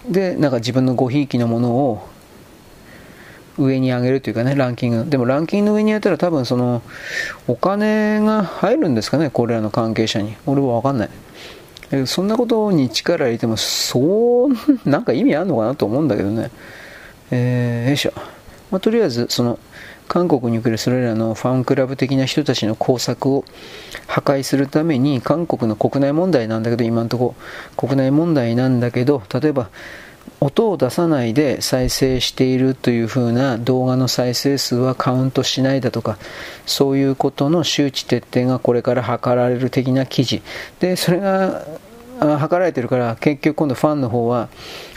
[0.08, 2.08] で、なんか自分のごひいきのものを、
[3.58, 5.10] 上に上げるというかね、ランキング。
[5.10, 6.80] でもランキングの上にやったら多分その、
[7.46, 10.34] お金が入るんですかね、これらの関係者に。
[10.46, 12.06] 俺はわかんない。
[12.06, 14.48] そんなことに力入れても、そう、
[14.88, 16.50] なんか意味あるのかなと思うんだけどね。
[17.30, 18.12] えー、よいしょ。
[18.70, 19.58] まあ、とりあえず、その、
[20.08, 23.44] 韓国におけるそれらのファンクラブ的な人たちの工作を
[24.06, 27.34] 破壊するために韓国の国内問題なんだけど今のとこ
[27.78, 29.70] ろ国内問題なんだけど例えば
[30.40, 36.18] 音を出さないで再生しているという風な動画の再生数はカウントしないだとか
[36.66, 40.42] そういうことの周知徹底がこれから図られる的な記事。
[40.80, 41.64] でそれが
[42.18, 44.48] 図られてるから結局今度ファンの方は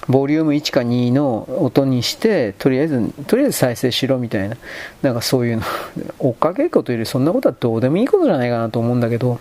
[0.10, 4.58] ボリューム1か2の音にしてとりあえずとりあえず再生しろみたいな。
[5.04, 5.64] なんかそういうの。
[6.18, 9.40] 追っかけることよりそんなことはどうでもいいことじゃないかなと思うんだけど。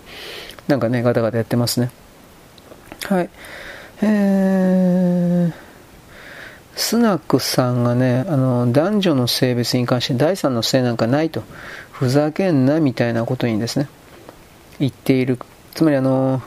[0.67, 1.89] なんかねガタガタやってますね。
[3.05, 3.29] はい。
[4.03, 5.69] えー
[6.79, 11.43] スナックさんがね、あの、男女の性別に関して第三の性なんかないと、
[11.91, 13.89] ふざけんなみたいなことにですね、
[14.79, 15.37] 言っている。
[15.75, 16.41] つまりあの、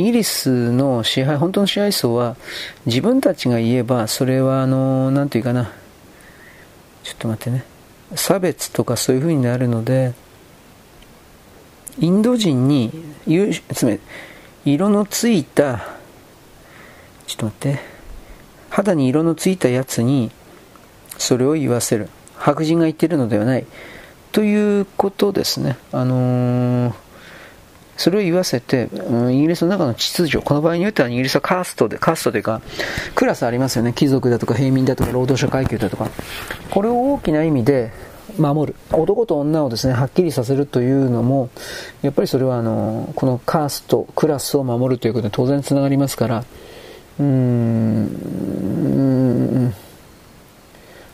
[0.00, 2.36] イギリスの支配、本当の支配層は、
[2.84, 5.72] 自分たちが言えば、それはあの、なんていうかな、
[7.02, 7.64] ちょっと待ってね、
[8.14, 10.14] 差別とかそういう風になるので、
[11.98, 12.92] インド人に、
[13.72, 14.00] つまり、
[14.64, 15.78] 色のついた、
[17.26, 17.96] ちょっと待って、
[18.68, 20.30] 肌に色のついたやつに
[21.18, 22.08] それを言わせる。
[22.36, 23.66] 白人が言ってるのではない。
[24.32, 25.78] ということですね。
[25.92, 26.94] あのー、
[27.96, 32.60] それを言わせて、うん、イギリスの中の秩序この場合においてはイギリスはカーストでカーストというか
[33.14, 33.92] クラスありますよね。
[33.92, 36.08] 貴族だとか平民だとか労働者階級だとか。
[36.70, 37.92] これを大きな意味で
[38.38, 38.78] 守る。
[38.92, 41.48] 男と女をですねはっきりさせるというのも
[42.02, 46.44] やっぱりそれはあのこのカーストクラスを守るということに当然つながりますから。
[47.18, 48.26] うーん、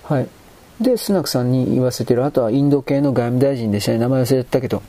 [0.02, 0.28] はい。
[0.80, 4.82] で、スナクさんに言わせてる、あとはインド系の外務大臣でしたね、名前忘れたけど、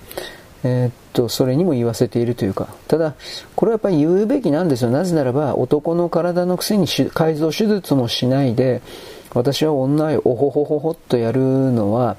[0.63, 3.15] えー、っと、それにも言わせているというか、ただ、
[3.55, 4.91] これはやっぱり言うべきなんですよ。
[4.91, 8.81] なぜならば、男の体のくせに改造手術もしないで、
[9.33, 12.17] 私は女へおほほほほっとやるのは、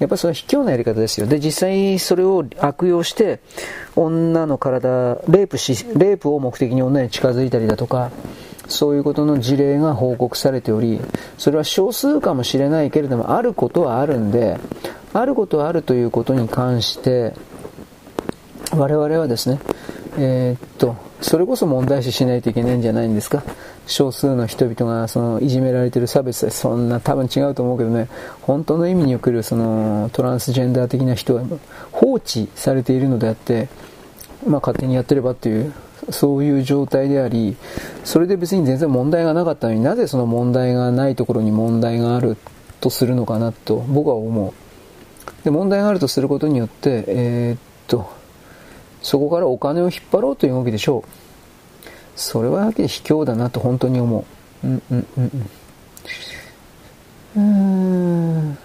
[0.00, 1.26] やっぱりそれは卑怯なやり方ですよ。
[1.26, 3.40] で、実際それを悪用して、
[3.96, 8.10] 女の体、レイプし、レイプを目的に女に近づいたりだとか、
[8.68, 11.00] そういうことの事例が報告されており、
[11.38, 14.58] それは少数かもしれないけれども、あることはあるんで、
[15.14, 17.32] あることはあるということに関して、
[18.72, 19.60] 我々はですね、
[20.18, 23.42] えー、っと、それこそ問題視しないといけないんじゃないんですか？
[23.86, 28.08] 少数の人々がそのいじめられてる差別でそんな多分違うと思うけどね。
[28.42, 31.44] 本当の意味に送るそのトランスジェンダー的な人は
[31.90, 33.68] 放置されているのであって、
[34.46, 35.72] まあ、勝手にやってればっていう
[36.10, 37.56] そういう状態であり
[38.04, 42.36] それで別に全然問題がなかったのになぜその問題がないところに問題がある
[42.80, 44.52] とするのかなと僕は思う。
[45.44, 48.17] で問題があるとすることによってえー、っと
[49.02, 51.10] そこからお金を引っ張ろうという動きでしょう
[52.16, 54.24] それはだけで卑怯だなと本当に思
[54.64, 54.66] う。
[54.66, 55.48] うんうんうん
[57.36, 58.50] うん。
[58.50, 58.58] うん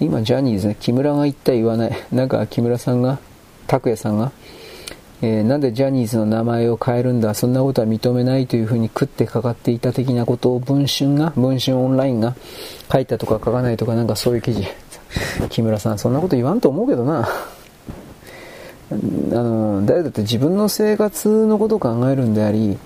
[0.00, 1.92] 今、ジャニーズね、木村が言った言わない。
[2.10, 3.18] なんか、木村さんが、
[3.66, 4.32] 拓也さんが、
[5.20, 12.34] えー、なんでジャニーズの名前を変えるんだ、そんなことは認めないというふうに食ってかかっていた的なことを文春が、文春オンラインが
[12.90, 14.66] 書いたとか書かないとか、なんかそういう記事。
[15.50, 17.28] 木村さん、そんなこと言わんと思うけどな。
[18.92, 22.78] あの誰だって自分の生活のことを考えるんであり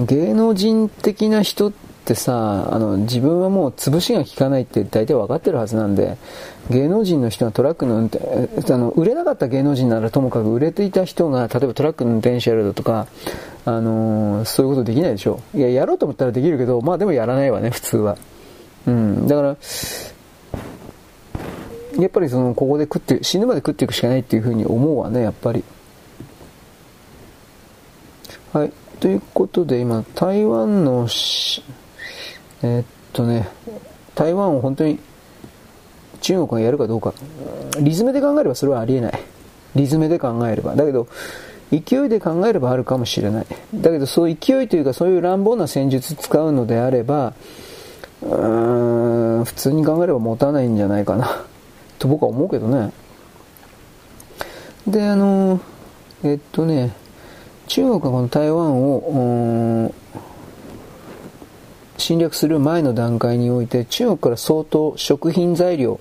[0.00, 1.72] 芸能人的な人っ
[2.04, 6.16] てさあの自分はもう潰しが効かないって大体分かってるはずなんで
[6.70, 13.06] 芸能人の人がトラックの運転あの売れなかった芸能人ならともかく売れていた人が例えばトラックの運転手やるだとか
[13.64, 15.40] あのそういうことできないでしょ。
[15.54, 18.18] いややろうと思ったらできるけどまあでもやらないわね普通は。
[18.86, 19.56] うんだから
[21.98, 25.64] やっぱりそのここで食って死ぬまで食っていくしかないっていうふうに思うわねやっぱり。
[28.52, 28.72] はい。
[29.00, 31.08] ということで今台湾の
[32.62, 33.48] えー、っとね
[34.14, 34.98] 台湾を本当に
[36.20, 37.12] 中国がやるかどうか。
[37.80, 39.20] リズムで考えればそれはありえない。
[39.74, 40.74] リズムで考えれば。
[40.76, 41.08] だけど
[41.70, 43.46] 勢いで考えればあるかもしれない。
[43.74, 47.34] だけどそういう勢いというかそういう乱暴な戦術使うのであれば
[48.22, 51.44] うーん普通に考えれば持たないんじゃないかな。
[52.04, 52.92] と僕は思うけどね。
[54.86, 55.58] で、あの、
[56.22, 56.92] えっとね、
[57.66, 59.94] 中国がこの台湾を、
[61.96, 65.98] 侵略する前の段階において、中国から相当食品材料、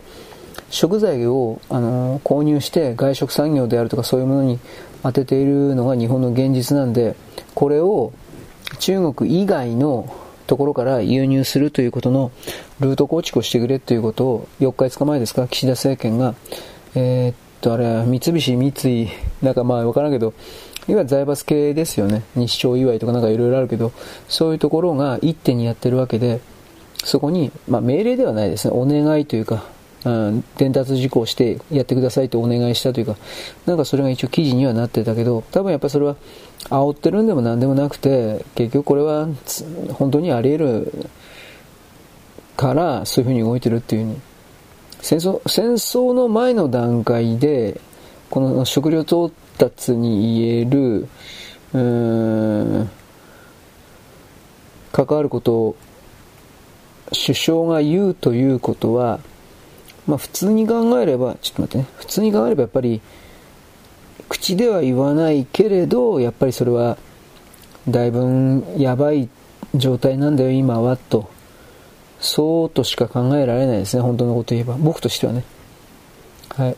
[0.69, 4.59] 食材を、あの購入して外食産業であるとかそういうものに
[5.03, 7.15] 当てているのが日本の現実なんで、
[7.55, 8.11] これを
[8.79, 10.13] 中国以外の
[10.47, 12.31] ところから輸入するということの
[12.83, 16.35] ルート構築をしてくれということを4日5日前ですか、岸田政権が、
[16.95, 19.09] えー、っと、あれ、三菱、三井、
[19.41, 20.33] なんかまあわからんけど、
[20.87, 22.23] いわゆる財閥系ですよね。
[22.35, 23.91] 日照祝いとかなんかいろいろあるけど、
[24.27, 26.41] そういうところが一手にやってるわけで、
[27.03, 29.63] そこに、まあ命令ではないですね、お願いというか、
[30.05, 33.15] うん、伝達事項してやってくださいとお願いしたというか、
[33.65, 36.17] なんかそれが一応記事にはなってたけど、多分やっぱそれは
[36.65, 39.27] 煽ってるんでも何でもなくて、結局これは
[39.93, 41.09] 本当にあり得る
[42.63, 44.21] からそういうふうに動いてるっていうふうに。
[45.01, 47.81] 戦争、戦争の前の段階で、
[48.29, 52.89] この食料調達に言える、うーん、
[54.93, 55.75] 関わることを
[57.09, 59.19] 首相が言うということは、
[60.07, 63.01] まあ普通に考えれば、ちょっと待ってね、普通に考えればやっぱり、
[64.29, 66.97] 口では言わないけれど、やっぱりそれは、
[67.89, 69.27] だいぶやばい
[69.75, 71.32] 状態なんだよ、今は、と。
[72.23, 74.75] そうとしか考えられないですね、本当のこと言えば。
[74.79, 75.43] 僕としてはね。
[76.55, 76.75] はい。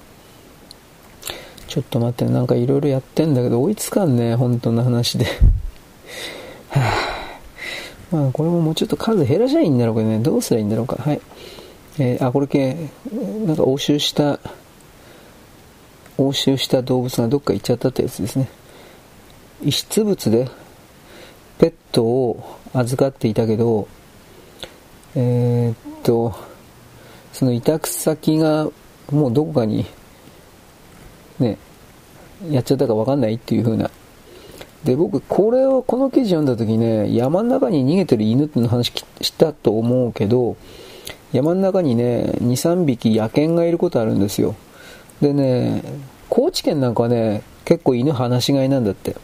[1.67, 5.25] ちょっと待って、なんかいろいろやってんだけど、追いつかんね、本当の話で。
[5.25, 5.31] は
[8.11, 10.95] あ、まあ、これももうちょっと数減らしゃいいんだろうけどね、どうすりゃいいんだろうか。
[10.95, 11.21] はい。
[11.99, 12.75] えー、あ、これ系、
[13.45, 14.39] なんか押収した、
[16.17, 18.49] 押収した動物がどっか行っちゃったってやつですね。
[19.63, 20.49] 遺失物で
[21.59, 23.87] ペットを預かっていたけど、
[25.15, 26.35] えー、っと、
[27.31, 28.69] その委託先が
[29.11, 29.85] もうどこかに、
[31.39, 31.57] ね、
[32.49, 33.89] やっちゃったかわかんないっていう風な。
[34.83, 40.57] で、僕、これを、この記事読んだ時ね、山の中に逃げてる犬っての話したと思うけど、
[41.33, 44.55] 山の中にね、2、3匹野犬がいることあるんですよ。
[45.21, 45.81] でね、
[46.29, 49.15] 高知県なんかね、結構犬放し飼いなんだって。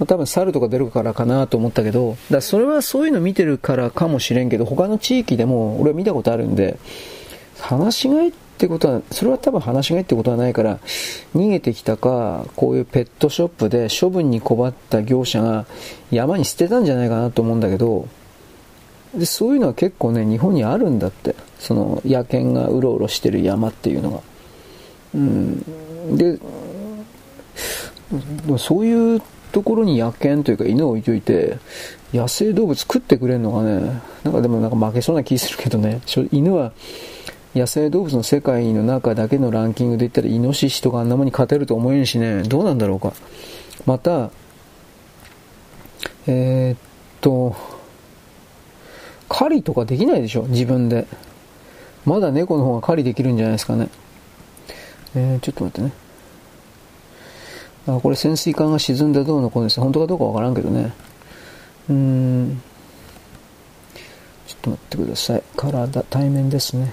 [0.00, 6.78] まあ、多分猿とか出るからかなと思ったけど、だそれはそういうの見てるからかもしれんけど、他の地域でも俺は見たことあるんで、
[7.60, 10.78] 放し飼いってことは、それは多分放し飼いってことはないから、
[11.36, 15.66] 逃げてきたか、こういうペットショップで処分に困った業者が
[16.10, 18.08] 山に捨てたんじゃないかなと思うんだけど、
[19.14, 21.34] でそういうのは結構ね、日本にあるんだって。
[21.58, 24.20] その野犬がうろうろしてる山っていうのが。
[25.14, 26.16] うん。
[26.16, 26.38] で、
[28.56, 29.22] そういう
[29.52, 31.58] ところに野犬というか犬を置いといて、
[32.12, 36.00] 野生動物食ってくれるのがね、なんかでもなんか負けそうな気するけどね、
[36.32, 36.72] 犬は
[37.54, 43.12] 野生動物の世界の中だけのランキングで言ったらイノシシとかあんなもんに勝てると思えんしね、どうなんだろうか。
[43.86, 44.30] また、
[46.26, 46.78] えー、っ
[47.20, 47.56] と、
[49.28, 50.42] 狩りとかできないでしょ？
[50.42, 51.06] 自分で。
[52.04, 53.88] まだ猫の方が狩りできるんじゃないですかね。
[55.14, 55.92] えー、ちょっと待ってね。
[57.86, 59.80] あ、これ潜水艦が沈んだどうのこうです。
[59.80, 60.92] 本当かどうかわからんけどね。
[61.88, 62.62] うん。
[64.46, 65.42] ちょっと待ってください。
[65.56, 66.92] 体、対面ですね。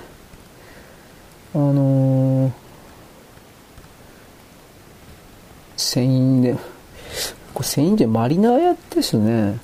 [1.53, 2.51] あのー、
[5.76, 6.55] 船員で、
[7.53, 9.59] これ船員でマリナー屋ですね。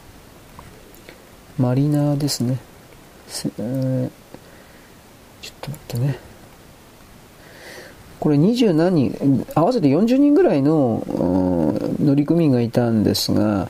[1.57, 2.57] マリナーですね。
[3.59, 4.09] えー、
[5.41, 6.32] ちょっと待ってね。
[8.23, 11.03] これ二十何人、合わせて40人ぐらいの
[11.99, 13.67] 乗組員がいたんですが、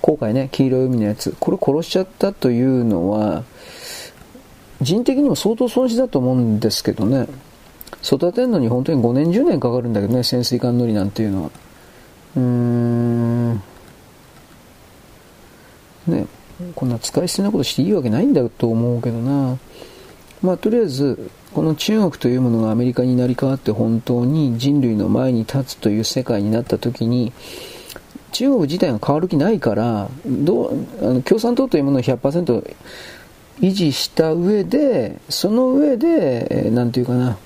[0.00, 3.42] 今回ね、黄色い海のやつ、これ殺しちゃったというのは、
[4.80, 7.26] 人的にも相当損失だと思うんですけどね、
[8.04, 11.50] 育てるのに本当に5年10年かかるんだけどね、潜水艦乗りなんていうのは。
[12.36, 13.54] うーん。
[16.06, 16.26] ね、
[16.76, 19.58] こんな使い捨てなことしていいわけないんだと思うけどな。
[20.40, 27.32] まあ、とりあえず、この中国というものがアメリカになり変わって本当に人類の前に立つという世界になった時に、
[28.32, 32.74] 中国自体が変わる気ないから、どうあの共産党というものを100%
[33.60, 37.38] 維持した上で、その上で、なんていうかな、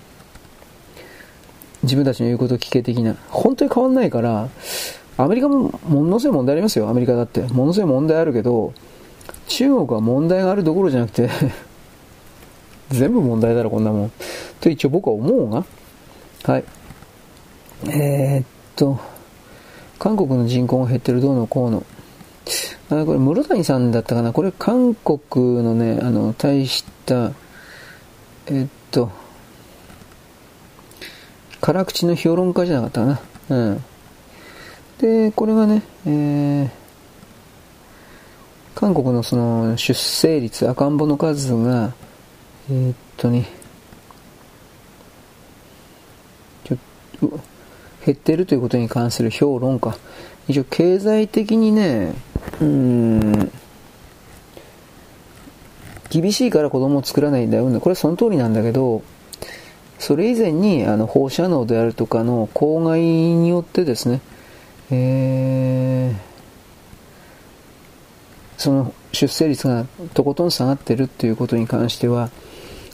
[1.85, 4.49] 自分たちの言うことを聞け的な、本当に変わんないから、
[5.17, 7.43] アメリカもものすごい問題ありますよ、アメリカだって。
[7.43, 8.73] ものすごい問題あるけど、
[9.47, 11.29] 中国は問題があるどころじゃなくて
[12.93, 14.13] 全部問題だろ、こんなもん。
[14.61, 15.65] と一応僕は思うが、
[16.45, 16.65] はい。
[17.87, 18.45] えー、っ
[18.77, 18.99] と、
[19.99, 21.85] 韓国の人口が減ってるどうのこうの。
[22.91, 24.33] あ、これ室谷さんだったかな。
[24.33, 27.33] これ韓国のね、あの、大した、
[28.47, 29.11] えっと、
[31.61, 33.57] 辛口の評論家じゃなかったかな。
[33.57, 33.85] うん。
[34.99, 36.71] で、これがね、えー、
[38.75, 41.93] 韓国のその出生率、赤ん坊の数が、
[42.71, 43.49] えー、っとね、
[46.63, 46.79] ちょ、
[48.07, 49.97] 減ってるということに関する評論か。
[50.47, 52.15] 一応経済的にね、
[52.61, 53.51] うん、
[56.11, 57.65] 厳しいから子供を作らないんだよ。
[57.81, 59.03] これはその通りなんだけど、
[59.99, 64.21] それ以前にあの放射能であるとかの公害によってですね、
[64.93, 66.21] えー、
[68.57, 72.31] その出生率がとことん下がってるっていうことに関しては、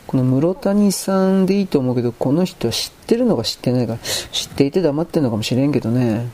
[0.07, 3.99] この室谷さんでいいと思うけど、この人知ってるのか知ってないか、
[4.33, 6.29] 知っていて黙ってるのかもしれんけどね。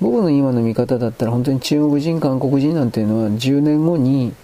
[0.00, 4.34] 僕の今の見方だったら本当に中国人、韓国人なんていうのは10年後に、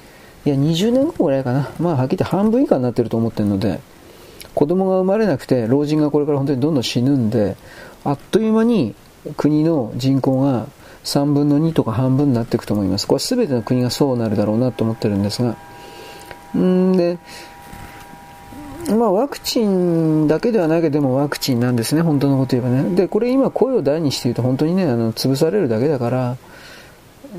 [0.46, 1.68] いや20年後ぐらいかな。
[1.78, 3.80] まあはっきり言って半分以下になってると思ってるので、
[4.54, 7.56] 子供が生まれなくて老人がこれから本当にどんどん死ぬんで、
[8.04, 8.94] あっという間に
[9.36, 10.66] 国の人口が
[11.04, 13.06] 3分の2とか半分になっていくと思います。
[13.06, 15.56] これは全ての国がそうなるだろうなと思ってるんですが。
[16.56, 17.18] んで、
[18.96, 22.94] まあ、ワクチンだけではないけど、でもワクチンなんですね、本当のこと言えばね。
[22.96, 26.36] で、これ今声を大にして言うと本当にね、あの、潰されるだけだから、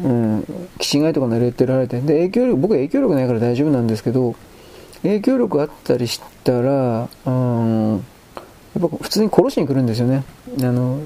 [0.03, 0.45] うん、
[0.79, 4.35] 気違いとかのレッテルられて、で、影響力、僕は影響力ないから大丈夫なんですけど、
[5.03, 8.05] 影響力あったりしたら、うん、
[8.79, 10.23] やっぱ普通に殺しに来るんですよね。
[10.59, 10.99] あの、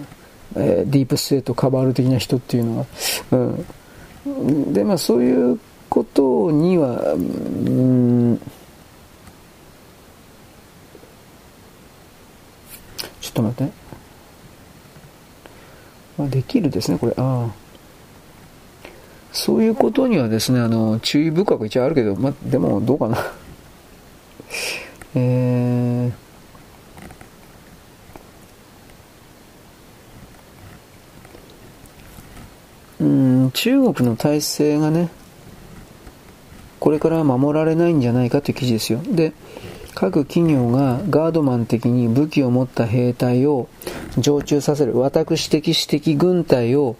[0.55, 2.85] え、ディープステートカバール的な人っていうのは。
[3.31, 4.73] うん。
[4.73, 5.59] で、まあそういう
[5.89, 8.39] ことには、うん、
[12.97, 13.71] ちょっと待って。
[16.17, 17.13] まあ、できるですね、これ。
[17.17, 17.65] ああ。
[19.31, 23.17] そういうことにはですね、あの、注意深く一応あるけど、まあ、でも、どうかな。
[25.13, 35.09] えー、うん、中国の体制がね、
[36.79, 38.99] これから守られないんじゃないかという記事ですよ。
[39.05, 39.33] で、
[39.95, 43.69] 各企業がガードマン的に武器を持った兵隊を
[44.17, 44.97] 常駐させる。
[44.99, 46.97] 私的私的軍隊を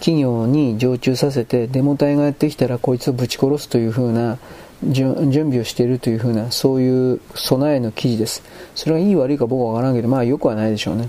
[0.00, 4.38] 企業に常駐させて、デモ隊がやってきたらこいつをぶち殺すという風な
[4.84, 8.42] 準備をしているという風な、そういう備えの記事です。
[8.74, 11.08] それがいい悪いか僕はわからんけど、まあよくはないでしょうね。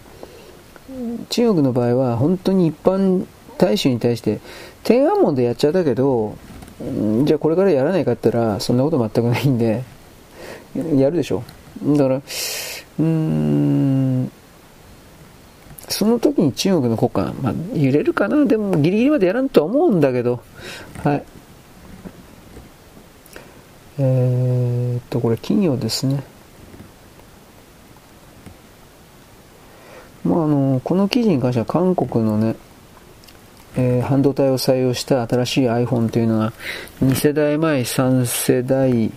[1.31, 3.25] 中国の場合は本当に一般
[3.57, 4.39] 大衆に対して
[4.83, 6.37] 天安門でやっちゃったけど、
[7.23, 9.83] じゃあこれからやらないかって言ったらそんなこと全くないんで、
[10.75, 11.43] やるでしょ。
[11.83, 14.31] だから、うーん、
[15.89, 20.41] その時に中国の国家、まあ、揺れるかなでもギリギリまでやらんとは思うんだけど、
[21.03, 21.23] はい。
[23.99, 26.23] えー、っと、これ企業ですね。
[30.23, 32.55] まあ、あの、この記事に関しては韓国のね、
[33.75, 36.53] えー、半導体を採用した新しい iPhone というのが
[37.01, 39.11] 2世代前、3世代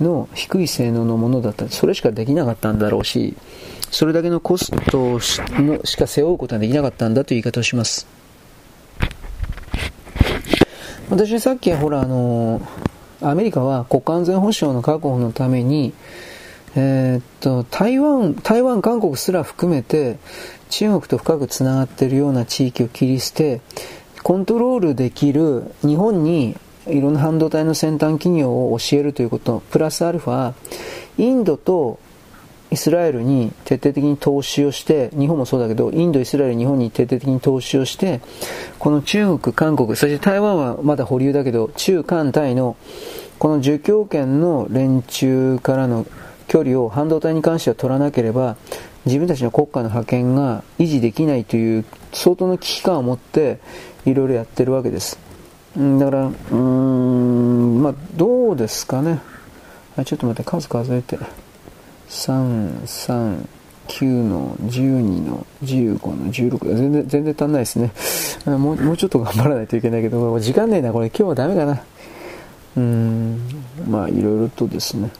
[0.00, 1.68] の低い性能のものだった。
[1.68, 3.36] それしかできなかったんだろうし、
[3.90, 5.18] それだけのコスト
[5.62, 8.06] のしか背負うことはできなかったんだという言い方をします。
[11.08, 12.60] 私さっきほらあの、
[13.22, 15.94] アメリカは国家安全保障の確保のために、
[16.74, 20.18] えー、っと、台湾、台湾、韓国すら含めて
[20.68, 23.60] 中国と深くつながっているような地域を切り捨て、
[24.22, 26.56] コントロールできる日本に
[26.88, 30.54] いろんな半導体の先端企業を教えるということ、プラスアルファ、
[31.18, 31.98] インドと
[32.70, 38.20] イスラエルに徹底的に投資をして、日本もそうだけど、インド、イスラエル、日本に徹底的に投資をして、
[38.78, 42.76] この中国、韓国、そして台湾はまだ保留だけど、中韓台の
[43.38, 46.06] この儒教圏の連中からの
[46.48, 48.56] 距離を半導体に関しては取らなければ、
[49.04, 53.58] 自分たちの国家の覇権が維持できないという相当の危機感を持って
[54.04, 55.25] いろいろやってるわけです。
[55.76, 59.20] だから、うーん、まあ、どうですかね。
[59.96, 61.18] あちょっと待って、数数えて。
[62.08, 63.46] 3、3、
[63.86, 67.92] 9の12の15の16全然全然足んないですね。
[68.46, 70.92] もうもうちょっと頑張らないといけないけど時間ねえな。
[70.92, 71.82] これ今日はダメかな。
[72.76, 73.40] うん
[73.88, 75.10] まあいろいろとですね、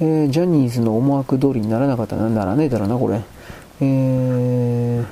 [0.00, 3.20] えー、ジャニーズの思惑通りにならなかったらならねえだろうなこれ。
[3.80, 5.04] えー、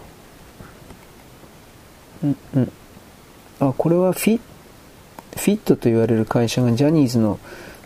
[2.24, 2.72] うんうん。
[3.60, 4.40] あこれはフィッ
[5.40, 7.38] フィットと言われる会社がジャニーズの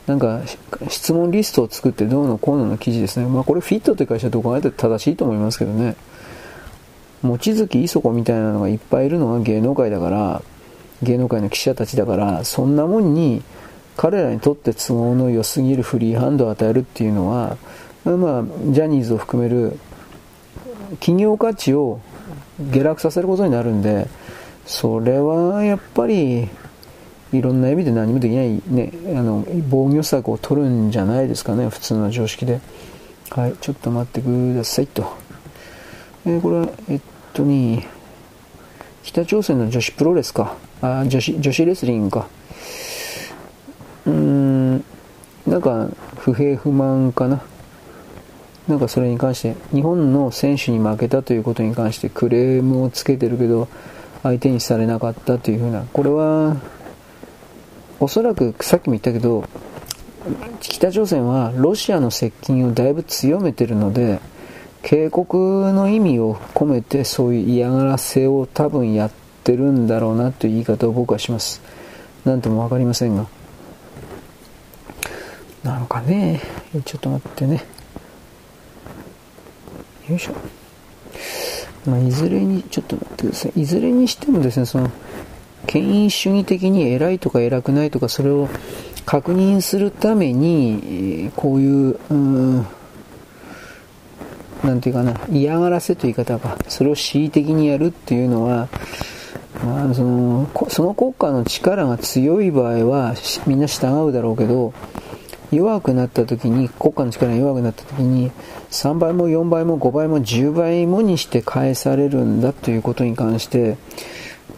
[0.09, 0.43] なんか
[0.89, 3.27] 質問リストを作ってどうのこうのの記事ですね。
[3.27, 5.95] まあこれフィットという会社どこまで正しいと思いますけどね。
[7.23, 10.43] 望月磯子みたいなのがいっぱいいるのが芸能界だから、
[11.03, 13.43] 芸能界の記者たちだから、そんなもんに
[13.97, 17.57] 彼らにとって都合の良すぎるフリーハンドを与えるっていうのは、
[18.05, 19.79] まあ、ジャニーズを含める
[21.01, 22.01] 企業価値を
[22.61, 24.09] 下落させることになるんで、
[24.67, 26.49] それはやっぱり
[27.39, 32.61] いろんな意味で何もできない、ね、あの防御策を取るんじゃないですかね、普通の常識で。
[33.31, 35.13] はい、ちょっと待ってくださいと。
[36.27, 37.01] えー、これは、えっ
[37.33, 37.83] とに、
[39.03, 40.57] 北朝鮮の女子プロレスか。
[40.81, 42.27] あ女子、女子レスリングか。
[44.07, 44.85] うーん、
[45.47, 47.43] なんか不平不満かな。
[48.69, 53.69] なんかそれに関して、日本の選手に負けたということに関してクレームをつけてるけど、
[54.23, 56.57] 相手にされなかったというふうな、これは、
[58.01, 59.45] おそらくさっきも言ったけど、
[60.61, 64.21] 北朝鮮はロシアの接近をだいぶ強めてるので、
[64.83, 69.11] 警告の意味を込めてそういう嫌がらせを多分やっ
[69.43, 71.63] てるんだろうなという言い方を僕はします。
[72.25, 73.27] なんとも分かりませんが。
[75.63, 76.41] なんかね、
[76.85, 77.65] ちょっと待ってね。
[80.09, 80.35] よいしょ。
[81.87, 83.63] まあ、いずれに、ちょっと待ってください。
[83.63, 84.91] いずれにしてもですね、その、
[85.67, 88.49] 権威主義的に偉いとか偉くないとか、それを
[89.07, 92.67] 確認するために、こういう、うん、
[94.63, 98.69] なんていうかな、嫌がらせという言い方か、それを恣意的にやるっていうのは、
[99.63, 103.15] まあ、そのその国家の力が強い場合は
[103.47, 104.75] みんな従うだろうけど
[105.53, 108.33] 弱くなった時に国家の力が弱くなった時に
[108.71, 113.77] 3倍も4倍も5倍も10倍もにして返されるんだということに関して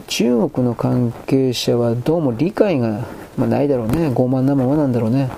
[0.06, 3.04] 中国の関係者はどうも理解が、
[3.36, 4.08] まあ、ないだろうね。
[4.08, 5.30] 傲慢なままなんだろうね。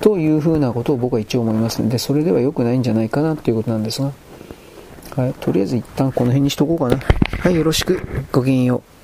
[0.00, 1.82] というふうなことを僕は一応思います。
[1.82, 4.12] のでそれでは良くないんじゃないかなということなんですが、
[5.16, 6.98] はい、とりあえず一旦この辺にしとこうかな。
[7.40, 7.54] はい。
[7.54, 8.00] よろしく。
[8.30, 8.97] ごきげんよう。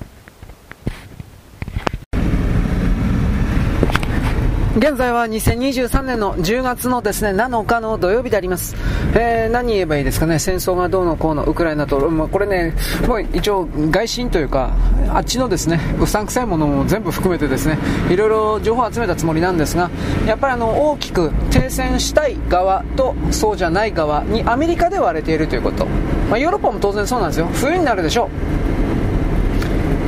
[4.77, 8.75] 現在は2023年の10月のですね7日の土曜日であります、
[9.17, 10.37] えー、何言えばいいですかね？
[10.37, 12.73] 戦争がどうのこうのウクライナと、まあ、これね
[13.07, 14.75] もう一応外信というか
[15.13, 17.77] あっちのですねうさんくさいものも全部含めてですね
[18.09, 19.89] いろいろ情報を集めたつもりなんですが
[20.27, 25.85] やっぱりあの大きく停戦したい側とそうじゃない側にアメリカで割れているということ、
[26.29, 27.47] まあ、ヨーロッパも当然そうなんですよ。
[27.53, 28.84] 冬になるでしょう。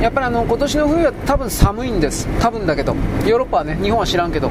[0.00, 2.94] やっぱりあの今年の冬は多分寒いんです、多分だけど、
[3.26, 4.50] ヨーロッパはね、日本は知らんけど、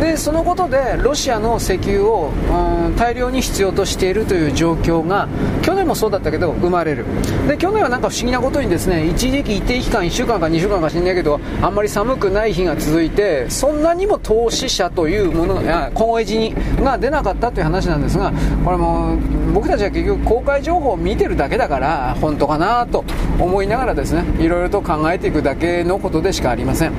[0.00, 5.28] でそのことでロシアの石油を、うん、大量に必要としているという状況が
[5.62, 7.04] 去年もそうだったけど生まれる。
[7.48, 18.32] で去年はなんか不思議なことにですね一時期一定期間1週間か2週間か知んないけどあんまり寒くない日が続いてそんなにも投資者というものが今日にが出なかったという話なんですが
[18.64, 19.16] これも
[19.52, 23.04] 僕たちは結局公開情報を見てるだけだから本当かなと
[23.38, 26.92] 思いながらですねいろいろと考えていくだけのことでしかありません。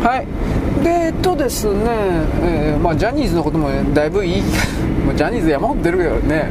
[0.00, 0.69] はい。
[0.82, 1.82] でえっとですね、
[2.42, 4.42] えー、まあ、ジャニーズのこともだいぶいい
[5.16, 6.50] ジャニーズ山ほど出るけどね。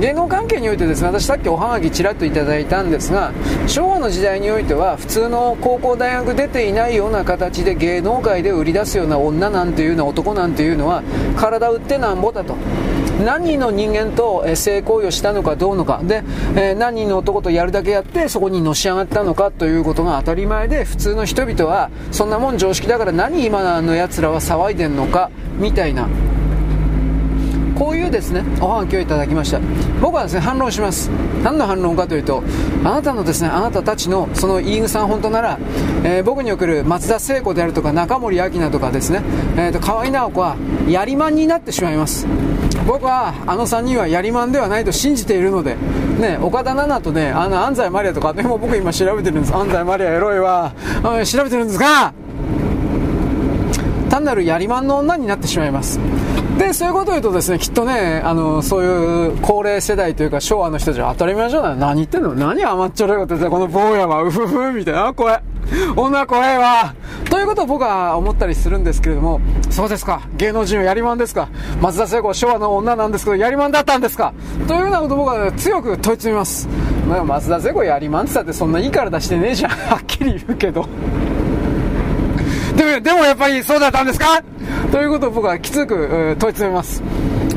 [0.00, 3.32] 芸能関係においてですね私さっきおはがきちらっといただいたんですが
[3.66, 11.02] 昭和の時代においては普通の高校大学出ていないような形で芸能界で売り出すような女なんていうのは男なんていうのは
[11.36, 12.54] 体売ってなんぼだと。
[13.24, 16.00] 何人の人間と性行為をしたのかどうのか。
[16.02, 16.22] で、
[16.56, 26.08] え何人の男とやるだけやってそこにのし上がったのかということが当たり前で普通の人々はそんなもん常識だから何今のやつらは騒いでんのかみたいな。
[27.78, 29.60] こういうですねおはがきをいただきました。
[30.00, 31.10] 僕はですね反論します。
[31.44, 32.42] 何の反論かというと
[32.84, 35.58] あなたのですねあなたたちのその言い草本当なら、
[36.02, 39.22] えー、僕に送る松田聖子であるとか中森明菜とかですね、
[39.56, 40.56] えーと、河合直子は
[40.88, 42.26] やりまんになってしまいます。
[42.86, 45.76] 僕はあの3人はやりまんではないと信じているので、
[46.18, 49.54] ね、岡田奈々とねあの安西マリアとかでも僕今調べてるんです。
[49.54, 50.72] 安西マリアエロいわ。
[51.24, 52.12] 調べてるんですが
[54.08, 56.00] 単なるやりまんの女になってしまいます。
[56.58, 61.76] でそういうことを言うとですねきっとねあのそういう高齢世代というか昭和の人たちは当たり前じゃない。
[61.78, 62.34] 何言ってんの？
[62.34, 65.14] 何甘っちょろいこと言ってこの坊やはうふふみたいな。
[65.14, 65.42] 怖い。
[65.96, 66.94] 女怖いわ。
[67.30, 69.40] ということを僕は思ったりするんですけれども
[69.70, 70.22] そうですか。
[70.36, 71.48] 芸能人はやりまんですか？
[71.80, 74.34] 松田聖子は昭和の女なんですけどやりまんだったんですか？
[74.66, 76.66] というようなことを僕は強く問い詰めます、
[77.06, 79.70] まあ、松田聖子やりまんって言ったってそんないいから出してねえじゃん。
[79.70, 80.88] はっきり言うけど。
[82.78, 84.40] でもでもやっぱりそうだったんですか？
[84.92, 87.02] ということを僕はきつく問い詰めます。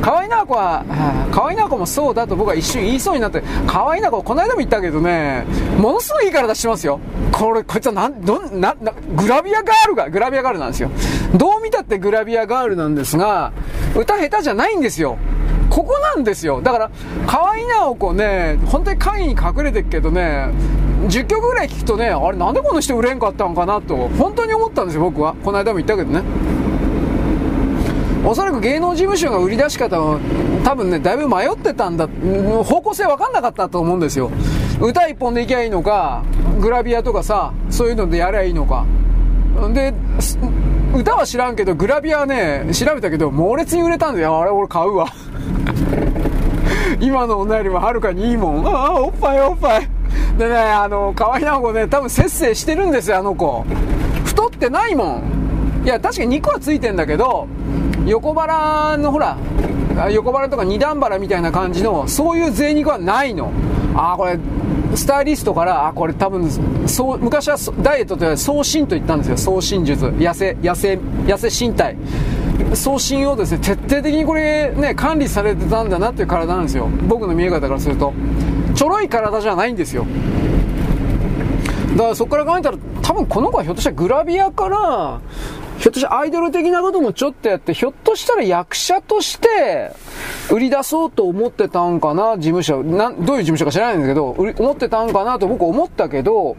[0.01, 0.83] 河合直子は、
[1.31, 5.45] 河合直子もそうだと僕は一瞬言いそうになって、河合直子、この間も言ったけどね、
[5.77, 6.99] ものすごいいい体してますよ。
[7.31, 10.89] これ、こいつはなん、どん、な、な、グラビアガールが、グラビアガールなんですよ。
[11.35, 13.51] どう見たってグラビアガールなんですが、
[13.95, 15.19] 歌下手じゃないんですよ。
[15.71, 16.61] ここなんですよ。
[16.61, 16.91] だから、
[17.25, 20.49] 河合直子ね、本当に会に隠れてるけどね、
[21.07, 25.33] 10曲ぐらい聞くとね、あれなんでこの人売れんかったんかなと、本当に思ったんですよ、僕は。
[25.45, 26.21] この間も言ったけどね。
[28.23, 30.19] おそらく芸能事務所が売り出し方を
[30.63, 32.07] 多分ね、だいぶ迷ってたんだ、
[32.63, 34.29] 方向性分かんなかったと思うんですよ。
[34.81, 36.21] 歌一本でいきゃいいのか、
[36.59, 38.85] グラビアとかさ、そういうのでやりゃいいのか。
[39.73, 39.93] で、
[40.93, 44.39] 歌は知らんけど、グラビアはね、調べたけど、猛烈に売れたんだよ。
[44.41, 45.07] あれ、俺買うわ。
[46.99, 48.67] 今の女よりもはるかにいいもん。
[48.67, 49.89] ああ、おっぱいおっぱい。
[50.37, 53.65] でね、あの、河合直子ね、多分節制してるんですよ、あの子。
[54.25, 55.83] 太ってないもん。
[55.85, 57.47] いや、確かに肉はついてんだけど、
[58.05, 59.37] 横腹のほら、
[60.11, 63.51] 横腹とか二段腹みたいな感じの、そういう贅肉はないの。
[63.95, 64.39] ああ、これ、
[64.95, 66.49] スタイリストから、あ、これ多分、
[66.87, 69.37] そう、昔はダイエットという送信と言ったんですよ。
[69.37, 70.05] 送信術。
[70.05, 71.95] 痩せ、痩せ、痩せ身体。
[72.73, 76.87] 送信をですね、徹底的にこれね、管理されてたんだなっていう体なんですよ。
[77.07, 78.13] 僕の見え方からすると。
[78.75, 80.05] ちょろい体じゃないんですよ。
[81.95, 85.19] だからそこから考えたら、多分この子はひょっとしたらグラビアから、
[85.81, 89.91] ひょっとしたらアイドル的なこともちょっとやって、ひょっとしたら役者として
[90.51, 92.83] 売り出そうと思ってたんかな、事務所。
[92.83, 96.55] などういう事務所か知らないんですけど、思ってたんかなと僕思ったけど、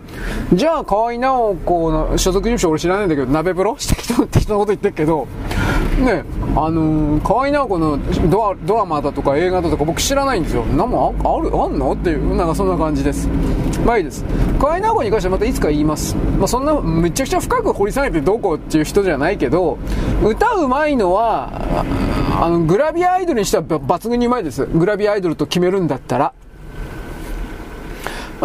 [0.52, 5.28] じゃあ河合直子の所属事務所俺知らないんだけど、鍋風呂 適当適当なこと言ってるけど、
[6.04, 6.24] ね、
[6.56, 10.64] あのー、河合直子のドドラマだとか映画だとか僕知らないんですよ。
[10.76, 11.92] 何もあるあんの？
[11.92, 13.28] っていう、なんかそんな感じです。
[13.86, 14.24] まあいいです。
[14.58, 16.16] 河合直子に関してはまたいつか言います。
[16.38, 19.78] まあそんな、めちゃくちゃ深く掘り下げてどうこうっていう人じゃゃないけど、
[20.24, 21.50] 歌うまいのは、
[22.40, 24.66] あの、グラビアアイドルにしては抜群にうまいです。
[24.66, 26.32] グラビアアイドルと決めるんだったら。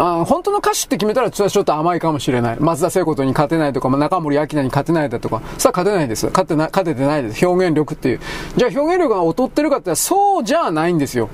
[0.00, 2.56] あ本当の歌手って決めたらちょっと甘いかもしれない。
[2.60, 6.26] 松田聖子とに勝てないとか、中森明菜に勝てないだとか、さあ勝てないです。
[6.26, 7.44] 勝てな、勝ててないです。
[7.44, 8.20] 表現力っていう。
[8.56, 11.28] じゃあ表現力が劣ってるかってそうじゃないんですよ。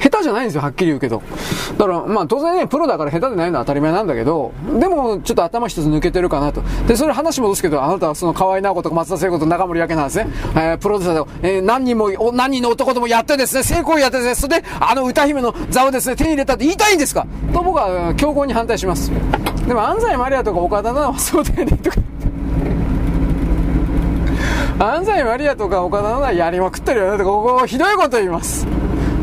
[0.00, 1.22] 下手じゃないんですよ、はっきり言うけど。
[1.76, 6.62] だから、まあ当然ね、プロだから下手でないのは当たり前なんだけど、でもちょっと頭一つ抜けてるかなと。
[6.88, 10.28] で、それ話戻すけど、あなたはその河合直子とか松田聖子と中森明菜なんですね。
[10.54, 17.26] えー、プロデューサーで、えー、何人も、何人の男ともやってですね、成功やってですね、それで、あの歌姫の座をですね、手に入れたって言いたいんですか？
[17.52, 19.10] と僕は強硬に反対します。
[19.66, 21.96] でも安西マリアとか岡田奈々はそうだよね、とか。
[24.78, 28.66] 安西マリアとか岡田奈々やりまくってるよねとか、ここひどいこと言います。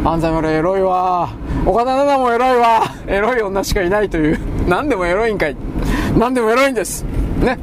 [0.10, 1.30] 安西丸エロいわ。
[1.66, 2.82] 岡田奈々もエロいわ。
[3.08, 4.40] エロい女しかいないという。
[4.66, 5.56] 何でもエロいんかい。
[6.18, 7.04] 何でもエロいんです。
[7.42, 7.60] ね。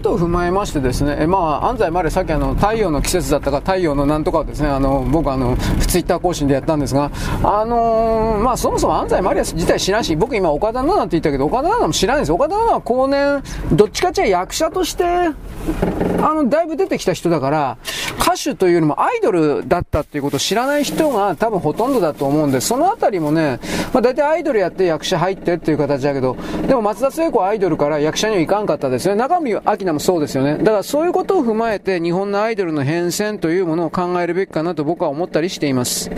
[0.00, 7.10] ことを踏まえましてですね、まあ、安西までさっきあの、太陽の季節だったか、太陽のなんとかをですね、あの、僕あの、ツイッター更新でやったんですが、
[7.44, 17.78] あのー、まあ、そもそも安西マリア自体知らんし、僕今岡田奈々って言ったけど、岡田奈々も知らないです岡田奈々は後年、どっちかっていう役者として、あの、だいぶ出てきた人だから、
[18.18, 23.60] 歌手というよりもアイドルだったっていうことを知らない人が多分ほとんどだと思うんで、そのあたりもね、
[23.92, 26.36] まあ大体アイドルやって役者入ってっていう形だけど、
[26.66, 29.14] でも松田聖子はアイドルから役者にはいかんかったですね。
[29.14, 30.58] 中身明菜もそうですよね。
[30.58, 36.10] だからそういうことを踏まえて日本のアイドルの変遷というものを考えるべきかなと僕は思ったりしています。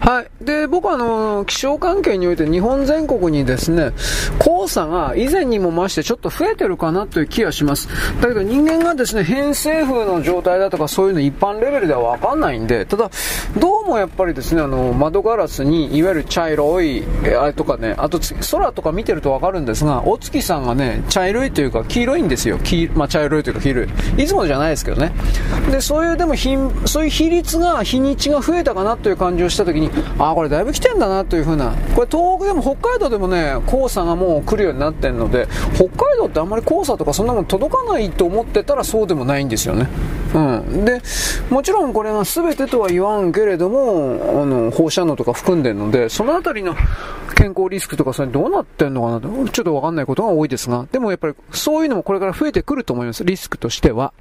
[0.00, 0.37] はい。
[0.48, 3.92] で、僕はあの、気象関係において日本全国にですね、
[4.40, 7.86] 黄砂が以前にも増してちょっと増えてるかなという気がします。
[8.22, 13.10] だけど人間がですね、偏西風の状態だとかそういうの一般レベルではわかんないんで、ただ、
[13.58, 17.04] どうもやっぱりですね、あの、窓ガラスにいわゆる茶色い、
[17.38, 18.18] あれとかね、あと
[18.50, 22.58] 空とか見てるとわかるんですが、お月さんがね、茶色いというか黄色いんですよ。
[22.64, 23.88] 黄、まあ、茶色いというか黄色い。
[24.16, 25.12] いつもじゃないですけどね。
[25.70, 26.34] で、そういうでも
[26.86, 39.88] そういう比率が、日にちが増えたかなという感じをしたときに、ああ、これだいぶ来てんだなというふうな、これ東北でも北海道でもね、黄砂がもう来るようになってるので、北海道ってあんまり黄砂とかそんなもん届かないと思ってたらそうでもないんですよね。
[40.32, 40.84] うん。
[40.84, 41.02] で、
[41.50, 46.76] もちろんこれが全てとは言わんけれども、あの、放射能とか含んでるので、そのあたりの
[47.34, 53.24] 健康リスクとかそれどうなってんのかなと、ちょっとわかんないことが多いですが、でもやっぱりそういうのもこれから増えてくると思います。
[53.24, 54.12] リスクとしては。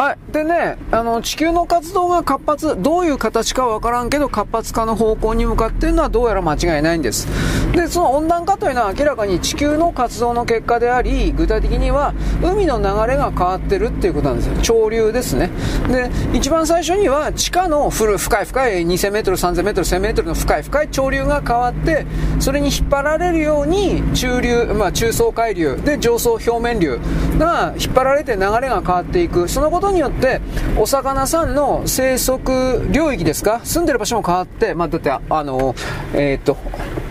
[0.00, 0.32] はい。
[0.32, 7.28] でね、あの、地球の活動が活発、どういう形かわからんけど、活発化の方向に向かっているのはどうやら間違いないんです。
[7.72, 14.54] で、その温暖化というのは明らかに地球の活動の結果であり、具体的には海の流れが変わってるっていうことなんですよ。
[14.62, 15.50] 潮流ですね。
[15.88, 22.06] で、一番最初には地下の古深い深い2000メートル、3000メートル、1000メートルの深い深い潮流が変わって、
[22.38, 26.98] それに引っ張られるように中流、まあ中層海流で上層表面流
[27.38, 29.46] が引っ張られて流れが変わっていく。
[29.46, 30.40] そのことによって、
[30.78, 33.60] お魚さんの生息領域ですか？
[33.64, 35.74] 住んでる場所も変わって、まあ、だって、あの、
[36.14, 36.56] えー、と、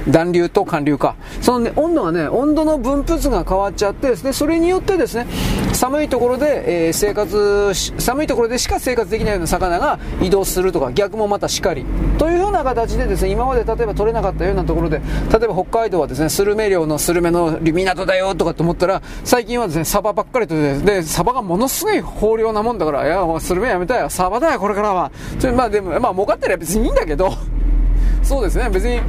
[0.08, 1.16] 暖流と寒流か。
[1.42, 5.28] そのね、温度がね、温度の分布図が変わっちゃって、で、それによってですね、
[5.74, 11.86] 寒いところで、えー、生活、寒いところでしか生活できないような魚が移動するとか、逆もまたしかり。
[12.18, 15.00] というような形でですね、今まで例えば取れなかったようなところで、
[15.32, 25.12] 例えば北海道はですね、スルメ漁のスルメの港だよとかと思ったら、最近はですね、サバばっかりとで、で、サバがものすごい豊漁なもんだから、いや、もうスルメやめたよ、サバだよ、これからは。
[25.56, 27.34] まあでも、まあ儲かってりゃ別にいいんだけど、
[28.24, 29.02] そうですね、別に、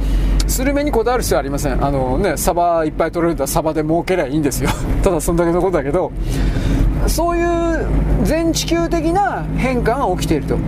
[0.47, 1.83] スルメにこだわる必要はありません。
[1.83, 4.69] あのね、サバいっぱい取れるんだサバで儲けりゃいいんですよ。
[5.03, 6.11] ただそんだけのことだけど、
[7.07, 7.87] そういう
[8.23, 10.55] 全地球的な変化が起きていると。
[10.55, 10.59] う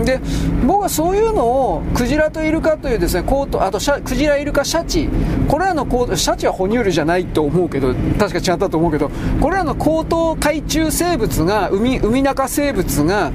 [0.00, 0.20] んで
[0.66, 5.08] 僕はそういうのをクジラとイルカというですねコートあとクジライルカシャチ
[5.48, 9.10] これらのコートシャチは哺乳類じゃないと思うけど確か違ったと思うけど
[9.40, 13.32] これらの高等海中生物が海海中生物が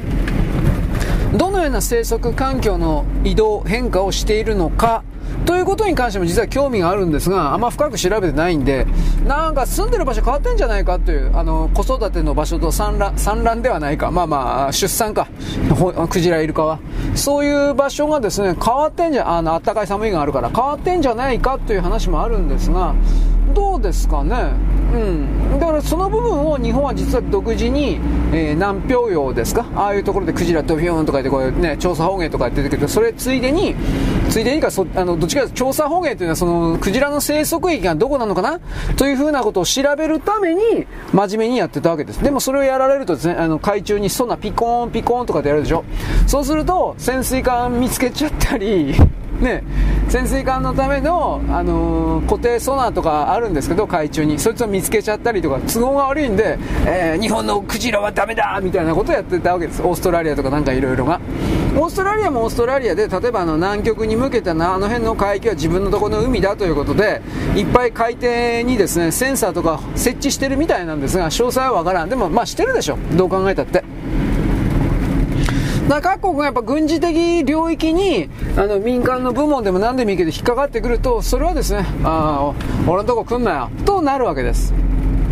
[1.35, 5.03] どのような生息環境の移動変化をしているのか
[5.45, 8.85] ということに関しても実は興味があるんですが、あんま深く調べてないんで、
[9.27, 15.27] なんか住んでる場所変わってんじゃないかという、あの、子育ての場所と産卵、産卵ではないか、まあまあ、出産か、
[16.09, 16.79] クジライルカは。
[17.13, 22.95] そういう場所がですね、変わってんじゃ、あの、暖かい寒いがあるから変わってんじゃないかという話もあるんですが、
[23.53, 24.35] どうですかね？
[24.93, 25.59] うん。
[25.59, 27.99] だからその部分を日本は実は独自に、
[28.33, 29.65] えー、南氷洋ですか？
[29.75, 33.75] ああいうところでクジラとフィヨンとか言ってこうね、調査方言とか出てくると、それついでに、
[34.29, 38.59] ついでにかそ、あの、どっちかという調査方言というのはその、クジラの生息域がどこなのかな？
[38.97, 42.23] というふうなことを調べるために、真面目にやってたわけです。
[42.23, 45.83] でもそれをやられるとですね、あの、海中にそんなピコーンピコーンとかでやるでしょ？
[46.27, 48.95] そうすると、潜水艦見つけちゃったり、
[49.39, 49.63] ね、
[50.07, 54.39] 潜水艦のための、あのー、固定ソナーとかあるんですけど、海中に。
[54.39, 59.81] そいつを見つけちゃったりとか、都合が悪いんで、えー、日本のクジラはダメだみたいなことをやってたわけです。
[59.81, 61.19] オーストラリアとかなんかいろいろが。
[61.77, 67.21] オーストラリアもオーストラリアで、例えばあの南極に向けてのあの辺の海域は自分のところの海だということで、
[67.55, 72.09] いっぱい海底にですね、センサーとか設置してるみたいなんですが、詳細はわからん。
[72.09, 72.97] でも、まあしてるでしょ。
[73.17, 73.83] どう考えたって。
[75.87, 82.53] だ各国がやっぱ軍事的領域にあの民間の部門でも何でもいいけど引っかかってくるとそれはですねあ
[82.87, 84.73] 俺のとこ来んなよとなるわけです。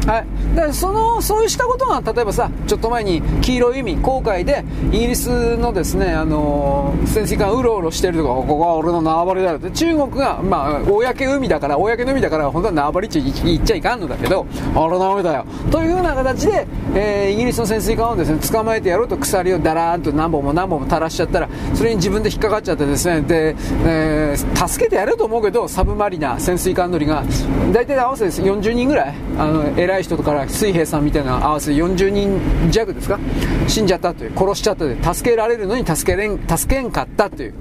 [0.05, 11.01] はい、でそのそうしたことが例えばさちょっと前に黄色い海航海でイギリスのですねあの潜水艦うろうろしてるとかここは俺の縄張りだよって中国がまあ公
[11.35, 15.45] 海だから公の海だから本当は縄張りっち言っちゃいかんのだけど俺の海だよ。
[15.71, 23.55] というふうな形で、えー、イギリスの潜水艦をですね捕まえてやろうと鎖をだらーんと何本も何本も垂らしちゃったらそれに自分で引っかかっちゃってですねで、
[23.85, 27.23] えー、助けてやると思うけどサブマリナ潜水艦乗りが
[27.71, 29.15] 大体合わせて40人ぐらい？
[29.37, 32.41] あの偉偉い人から水兵さんみたいな合わせ40人
[32.71, 33.19] 弱ですか？
[33.67, 37.53] 死んじゃったという殺しちゃったという助けられるのに助けれん助けんかったという。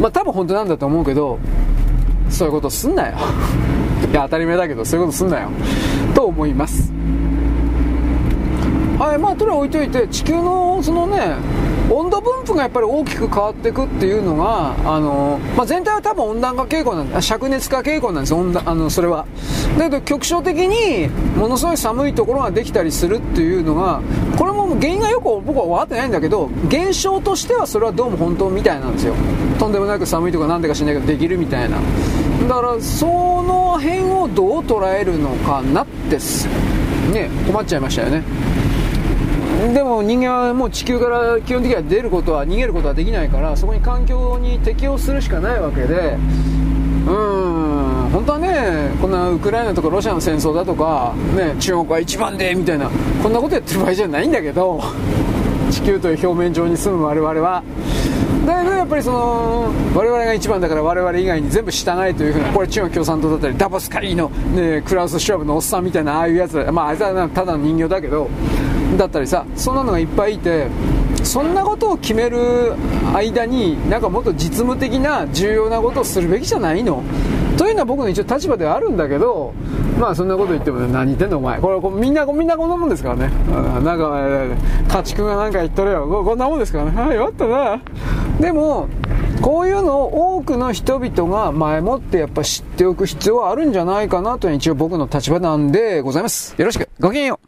[0.00, 1.38] まあ多分本当なんだと思うけど
[2.30, 3.16] そういうことすんなよ。
[4.10, 5.50] いや当たり前だけどそういうことすんなよ。
[6.16, 6.92] と思います。
[8.98, 11.36] はいまあとりあえず置いといて地球のそのね
[11.90, 19.26] 温度分布がやっぱり大きく変わっていくっていうのが、あのまあ、全体は多分温暖化傾向なんで、灼熱化傾向なんです温暖あのそれは。
[19.78, 24.00] だけど局所的にものすごい寒いところができたりするっていうのが、
[24.36, 29.14] これも原因がよく僕は分かってないんだけど、現象としてはそれはどうも本当みたいなんですよ。
[29.58, 31.78] とんでもなく寒いとかなんでか知らないけどできるみたいな。
[32.48, 36.18] だからその辺をどう捉えるのかなって
[37.12, 38.22] ね、困っちゃいましたよね。
[39.58, 46.16] でも人間はもう地球から基本的には出ることは逃げることはできないからそこに環境に適応するしかないわけで
[47.06, 52.88] うん本当はねこんなウクライナとかロシアの戦争だとか、ね、中国は一番でみたいな
[53.20, 54.80] こんなことやってる場合じゃないんだけど
[55.72, 57.62] 地球という表面上に住む我々は。
[58.46, 68.30] だけどやっぱりその我々が一番だから我々以外に全部従えというふうなこれ中国共産党だったりダボスカリーの、ね、クラウス・シュワブのおっさんみたいなああいうやつまああいつはただの人形だけど
[68.98, 70.66] だったりさそんなのがいっぱいいて
[71.22, 72.74] そんなことを決める
[73.14, 77.02] 間になんかもっと実務的な重要なことをするべきじゃないの？
[77.56, 79.52] というのは僕の一応立場ではあるんだけど
[79.98, 81.60] まあそんなこと言っても、何言ってんのお前。
[81.60, 83.30] これこみんなみんなこんなもんですからね。
[83.82, 84.56] なんか
[84.88, 86.06] 家畜がなんか言っとれよ。
[86.24, 87.02] こんなもんですからね。
[87.02, 87.82] はいよかったな。
[88.40, 88.88] でも
[89.42, 96.54] こういうのを多くの人々が前もってやっぱ知っておく必要はあるんじゃないかなという一応僕の立場なんでございます。
[96.56, 96.88] よろしく。
[97.00, 97.47] ごきげんよう。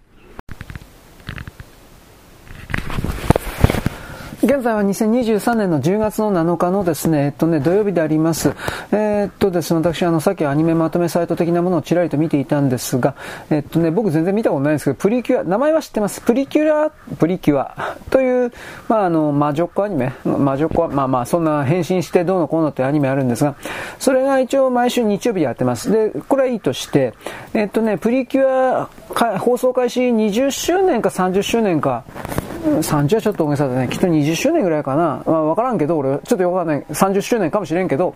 [4.50, 8.48] 現在は2023年の10月の7日のですね、えっとね、土曜日であります。
[8.90, 13.14] えー、っとですね、私、あの、さっきアニメまとめサイト的なものをちらりと見ていたんですが、
[13.48, 16.20] えっとね、僕全然見たことないんですけど、プリキュア、名前は知ってます。
[16.22, 18.52] プリキュア、プリキュアという、
[18.88, 23.54] まあ、あの、魔女っ子アニメ、魔女っ子は、まあまあ、そんな変身してどうのこうのってアニメあるんですが、
[24.00, 25.92] それが一応毎週日曜日やってます。
[25.92, 27.14] で、これはいいとして、
[27.54, 32.04] えっとね、プリキュア、放送開始20周年か30周年か、
[32.62, 33.88] 30はちょっと大げさだね。
[33.88, 35.22] きっと20周年ぐらいかな。
[35.26, 36.82] まあ、わからんけど、俺、ちょっとよくわかんない。
[36.90, 38.14] 30周年かもしれんけど、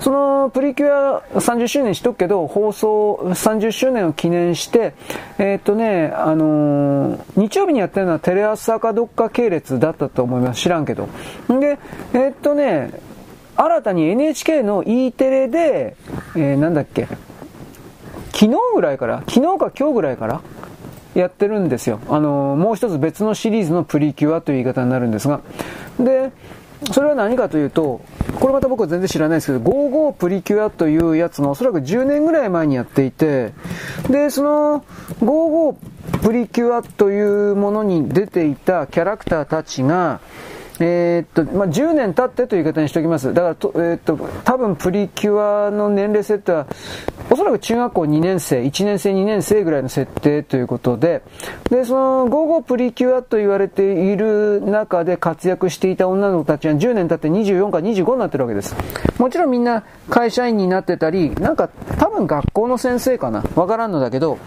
[0.00, 4.94] そのプリキュア30周年しとくけど、放送30周年を記念して、
[5.38, 10.60] えー、っとね、あのー、日曜日にやってるのはテレ朝かどっか系列だったと思います。
[10.60, 11.08] 知らんけど。
[11.52, 11.78] んで、
[12.12, 12.90] えー、っとね、
[13.56, 15.96] 新たに NHK の E テレで、
[16.36, 17.08] えー、なんだっけ、
[18.32, 20.40] 昨日ぐらいから、昨日か今日ぐらいから、
[21.14, 22.00] やってるんですよ。
[22.08, 25.40] あの、もう一つ別のシリーズのプリキュアという言い方になるんですが。
[25.98, 26.30] で、
[26.92, 28.00] それは何かというと、
[28.38, 33.52] これまた僕は全然知らないですけど、55プリキュアというやつがおそらく10年ぐらい前にやっていて、
[34.08, 34.84] で、その
[35.20, 35.74] 55
[36.22, 40.20] プリキュアというものに出ていたキャラクターたちが、
[40.80, 43.34] えー、っと、まあ、10年経ってという言い方にしておきます。
[43.34, 46.66] だからと、えー、っと、多分プリキュアの年齢設定は、
[47.30, 51.22] おそらく中学校2年生、1年生、2年生ぐらいの設定ということで、
[51.70, 58.74] で、その、午後プリキュアと言われている中で活躍していた女の子たちが10年経って24か25になってるわけです。
[59.18, 61.68] もちろんみんな会社員になってたり、なんか
[61.98, 64.38] 多分学校の先生かなわからんのだけど、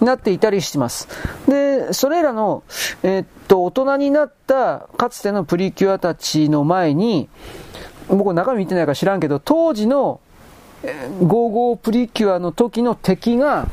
[0.00, 1.08] なっていたりします。
[1.48, 2.62] で、それらの、
[3.02, 7.28] えー、っと、大人になったかつてのプリキュアたちの前に、
[8.08, 10.20] 僕中身見てないから知らんけど、当時の
[10.82, 13.66] え55プリキュアの時の敵が、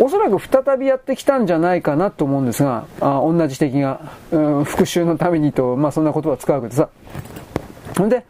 [0.00, 6.88] おそらく再びやってきたんじゃないかなと思うんですが、あ同じ敵が、うん、復讐のためにと、まあそんな言葉を使うわけでさ。
[8.08, 8.24] で、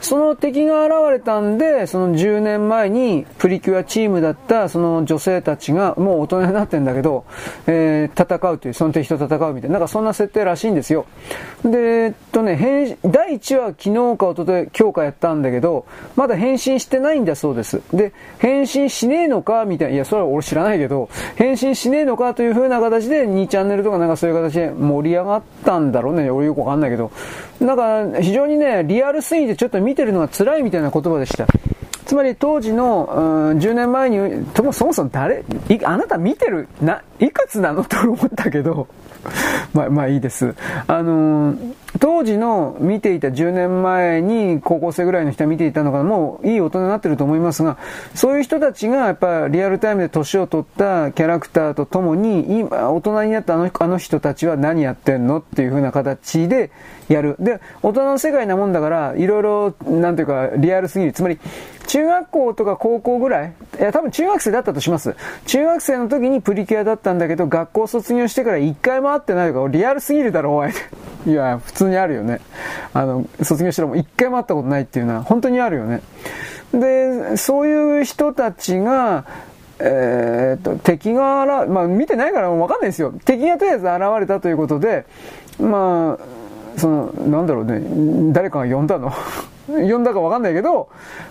[0.00, 7.24] その敵が現れたんで、その10年前にプリキュアチームだったその女性たちがもう大人になってんだけど、
[7.66, 11.06] えー、戦うという、その敵と戦うみたいな、なんかそんな設定らしいんですよ。
[11.64, 17.80] で、えっとね、変第1話昨日か一昨日今日かやったんだけど、まだ変身してないんだそうです。
[17.92, 26.30] で、変身しねえのかみたいな、いや、それは俺知らないけど、変身しねえのかという風な形で2チャンネルとかなんかそういう形で盛り上がったんだろうね。
[26.30, 27.10] 俺よくわかんないけど。
[27.60, 31.46] なんか非常にね、リアルすぎてちょっと見てるのが辛いみたいな言葉でした。
[32.04, 35.44] つまり当時の、うん、10年前に、そもそも誰、
[35.84, 37.82] あなた見てる、な、いくつなの？
[37.84, 38.86] と思ったけど、
[39.74, 40.54] まあ、まあいいです。
[40.86, 47.78] あのー、当時の見ていた10年前に高校生ぐらいの人は見ていたのがもういい大人になってると思いますが、
[48.14, 56.70] そういう人たちがやっぱリアルタイムで年を取ったキャラクターとともに、今、大人になったあのあの人たちは何やってんのっていう風な形で
[57.08, 57.36] やる。
[57.38, 61.12] で、大人の世界なもんだから、いろいろ、なんていうか、リアルすぎる。
[61.12, 61.38] つまり、
[61.86, 65.14] 中学校とか高校ぐらい、いや、多分中学生だったとします。
[65.46, 70.70] 中学生の時にプリキュアだったんだけど、学校卒業してから一回も会ってないから、リアルすぎるだろ、おい。
[71.26, 72.40] いや、普通にあるよね。
[72.94, 76.00] あの、卒業しても一回も会ったことないっていうのは、本当にあるよね。
[76.72, 79.24] で、そういう人たちが、
[79.78, 83.12] えー、と、敵が現、まあ見てないからわかんないですよ。
[83.24, 85.04] 敵がとりあえず現れたということで、
[85.60, 89.12] まあ、その、なんだろうね、誰かが呼んだの？
[89.66, 90.88] 呼んだかわかんないけど、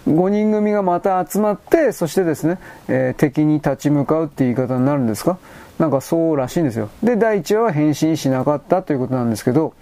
[0.07, 2.57] 5人組がまた集まって、そしてですね、
[2.89, 5.37] えー、敵に立ち向かうっていう言い方になるんですか？
[5.79, 6.89] なんかそうらしいんですよ。
[7.03, 9.73] で、第1話は返信しなかったということなんですけど、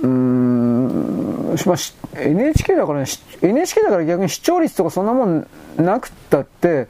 [0.00, 3.06] うーん、まあ、NHK だからね、
[3.42, 5.46] NHK だから逆に視聴率とかそんなもん
[5.76, 6.88] なくったって、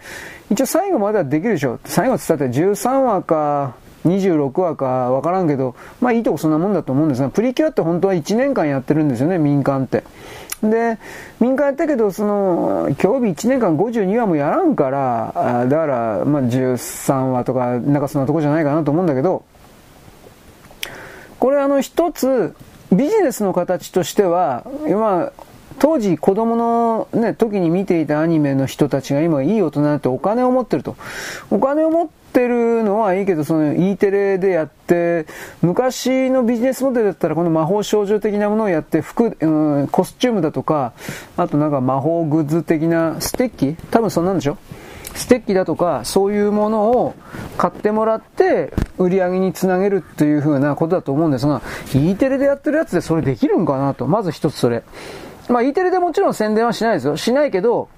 [0.50, 1.78] 一応最後まではできるでしょ。
[1.84, 3.74] 最後って言ったって13話か、
[4.04, 10.04] 26話かわからんけど、まあいいとこそんなもんだと思うんですが、プリキュアって本当は1年間やってるんですよね、民間って。
[10.62, 10.98] で、
[11.40, 19.44] 民間やったけど、その、今日日1年間52話もやらんから、だから、まあ13話とか、なんかそんなとこじゃないかなと思うんだけど、
[21.38, 22.54] これあの一つ、
[22.92, 25.32] ビジネスの形としては、今、
[25.78, 30.96] 当時子供のね、時に見ていたアニメの人たちが今いい大人になってお金を持ってると。
[31.50, 35.26] お金を持ってるのはいいけど、その E テレでやって、
[35.60, 39.46] 昔のビジネスモデルだったらこの魔法少女的なものをやって、服、う
[39.82, 40.92] ん、コスチュームだとか、
[41.36, 44.56] あとなんか魔法グッズ的なステッキ多分そんなんでしょ？
[45.16, 47.14] ステッキだとか、そういうものを
[47.56, 51.62] 買ってもらって、売り上げにつなげるっていう風なことだと思うんですが、
[51.94, 54.06] E テレでやってるやつでそれできるんかなと。
[54.06, 54.82] まず一つそれ。
[55.48, 57.16] まあ E テレでもちろん宣伝はしないですよ。
[57.16, 57.88] しないけど、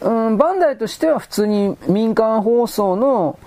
[0.00, 3.38] うん、バンダイとしては普通に民間放送の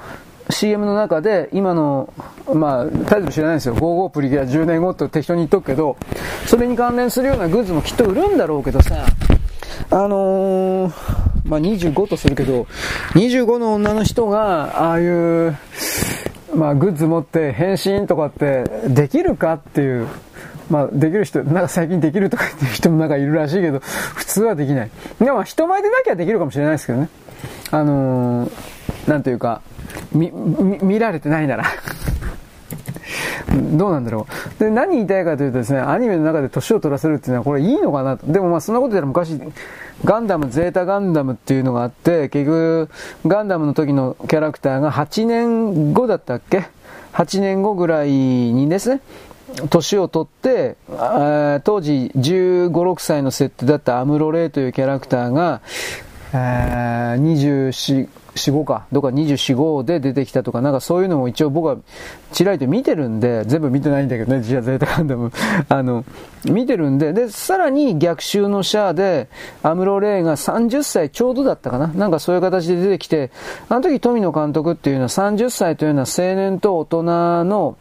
[0.49, 2.13] CM の中で、今の、
[2.53, 3.75] まあ、タイトル知らないですよ。
[3.75, 5.97] 55プリキュア10年後って適当に言っとくけど、
[6.45, 9.05] それに関連するようなグッズもきっと売るんだろうけどさ、
[9.89, 10.93] あのー、
[11.45, 12.67] まあ、25とするけど、
[13.13, 15.57] 25の女の人が、ああいう、
[16.55, 20.07] まあ、グッズ持って変身とかってできるかっていう、
[20.69, 24.91] まあ、できる人、なんか最近できるとか言っていう人もなんかいるらしいけど、普通はできない。
[25.19, 27.09] でも、人前でなきゃできるかもしれないですけどね。
[27.71, 29.61] あのー、なんというか、
[30.13, 31.65] み、み、見られてないなら
[33.47, 34.27] どうなんだろ
[34.57, 34.59] う。
[34.59, 38.27] で、何言いたいかというとですね、アニメの中で年を取らせるっていうのはこれいいのかなと。
[38.27, 39.39] でもまあそんなことやら昔、
[40.03, 42.89] ガンダム、ゼータガンダムっていうのがあって、結局、
[43.25, 46.69] ガンダムの時のキャラクターが8年後だったっけ
[47.13, 49.01] ?8 年後ぐらいにですね、
[49.69, 50.75] 年を取って、
[51.63, 55.61] 当時15、6歳の設定だったアムロレイというキャラクターが、
[56.33, 61.77] 24、四五か、どっか24、号で出てきたとか、なんかそういうのも一応僕は
[62.31, 65.31] ちらりと見てるんで、全部見てないんだけどね、ジアゼータガンダム。
[65.67, 66.05] あの、
[66.45, 69.27] 見てるんで、で、さらに逆襲のシャアで、
[69.63, 71.87] アムロ・レイが30歳ちょうどだったかな。
[71.87, 73.31] なんかそういう形で出てきて、
[73.67, 77.03] あの時富野監督っていうのは30歳というのは青年と大人
[77.43, 77.75] の、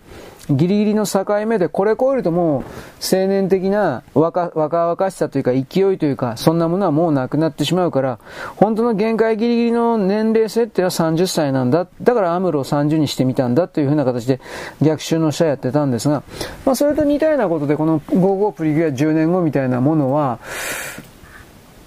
[0.50, 2.62] ギリギリの境目でこれ超えるともう
[3.02, 8.18] 青年的な若々しさというか勢いというかそんなものはもうなくなってしまうから
[8.56, 14.40] 本当の限界ギリギリの年齢設定は30歳なんだだからアムロを30にしてみたんだというふうな形で
[14.80, 16.22] 逆襲の下やってたんですが、
[16.64, 20.38] まあ、それと似たようなことでこの55プリキュア10年後みたいなものは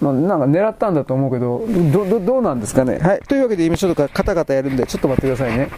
[0.01, 2.97] まあ、なんか狙ったんだと思うけど、ど、ど、どうなんですかね？
[2.97, 3.21] はい。
[3.21, 5.69] というわけで今ちょっとカタカタやるんで、ちょっと待ってくださいね。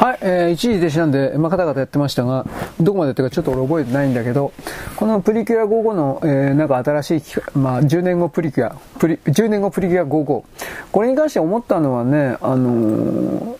[0.00, 2.46] はい、えー、一時停止なんで、まあ、カタカタやってましたが、
[2.80, 4.50] どこまでやってるかちょっと俺覚えてないんだけど、
[4.96, 10.44] このプリキュア55の、えー、なんか新しい、まあ、10年後プリキュア、プリ、10年後プリキュア55。
[10.90, 13.58] これに関して思ったのはね、あの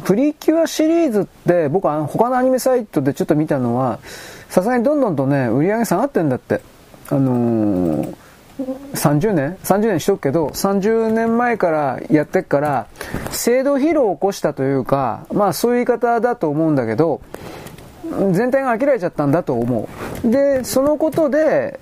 [0.00, 3.98] ー、プリキュアシリーズって僕は他のアニメサイトでちょっと見たのは、
[4.48, 6.60] さすがにどんどんとね、売り上げ下がってんだって。
[7.08, 8.29] あのー
[8.94, 12.86] 30年 ?30 年しとくけど、30年前からやってっから、
[13.30, 17.20] 制度疲労を起こしたというか、まあそういう言い方だと思うんだけど、
[18.32, 19.88] 全体が飽きられちゃったんだと思
[20.24, 20.30] う。
[20.30, 21.78] で、そのことで、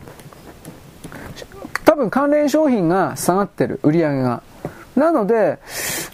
[1.85, 4.43] 多分関連商品が下がってる、売り上げが。
[4.95, 5.59] なので、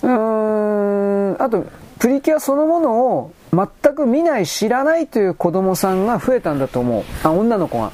[0.02, 1.66] うーん、あと、
[1.98, 7.02] プリキュアそのものを全く見ない、知らないという子供さんが増えたんだと思う。
[7.22, 7.90] あ、女の子が。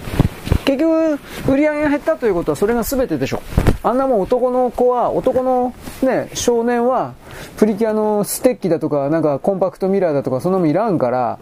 [0.71, 1.19] 結局、
[1.53, 3.43] 売り上げが減ったということはそれが全てでしょ。
[3.83, 7.15] あんなもん男の子は、男のね、少年は、
[7.57, 11.41] プリキュアのステッキだとか、なんかコンパクトミラーだとか、そんなもんいらんから、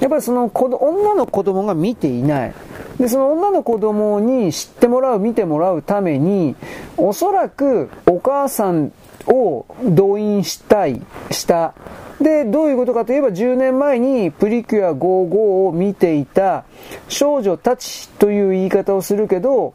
[0.00, 2.54] やっぱりその子女の子供が見ていない。
[2.98, 6.56] で、その女の子供に知ってもらう、見てもらうために、
[6.96, 8.90] おそらくお母さん
[9.28, 11.74] を動員したい、した
[12.20, 16.64] で、どういうことかといえば10年前にプリキュア55を見ていた
[17.08, 19.74] 少女たちという言い方をするけど、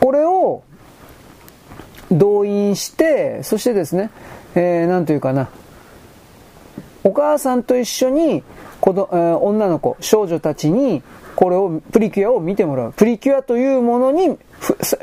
[0.00, 0.62] これを
[2.10, 4.10] 動員して、そしてですね、
[4.54, 5.50] えー、なんというかな、
[7.04, 8.42] お母さんと一緒に
[8.80, 11.02] 子ど、えー、女の子、少女たちに
[11.38, 12.92] これを、プリキュアを見てもらう。
[12.92, 14.36] プリキュアというものに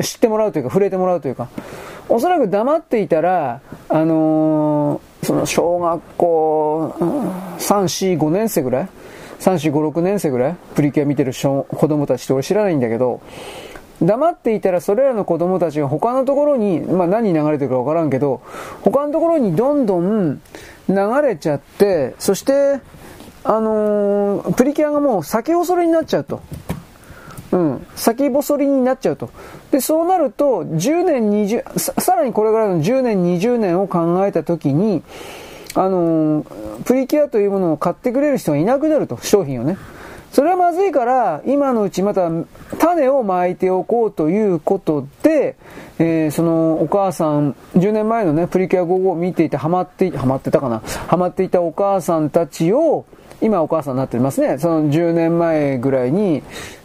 [0.01, 1.47] 知ってもらうというか、触れてもらうというか、
[2.09, 6.95] おそらく黙っていたら、あのー、その小学校
[7.57, 8.89] 3、4、5年生ぐらい
[9.39, 10.55] ?3、4、5、6年生ぐらい？
[10.75, 13.21] プリキュア見てる子供たちって俺知らないんだけど、
[14.01, 18.41] 黙っていたらそれらの子供たちが他のところに、まあ何流れてるかわからんけど、
[18.81, 20.41] 他のところにどんどん
[20.87, 22.79] 流れちゃって、そして、
[23.43, 26.41] あのー、プリキュアがもう先細りになっちゃうと。
[27.55, 29.29] うん、先細りになっちゃうと。
[29.71, 35.03] で、そうなると、10年、20、ささらにこれからの10年、20年を考えたときに、
[35.73, 39.77] あのー、プリキュアというものを買ってくれる人がいなくなると、商品をね。
[40.33, 42.29] それはまずいから、今のうちまた
[42.77, 45.55] 種をまいておこうということで、
[45.97, 53.05] えー、そのお母さん、10年前のね、プリキュア5号を見ていてハマって、ハマってたかなハマっていたお母さんたちを、
[53.45, 54.57] 今お母さんになってますね。
[54.57, 56.41] その10年前ぐらいに、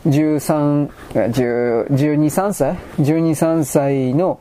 [0.06, 4.38] 13、10 12、3歳 ?12、3歳の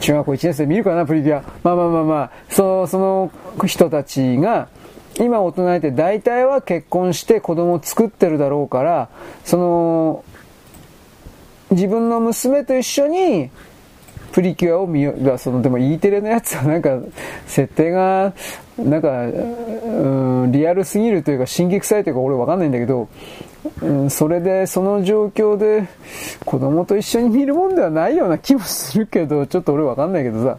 [0.00, 1.42] 中学校1年生見るかな、プリキュア。
[1.62, 3.30] まあまあまあまあ、そその
[3.66, 4.68] 人たちが、
[5.20, 9.10] 今大人って大体は結婚して子供を作ってるだろうから、
[9.44, 10.24] その、
[11.70, 13.50] 自分の娘と一緒に
[14.32, 16.98] プリキュアを見よう、その、でも E テレのやつはなんか、
[17.46, 18.32] 設定が、
[18.78, 23.08] なんか、うん、リアルすぎるというか、神経臭いというか俺わかんないんだけど、
[23.82, 25.88] うん、それで、その状況で、
[26.44, 30.58] 子供と一緒に見るもんではないような気もするけど、ちょっと俺わかんないけどさ。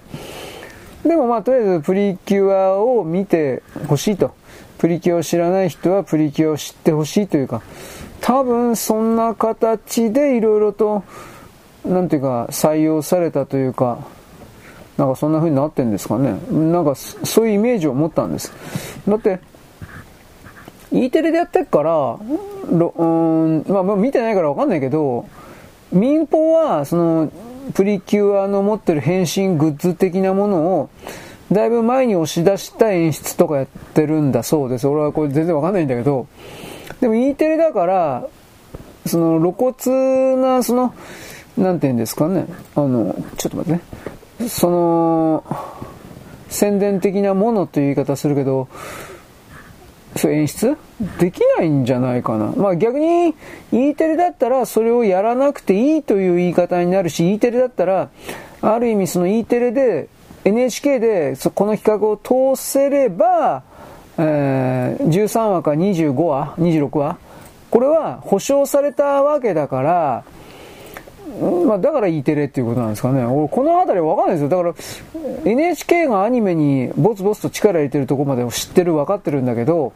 [1.04, 4.34] でもまあ、とりあえずプリキュアを見てほしいと。
[4.80, 7.62] プリキュアを知らない人はプリキュアを知ってほしいというか、
[8.22, 11.04] 多分そんな形でいろいろと、
[11.90, 14.00] なんていうか、採用されたというか、
[14.98, 16.38] なんかそんな風になってんですかね。
[16.52, 18.54] なんかそういうイメージを持ったんです。
[19.08, 19.40] だって、
[20.92, 22.18] E テレでやってっから、
[22.72, 25.28] うん、まあ、見てないからわかんないけど、
[25.92, 27.32] 民放は、その、
[27.74, 30.90] プリキュアの持ってる変身グッズ的なものを、
[31.52, 34.88] だいぶ前に押し出した演出とかやってるんだそうです。
[34.88, 36.28] 俺はこれ全然わかんないんだけど、
[37.02, 38.28] でも E テレだから、
[39.06, 40.94] その露骨な、その、
[41.60, 42.46] なんて言うんですかね。
[42.76, 44.50] あの、ちょっと待ってね。
[44.50, 45.44] その、
[46.48, 48.68] 宣伝的なものという言い方するけど、
[50.16, 50.76] そう演出？
[51.20, 52.52] できないんじゃないかな。
[52.58, 53.36] まあ逆に
[53.72, 58.10] E テレだったらそれをやらなくていいという言い方になるし、E テレだったら、
[58.62, 60.08] ある意味その E テレで
[60.46, 63.64] NHK でこの企画を通せれば、
[64.18, 67.18] えー、13話か25話 ?26 話
[67.70, 70.24] これは保証されたわけだから、
[71.66, 73.24] まあ、だから E テレっていうことなんですかね。
[73.24, 74.50] 俺、この辺りわかんないですよ。
[74.50, 74.74] だから、
[75.46, 79.94] NHK がアニメにボツボツと力入れてるとこまで知ってる、分かってるんだけど、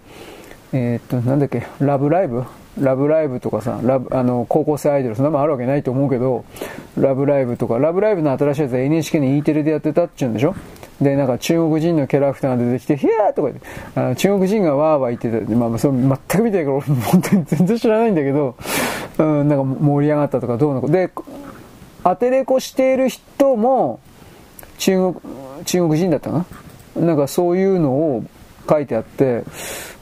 [0.71, 2.43] えー、っと、なんだっけ、ラブライブ？
[2.79, 6.43] ラブライブとかさ、ラブ、あの、高校生アイドル、そんなもんあるわけないと思うけど、
[6.97, 10.55] ラブライブとか、ラブライブの新しいやつは NHK の E テレでやってたっちゅうんでしょ？
[11.01, 15.55] で、なんか中国人のキャラクターが出てきて、ヒヤーとか言って、あ中国人がワーワー言ってた。
[15.55, 18.55] まあ、それ全く見てないから、本当に 全然知らないんだけど、
[19.19, 20.87] うん、なんか盛り上がったとかどうのこ。
[20.87, 21.09] で、
[22.03, 23.99] アテレコしている人も、
[24.77, 25.15] 中国、
[25.65, 26.45] 中国人だったか
[26.95, 27.05] な？
[27.05, 28.23] なんかそういうのを
[28.69, 29.43] 書いてあって、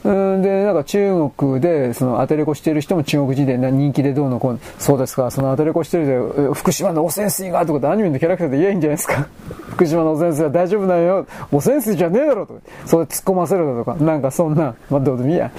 [0.04, 9.28] うんで、なんか中国で、そのアテレコしてる人も中国人で人気でどうのこうのそうですか、そのアテレコしてるで、福島の汚染水がとかってアニメのキャラクターで言えいいんじゃないですか。
[9.70, 11.26] 福島の汚染水は大丈夫だよ。
[11.52, 12.60] 汚染水じゃねえだろとか。
[12.84, 13.94] それ突っ込ませるだとか。
[14.04, 15.50] なんかそんな、まあどうでもいいや。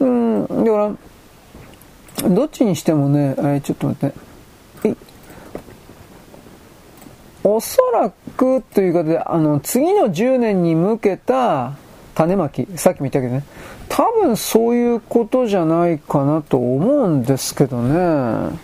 [0.00, 0.92] うん、だか
[2.22, 4.34] ら、どっちにしてもね、えちょっと待って。
[7.46, 11.76] おそらくということで、あの、次の10年に向けた
[12.14, 13.44] 種まき、さっきも言ったけどね、
[13.88, 18.58] 多分そういうことじゃないかなと思うんですけどね。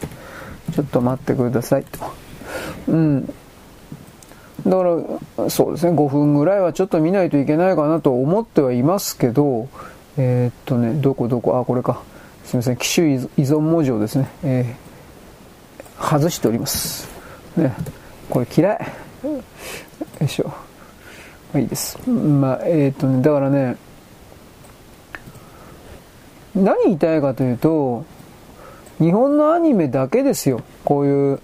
[0.74, 1.98] ちょっと待ってくださいと。
[2.88, 3.26] うん。
[4.66, 4.84] だか
[5.38, 9.68] ら、そうですね、5分ぐらいはちょっと見ないといけないかなと思ってはいますけど、
[10.16, 12.02] えー、っとね、どこどこ、あ、これか。
[12.44, 17.08] すみません、機種依存文字をですね、えー、外しております。
[17.56, 17.74] ね、
[18.28, 18.78] これ嫌い。
[19.24, 19.42] よ
[20.22, 20.52] いしょ。
[21.58, 21.98] いいです。
[22.08, 23.76] まあ、えー、っとね、だからね、
[26.54, 28.04] 何言いたいかというと、
[28.98, 30.62] 日本のアニメだけですよ。
[30.84, 31.40] こういう、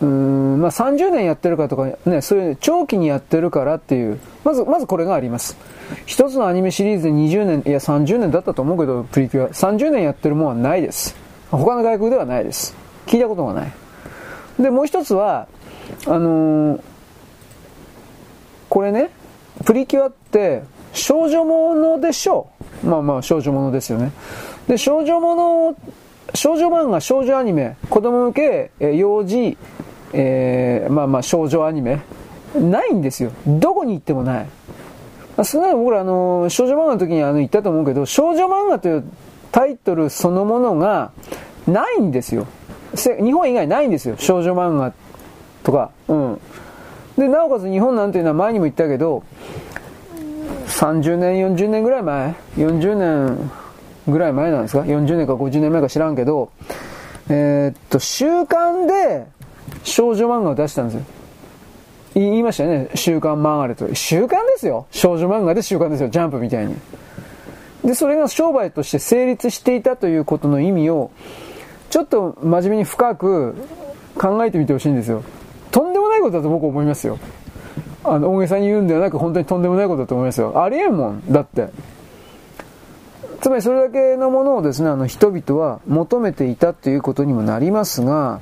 [0.00, 5.56] うん、まあ30年やってるかとかね、そういう長期にやってるからっていう、まず、まずこれがあります。
[6.06, 9.50] 一つのアニメシリーズで20年、いや30年だったと思うけど、プリキュア。
[9.50, 11.14] 30年やってるもんはないです。
[11.50, 12.74] 他の外国ではないです。
[13.06, 13.72] 聞いたことがない。
[14.58, 15.46] で、もう一つは、
[16.06, 16.80] あのー
[18.72, 19.10] これね、
[19.66, 20.62] プリキュアって
[20.94, 22.51] 少女ものでしょう。
[22.84, 24.12] まあまあ少女ものですよね。
[24.68, 25.76] で、少女もの、
[26.34, 29.56] 少女漫画、少女アニメ、子供向け、え幼児、
[30.12, 32.00] えー、まあまあ少女アニメ、
[32.54, 33.32] ないんですよ。
[33.46, 34.46] どこに行ってもない。
[35.36, 39.04] まあ、少なく僕らあの、少女漫画の時にあの言ったと思うけど、少女漫画という
[39.50, 41.12] タイトルそのものが
[41.66, 42.46] ないんですよ。
[42.94, 44.16] 日本以外ないんですよ。
[44.18, 44.92] 少女漫画
[45.62, 45.90] とか。
[46.08, 46.40] うん。
[47.16, 49.22] で、なおかつ日本なんていうのは前にも言ったけど、
[50.66, 53.50] 30年、40年ぐらい前 ?40 年
[54.08, 56.50] ぐらい前なんですか ?40 年か50年前か知らんけど、
[57.28, 59.26] えー、っと、週刊で
[59.84, 61.04] 少女漫画を出したんですよ。
[62.14, 62.90] 言いましたよね？
[62.94, 63.94] 週刊漫画でと。
[63.94, 64.86] 週刊ですよ。
[64.90, 66.08] 少女漫画で週刊ですよ。
[66.08, 66.74] ジャンプみたいに。
[67.84, 71.10] で、それが商売として成立していたということの意味を、
[71.90, 73.54] ちょっと真面目に深く
[74.14, 75.22] 考えてみてほしいんですよ。
[75.70, 77.18] とんでもないことだと僕思いますよ。
[78.04, 80.62] あの、大げさに言うんではなく、本当にとんでもないことだと思いますよ。
[80.62, 81.22] ありえんもん。
[81.30, 81.68] だって。
[83.40, 88.40] つまりそれだけのものをですね、あの、人々は求めていたということにもなりますが、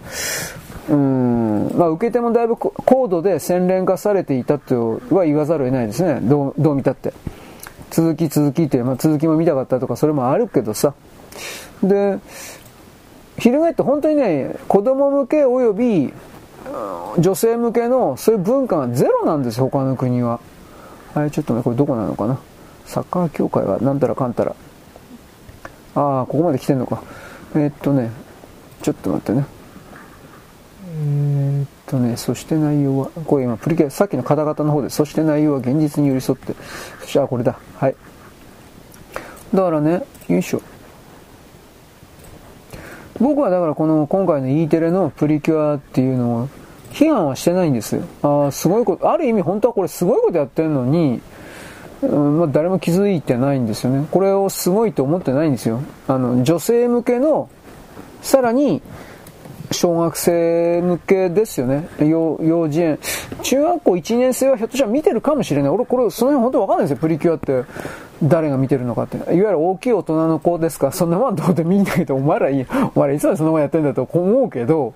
[0.91, 6.21] うん、まあ、受け手もだいぶ高度で洗練化されていたとは言わざるを得ないですね。
[6.21, 7.13] どう、どう見たって。
[7.91, 10.95] 続き続きって、まあ、続きも見たかったとか、それもあるけどさ。
[11.83, 12.19] で、
[13.39, 16.13] 翻って本当にね、子供向け及び
[17.19, 20.41] 女性向けのそういう文化がゼロなんですよ、他の国は。
[21.15, 22.39] はい、ちょっとね、これどこなのかな？
[22.87, 24.55] サッカー協会はなんたらかんたら。
[25.95, 27.03] ああ、ここまで来てんのか。
[27.55, 28.11] えー、っとね、
[28.83, 29.45] ちょっと待ってね。
[30.87, 36.55] えー、っとね、そして内容は、これ今、プリケ、さっきの方々の方で、そして内容は現実に寄り添って、
[37.07, 37.59] じゃあこれだ。
[37.77, 37.97] はい。
[39.53, 40.63] だからね、よいしょ。
[43.21, 46.49] 僕はだからこの今回の E テレのプリキュアっていうのを
[46.93, 48.03] 批判はしてないんですよ。
[48.23, 51.21] ああ、すごいこと、ある意味本当はこれすごいことやってるのに、
[52.03, 54.07] うんまあ、誰も気づいてないんですよね。
[54.11, 55.83] これをすごいと思ってないんですよ。
[56.09, 57.49] あの、女性向けの、
[58.23, 58.83] さらに、
[59.73, 61.89] 小学生向けですよね。
[62.01, 62.99] 幼幼稚園。
[63.43, 65.71] 中学校1年生はひょっとしたら見てるかもしれない。
[65.71, 66.97] 俺、これ、その辺本当わかんないですよ。
[66.97, 67.65] プリキュアって。
[68.23, 69.17] 誰が見てるのかって。
[69.17, 72.67] いわゆる大きい大人の子ですからそんなもんどうでもいいんだけど、お前らいい。
[72.95, 74.95] お前らいつまでそんなもんやってんだと思うけど、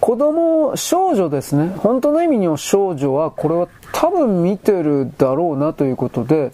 [0.00, 1.72] 子供、少女ですね。
[1.76, 6.52] 本当の意味の少女は、これは多分見てるだろうなということで、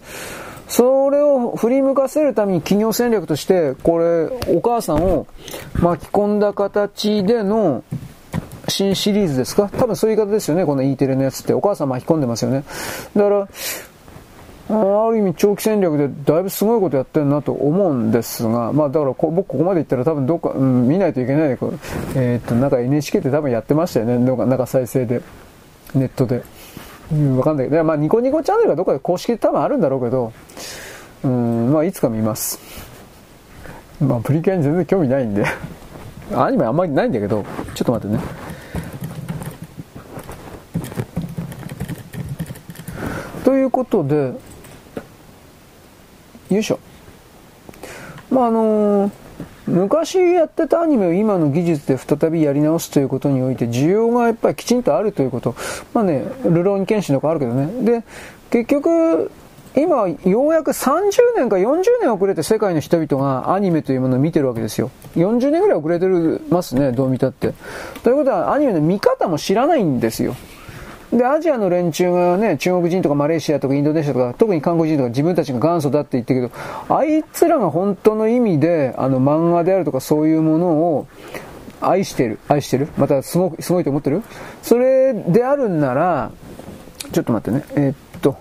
[0.69, 5.27] それを振り向かせるために企業戦略として、これ、お母さんを
[5.75, 7.85] 巻き込んだ形での
[8.69, 11.55] 新シリーズですか多分そういう言い方ですよね、この E テレのやつって。
[11.55, 12.65] お母さん巻き込んでますよね。
[13.15, 13.49] だから、
[14.69, 21.59] ある意味長期戦略でだいぶすごいことやってるなと思うんですが、まあだから僕ここまで言ったら多分どっか、うん、見ないといけないで、
[22.17, 25.23] えー、っと、なんか NHK って多分やってましたよね、どっか、なんか再生で、
[25.95, 26.43] ネットで。
[27.13, 30.33] うん、わかんないけど、まあニコニコチャンネルがどっかで公式で多分あるんだろうけど、
[31.23, 32.59] うん、まあいつか見ます。
[34.01, 35.45] まあプリキュアに全然興味ないんで
[36.35, 37.45] アニメあんまりないんだけど、
[37.75, 38.23] ちょっと待ってね。
[43.45, 44.33] ということで、
[46.51, 46.79] よいしょ。
[48.31, 49.13] まああのー、
[49.67, 55.55] 昔やってたアニメを今の技術で再びやり直すということにおいて需要がやっぱりきちんとあるということ。
[55.93, 57.85] まあね、ルローニケンシンとかあるけどね。
[57.85, 58.05] で、
[58.51, 59.31] 結局、
[59.77, 64.91] 今、ようやく30年か40年遅れて世界の人々がアニメというものを見てるわけですよ。
[65.17, 66.07] 40年ぐらい遅れて
[66.49, 67.53] ますね、どう見たって。
[68.03, 70.35] ということは、アニメの見方も知らないんですよ。
[71.13, 76.55] で、アジアの連中がね、中国人とかマレーシアとかインドネシアとか、特に韓国人とか自分たちが元祖だって言ってるけ
[76.89, 81.07] ど、あいつらが本当の意味で、あの漫画であるとかそういうものを
[81.81, 82.39] 愛してる。
[82.49, 82.89] 愛してる？
[82.97, 84.23] またすご、すごいと思ってる？
[84.63, 86.33] それであるんなら、
[87.13, 87.65] ちょっと待ってね。
[87.77, 88.37] えー、っと、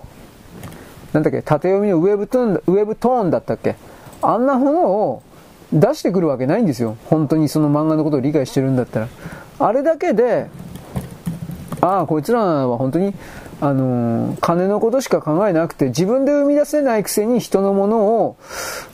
[1.12, 3.76] なんだっけ、縦読みのウェブトーン、ウェブトーンだったっけ？
[4.22, 5.22] あんなものを
[5.72, 6.96] 出してくるわけないんですよ。
[7.04, 9.08] 本当にその漫画のことを理解してるんだったら。
[9.58, 10.48] あれだけで、
[11.86, 13.14] ああ、こいつらは本当に、
[13.60, 18.36] あの、金のことしか考えなくて、自分で生み出せないくせに人のものを、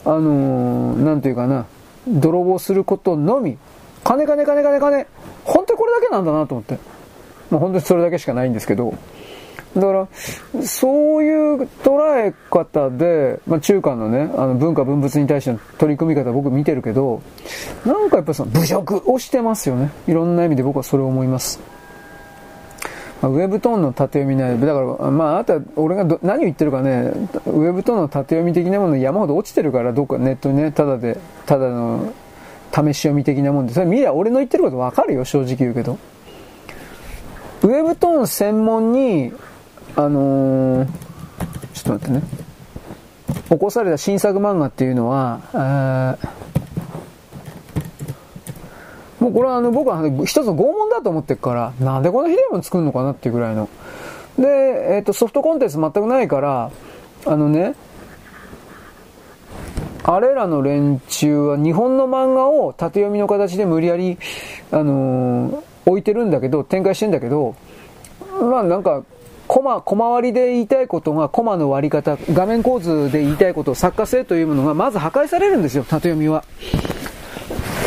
[0.05, 1.65] あのー、なんていうかな、
[2.07, 3.57] 泥棒することのみ、
[4.03, 5.07] 金金金金金、
[5.43, 6.77] 本当にこれだけなんだなと思って。
[7.49, 8.93] まあ本当にそれだけしかないんですけど、
[9.75, 10.07] だから、
[10.63, 17.21] そういう捉え方で、まあ、中華のね、あの文化文物に対しての取り組み方僕見てるけど、
[17.85, 19.91] なんかやっぱその侮辱をしてますよね。
[20.07, 21.59] いろんな意味で僕はそれを思います。
[23.23, 24.59] まあ、ウェブトーンの縦読みない。
[24.59, 27.13] だから、まあ、あなた、俺が何を言ってるかね、
[27.45, 32.11] ウェブトーンの縦読み的なもの山ほど落ちてるから、どっかネットにね、ただで、ただの
[32.73, 35.97] 試し読み的なもんで、それ見りゃ俺の言ってることわかるよ、正直言うけど。
[37.61, 39.31] ウェブトーン専門に、
[39.95, 40.87] あのー、
[41.73, 42.23] ちょっと待ってね。
[43.47, 46.17] 起こされた新作漫画っていうのは、
[49.23, 53.69] もうこれはあの僕は一つの拷問だと思ってるから、なんでこのひどいもの作るのかなっていうぐらいの。
[54.37, 54.47] で、
[54.95, 56.71] えっ、ー、と、ソフトコンテンツ全くないから、
[57.25, 57.73] あのね、
[60.03, 64.17] あれらの連中は日本の漫画を縦読みの形で無理やり、
[64.71, 67.55] あのー、置いてるんだけど、展開してんだけど、
[68.41, 69.03] まあなんか、
[69.47, 76.43] コマ、コマ割りで言いたいことが、コマの割り方、画面構図で言いたいこと、作家性というものがまず破壊されるんですよ、縦読みは。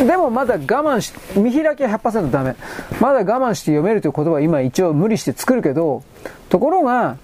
[0.05, 2.55] でもまだ我慢し、見開きは100%ダメ。
[2.99, 6.03] まだ我慢して読めるという言葉は今一応無理して作るけど、
[6.49, 7.17] ところが、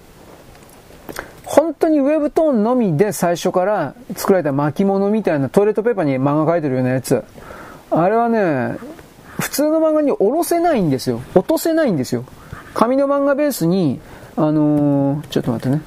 [1.45, 7.23] 本当にウェブトーンのみで最初から作られた巻物みたいなトイレットペーパーに漫画描いてるようなやつ。
[7.91, 8.77] あれはね、
[9.39, 11.21] 普通の漫画に下ろせないんですよ。
[11.35, 12.25] 落とせないんですよ。
[12.73, 13.99] 紙の漫画ベースに、
[14.35, 15.81] あのー、ちょっと待ってね。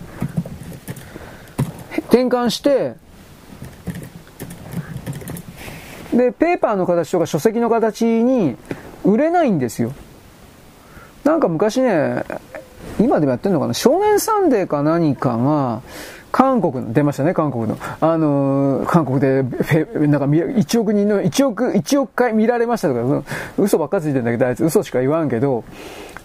[2.08, 2.94] 転換して、
[6.12, 8.56] で、ペーパーの形とか書籍の形に
[9.04, 9.92] 売れないんですよ。
[11.24, 12.24] なんか昔ね、
[13.00, 13.74] 今でもやってんのかな？
[13.74, 15.82] 少年サンデーか何かが、
[16.32, 17.78] 韓国の、出ましたね、韓国の。
[18.00, 19.42] あのー、韓国で、
[20.06, 23.22] なんか、1億人の、1億、1億回見られましたとか、
[23.56, 25.64] 嘘ばっかついてんだけど、あいつ嘘しか言わんけど、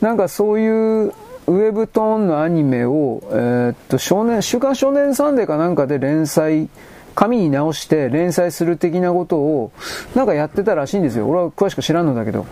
[0.01, 1.13] なんかそういう、
[1.47, 6.69] ウェブトーンのアニメを、えー、っと、少年、週刊少年サンデーかなんかで連載
[7.15, 9.71] 紙に直して連載する的なことを
[10.15, 11.27] なんかやってたらしいんですよ。
[11.27, 12.45] 俺は詳しく知らんのだけど。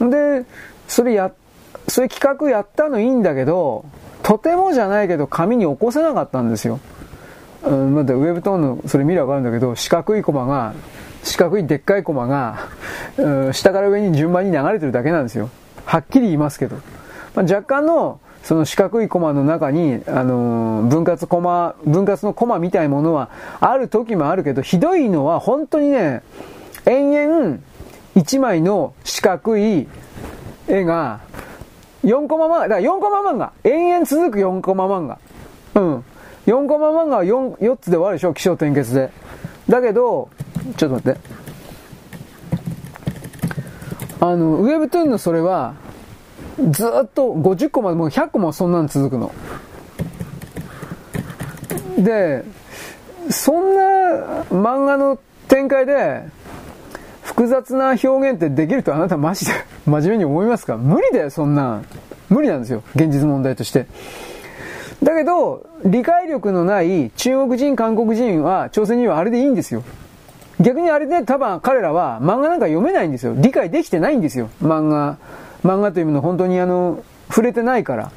[0.00, 0.44] で、
[0.88, 1.32] それや、
[1.88, 3.84] そういう企画やったのいいんだけど、
[4.22, 6.80] とてもじゃないけど紙に起こせなかったんですよ。
[7.64, 10.74] うん、まだウェブトーンのそれ見ればわかるんだけど、四角いコマが、
[11.22, 12.68] 四角いでっかいコマが、
[13.16, 15.50] うん、下から上に順番に流れてるだけなんですよ。
[15.84, 16.76] はっきり言いますけど。
[17.34, 26.22] まあ、若干のその四角いコマの中に、あの、分割コマ、分割のコマみたいなものはある時もあるけど、ひどいのは本当にね、
[26.86, 27.58] 延々
[28.16, 29.86] 一枚の四角い
[30.68, 31.20] 絵が、
[32.04, 35.18] 4コマ漫画、だから4コマ漫画、延々続く4コマ漫画。
[35.74, 36.04] うん。
[36.46, 39.10] 4コマ漫画は 4, 4つで終わるでしょ、気象転結で。
[39.68, 40.28] だけど、
[40.76, 41.20] ちょっと待って。
[44.20, 45.74] あの、ウェブトゥーンのそれは、
[46.70, 49.32] ずっと50個までもう100個もそんなん続くの。
[51.98, 52.44] で、
[53.30, 55.18] そんな漫画の
[55.48, 56.22] 展開で、
[57.22, 59.52] 複雑な表現ってできるとあなたマジで
[59.86, 60.76] 真面目に思いますか？
[60.76, 61.82] 無理だよ、そんな。
[62.28, 63.86] 無理なんですよ、現実問題として。
[65.02, 69.82] だけど、理解力のない中国人、韓国人は、朝鮮人はあれでいいんですよ。
[70.60, 73.34] 逆にあれで多分彼らは漫画なんか読めないんですよ。
[73.36, 74.48] 理解できてないんですよ。
[74.62, 75.16] 漫画。
[75.64, 78.12] 漫画というもの本当にあの、触れてないから。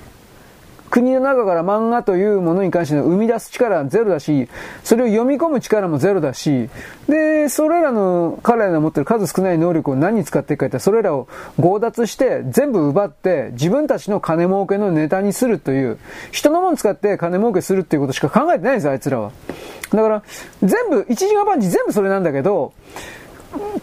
[0.90, 4.48] 国の中から漫画というものに関しての生み出す力はゼロだし、
[4.84, 6.70] それを読み込む力もゼロだし、
[7.10, 11.28] で、それらの彼らの持ってる数少ない能力を何に使っていくかってそれらを
[11.58, 15.98] 強奪して全部奪って自分たちの金儲けのネタにするという、
[16.32, 19.32] 人のもの使って金儲けするっていうことしか考えてないんですあいつらは。
[19.92, 20.24] だから、
[20.64, 22.74] 全部、一時間パンチ全部それなんだけど、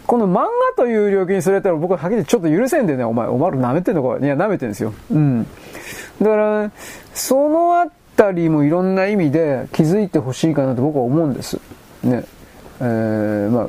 [0.05, 4.17] この漫画という領域にそれやったら僕ははっきりちょっと許せんでね、お前、お前ら舐めてんのか？
[4.23, 4.93] いや、舐めてんですよ。
[5.11, 5.47] うん。
[6.21, 6.71] だから、
[7.13, 11.59] そのあたりもいろんな意味で気づいてほしいかなと僕は思うんです。
[12.03, 12.23] ね。
[12.79, 13.67] えー、まあ、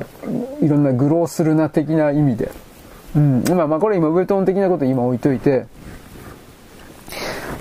[0.63, 2.51] いろんな愚弄するな的な意味で。
[3.15, 3.43] うん。
[3.49, 5.65] まあまあ、これ今、ウェトン的なこと今置いといて、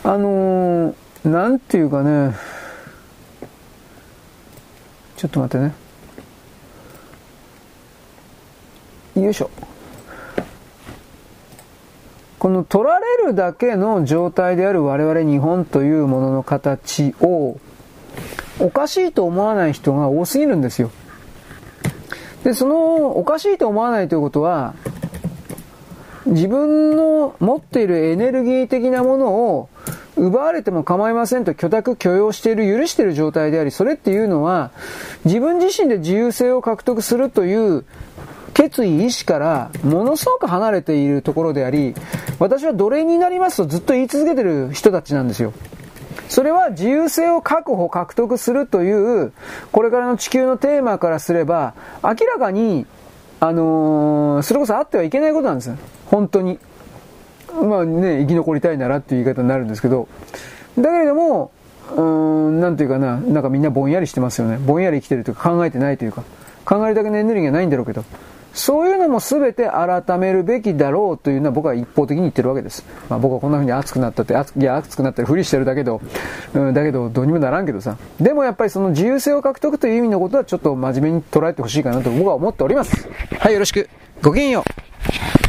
[0.03, 0.95] あのー、
[1.25, 2.35] なんていうかね、
[5.17, 5.84] ちょっと待ってね。
[9.23, 9.51] よいしょ。
[12.39, 17.59] この取られるだけの状態である我々日本というものの形を
[18.61, 20.91] おかしいと思わない人が多すぎるんですよ。
[22.43, 24.75] で、そのおかしいと思わないということは
[26.27, 29.69] 自分の持っているエネルギー的なものを
[30.17, 34.71] 奪われても構いませんと許諾許容している、許している状態であり、それっていうのは、
[35.25, 37.85] 自分自身で自由性を獲得するという
[38.55, 41.95] 決意意志からものすごく離れているところであり、
[42.39, 45.53] 私は奴隷になりますとずっと言い続けてる人たちなんですよ。
[46.29, 49.33] それは自由性を確保、獲得するという、
[49.73, 52.87] これからの地球のテーマからすれば、明らかに、
[53.41, 55.71] あのー、それこそあってはいけないことなんです。
[56.07, 56.59] 本当に。
[57.63, 60.09] まあね、生き残りたいならっていう言い方になるんですけど、
[60.79, 61.51] だけれども、
[61.97, 64.59] うん、なんていうかな、なんかみんなぼんやりしてますよね。
[64.59, 66.25] ぼんやり生きてるというか考えてないというか、
[66.65, 68.05] 考えるだけのエネルギーがないんだろうけど、
[68.55, 72.85] そういうのも全て改めるべきだろうというのは僕は一方的に言ってるわけです。
[73.11, 76.01] まあ、僕はこんな風に熱くなったって、いや、熱くなったりふりしてるだけど、
[76.55, 77.97] うん、だけどどうにもならんけどさ。
[78.21, 83.09] でもやっぱりその自由性を獲得という意味のことはちょっと真面目に捉えてほしいかなと僕は思っております。
[83.39, 83.89] はい、よろしく。
[84.23, 84.65] ごきげんよ
[85.41, 85.44] う。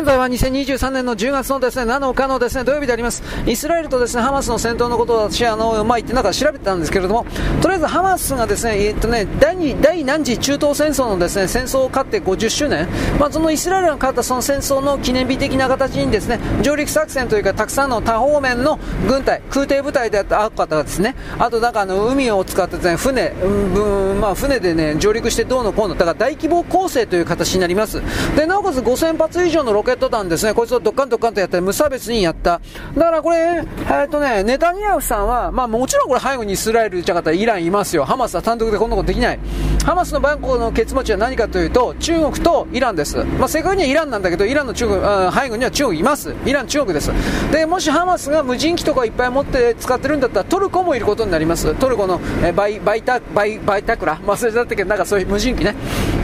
[0.00, 3.22] 現在は2023年の10月のですね、7日のですね、土曜日であります。
[3.44, 7.26] イスラエルとですね、ハマスの戦闘のことを私、あの、まあ、言ってなんか調べてたんですけれども、
[7.60, 28.00] とりあえずハマスがですね、えっとね、第二、第何次中東戦争のですね、戦争を勝って50周年、まあ、そのイスラエルが勝ったその戦争の記念日的な形にですね、上陸作戦というか、たくさんの多方面の軍隊、空挺部隊であった方がですね、あとなんかあの、海を使ってですね、船、うん、まあ、船でね、上陸してどうのこうの、だから大規模攻勢という形になります。
[28.34, 32.60] で、なおかつ5000発以上のロケット弾ですね、こいつをドッカンドッカンとやって無差別にやった。
[32.96, 38.04] だからこれ、えー、っとね、ネタニヤフさんは、まあもちろんこれ背後にイスラエルじゃかったらイランいますよ。
[38.04, 39.38] ハマスは単独でこんなことできない。
[39.84, 43.16] ハマスの蛮行の結末は何かというと、中国とイランです。
[43.38, 46.34] まあ正確にはイランなんだけど、イランの中国、背後には中国います。
[46.44, 47.10] イラン中国です。
[47.52, 51.74] で、もしハマスが無人機とかいっぱい持って使ってるんだったらトルコもいることになります。
[51.74, 55.74] トルコの、えバイ、バイタ、バイ、バイタクラ忘れちゃったけど、なんかそういう無人機ね。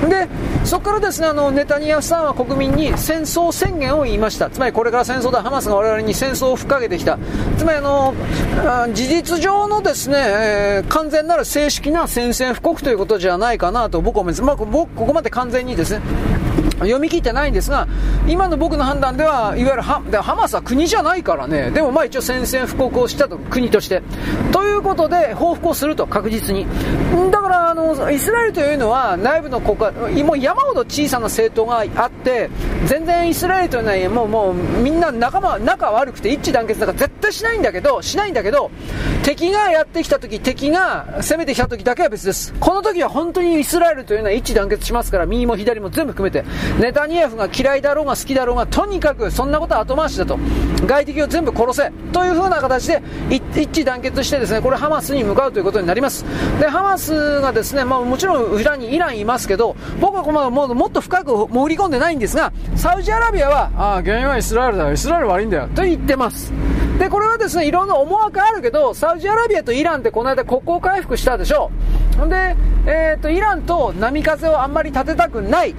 [0.08, 0.28] で、
[0.64, 4.50] そこからですね、あの、ネタニヤフさんは国民に戦争宣言を言いました。
[4.50, 7.18] つまりこれから戦争で、ハマスが我々に戦争を吹っかけてきた。
[7.56, 8.14] つまりあの、
[8.92, 14.42] 事実上のですね、えー、完全なる正式な宣戦布告ということじゃないかなと僕は思います。
[14.42, 16.00] まあ、僕、ここまで完全にですね、
[16.80, 17.86] 読み切ってないんですが、
[18.26, 24.02] 今の僕の判断では、いわゆるハハマスは国じゃないからね、でもまあ一応宣戦布告をしたと、国として。
[24.52, 26.66] ということで、報復をすると、確実に。
[27.30, 32.50] だから、あの、イスラエルというのは、内部の国家、もう山ほど小さな政党があって、
[32.86, 38.70] 全然イスラエルというのは、もう、もう、みんな仲間、仲悪くて一致団結だから絶対しないんだけど、しないんだけど、
[39.22, 42.54] 敵がやってきた時、敵が攻めてきた時だけは別です。
[42.60, 46.44] この時は本当にイスラエルというのは一致団結しますから、右も左も全部含めて。
[46.80, 50.38] ネタニヤフが嫌いだろうが好きだろうが、とにかくそんなことは後回しだと。
[50.86, 51.90] 外敵を全部殺せ。
[52.12, 53.42] という風な形で一
[53.80, 56.24] 致団結してですね、これハマスに向かうということになります。
[56.60, 66.52] で、ハマスがですね、まあもちろん裏にイランいますけど、僕はこのももっと深く潜り込んでないんですが、サウジアラビアは、ああ、原因はイスラエルだよ、イスラエル悪いんだよ、と言ってます。
[66.98, 71.70] で、これはですね、いろんな思惑あるけど、サウジアラビアとイランってこの間国交回復したでしょ。
[72.28, 72.56] で、
[72.86, 75.74] えっ、ー、と、イランと波風をあんまり立てたくない。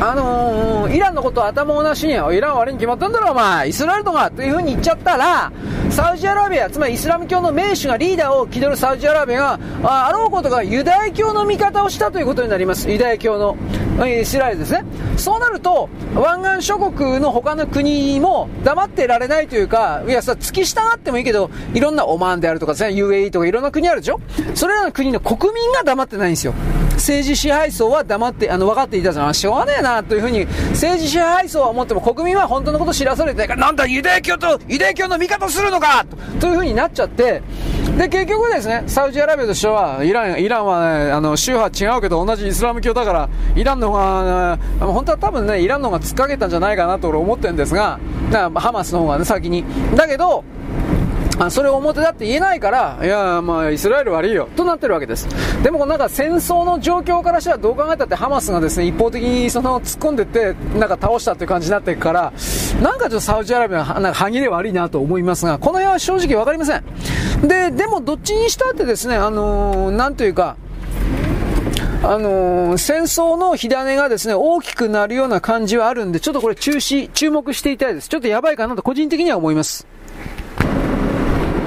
[0.00, 5.52] あのー、イランのこと頭をなしに、イラン悪いに決まったんだろ、お前、イスラエルとかという風に言っちゃったら、
[5.90, 12.90] サウジアラビア、つまりイスラム教の名手がリーダーを気取るサウジアラビアが、ああろうことがユダヤ教の味方をしたということになります。
[12.90, 13.56] ユダヤ教の、
[14.06, 14.84] イスラエルですね。
[15.16, 24.20] そうなると、湾岸諸国の他の国も黙ってられないというか、いやさ、付き従ってもいいけど、いろんなオマーンであるとかですね、UAE とかいろんな国あるでしょ？
[24.54, 26.54] それらの国の国民が黙ってないんですよ。
[26.94, 29.34] 政治支配層は黙って、あの、分かっていたじゃん。
[29.34, 36.04] しょうがねえな、というふうに、政治支配層は思っても国民は本当のことを知らされてないから、なんだ、ユダヤ教と、ユダヤ教の味方するのか
[36.40, 37.42] というふうになっちゃって、
[37.96, 48.00] で、結局ですね、サウジアラビアとしては、イラン、イランはね、あの、宗派違うけど同じイスラム教だから、イランの方が、本当は多分ね、イランの方が突っかけたんじゃないかなと俺思ってるんですが、
[48.32, 49.64] ハマスの方がね、先に。
[49.94, 50.42] だけど、
[51.38, 55.28] あそれを表だって言えないから、いや、まあ、イスラエル悪いよ、となってるわけです。
[55.62, 62.32] でも、なんか戦争の状況からしたらどう考えたってハマスがですね、一方的にその突っ込んでって、なんか倒したっていう感じになっていくから、
[62.82, 66.84] なんかちょっとサウジアラビアは、なんか歯切れ悪いなと思いますが、この辺は正直わかりません。
[67.42, 70.56] で、でもどっちにしたってですね、あのー、なんというか、
[72.02, 78.08] あのー、戦争の火種がですね、大きくなるような感じはあるんで、ちょっとこれ中止、注目していたいです。
[78.08, 79.86] ちょっとやばいかなと個人的には思います。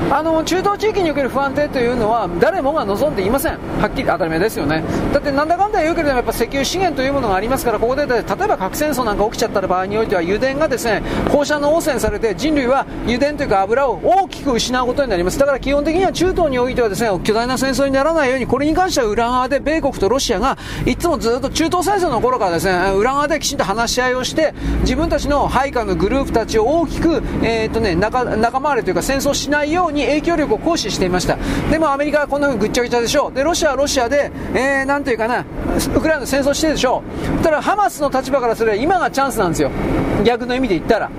[0.09, 31.37] あの中東地域における不安定というのは誰もが望んでいません、はっきり当たり前ですよね、だってなんだかんだ言うけれども、やっぱ石油資源というものがありますから、ここで例えば核戦争なんか起きちゃった場合においては、油田がですね放射能汚染されて、人類は油田というか油を大きく失うことになります、だから基本的には中東においてはですね巨大な戦争にならないように、これに関しては裏側で米国とロシアがいつもずっと中東戦争の頃からですね裏側できちんと話し合いをして、自分たちの配下のグループたちを大きく、えーとね、仲仲間割れというか戦争しないようにに影響力を行使していました。
[31.69, 33.33] でもアメリカはこんなふうにぐっちゃぐちゃでしょう。
[33.33, 35.43] でロシアはロシアで、えー、なんていうかな
[35.95, 37.03] ウクライナ戦争してるでしょ
[37.39, 37.43] う。
[37.43, 39.71] ただハマスの立場からすれば今がチャンスなんですよ。
[40.23, 41.09] 逆の意味で言ったら。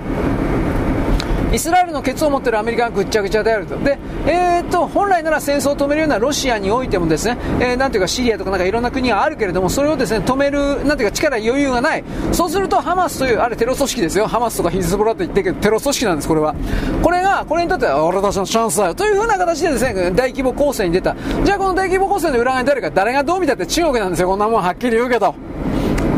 [1.51, 3.77] イスラエルのケツを持っているアメリカがぐっちゃぐちゃであると。
[3.77, 3.97] で、
[4.27, 12.03] えー、っと、本来なら戦争を止めるようなロシアにおいてもですね、えー、なんていうかシリアとかなんかいろんな国があるけれども、それをですね、止める、なんていうか力余裕がない。
[12.31, 14.27] そうするとハマスという、あれテロ組織ですよ。
[14.27, 16.53] ハマスとかヒズボラと言ってるけど、テロ組織なんです、これは。
[17.01, 18.93] これが、これにとっては俺たちのチャンスだよ。
[18.93, 21.15] というふうな形でですね、大規模攻勢に出た。
[21.43, 24.27] じゃあこの大規模攻勢の裏側に誰か、誰がどう見たって中国なんですよ。
[24.27, 25.33] こんなもんはっきり言うけど。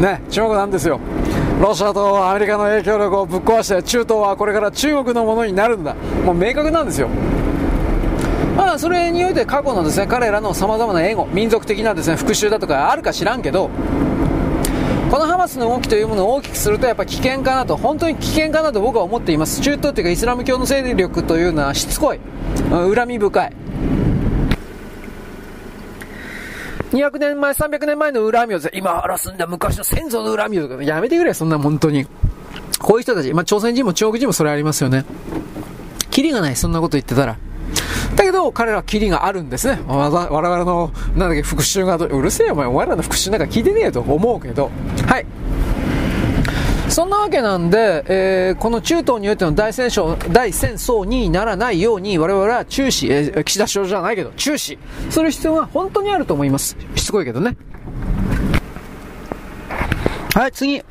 [0.01, 0.99] ね、中国なんですよ。
[1.61, 5.93] ロシアとアメリカの影響力をぶっ壊して中東はこれから中国のものになるんだ。
[6.25, 7.07] もう明確なんですよ。
[8.57, 13.69] まあ、それにおいて過去のですね彼らのさまざまなエゴ民族的なですね復讐だとかあるか知らんけど
[15.11, 19.61] このハマスの動きというものを大きくするとやっぱ危険かなと本当に危険かなと僕は思っています。
[19.61, 22.19] 中東というかイスラム教の勢力というのはしつこい。
[22.71, 23.53] 恨み深い。
[26.91, 32.05] 200年前、300年前の恨みを、今荒らすんだ昔の先祖の恨みを、やめてくれ、そんな本当に。
[32.79, 35.05] こういう人たち、まあ、朝鮮人も中国人もそれありますよね。
[36.09, 37.37] キリがない、そんなこと言ってたら。
[38.15, 39.79] だけど、彼らはキリがあるんですね。
[39.87, 44.69] 我々の、なんだっけ、復讐が、うるせえよ、お前、お前らの復讐なんか聞いてねえと思うけど。
[45.07, 45.25] はい。
[46.91, 54.77] そんなわけなんで、えー、この中東においての大戦争大戦争にならないように我々は注視、えー、岸田首相じゃないけど注視
[55.09, 56.75] する必要が本当にあると思います。
[56.95, 57.55] しつこいけどね。
[60.33, 60.79] はい、次。
[60.79, 60.83] あ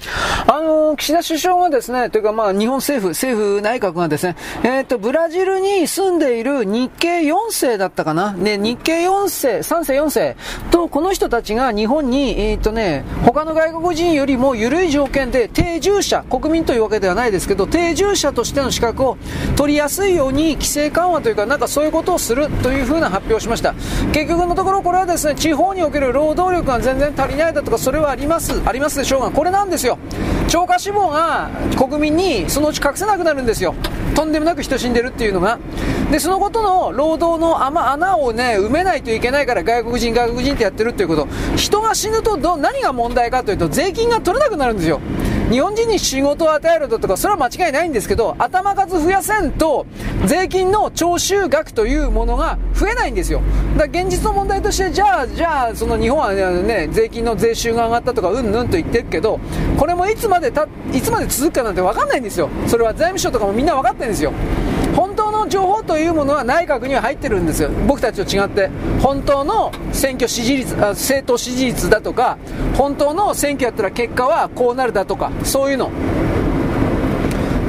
[0.61, 8.35] のー、岸田首相がですね、というかまあ日本政府、政府内閣がですね、えっ、ー、と、ブラジルに住んでいる日系4世だったかな？
[8.35, 10.37] ね、日系4世、3世4世
[10.71, 19.17] と、この人たちが日本に、えっ、ー、とね、他の外国人よりも緩い条件で定住者、国民というわけではないですけど、定住者としての資格を
[19.57, 23.73] 取りやすいように規制緩和というか、なんかそういうことをするというふうな発表をしました。
[24.13, 29.99] 結局のところこれはですね、地方における労働力が全然足りないだとか、それはあります、ありますでしょうが、これなんですよ。
[30.49, 33.75] 超過死亡が国民にそのうち隠せなくなるんですよ。
[34.15, 35.59] とんでもなく人死んでるっていうのが。
[36.11, 41.29] でそのことの労働の穴をね埋めないといけないから外国人外国人ってやってるっていうこと。
[41.57, 45.01] 人が死ぬとど何が問題かというと税金が取れなくなるんですよ。
[45.51, 49.85] 日本人に仕事を与えるとかそれは間違いないんですけど頭数増やせんと
[50.25, 53.43] 税金の徴収額というものが増えないんですよ。
[53.77, 59.41] だから現実の問題としてじゃあじゃあその日本はね税金の税収が上がったとかうんぬんと言ってるけど
[59.77, 62.49] これもいつまでたいつまで続くかなんて分かんないんですよ。
[62.69, 64.33] それは財務省とかもみんな分かってるんですよ。
[65.41, 67.71] の情報というものは内閣には入ってるんですよ。
[67.87, 68.71] 僕たちと違って。
[69.01, 72.39] 本当の選挙支持率あ政党支持率だとか
[72.77, 75.91] 本当の選挙やったら結果はこうなるだとかそういうの。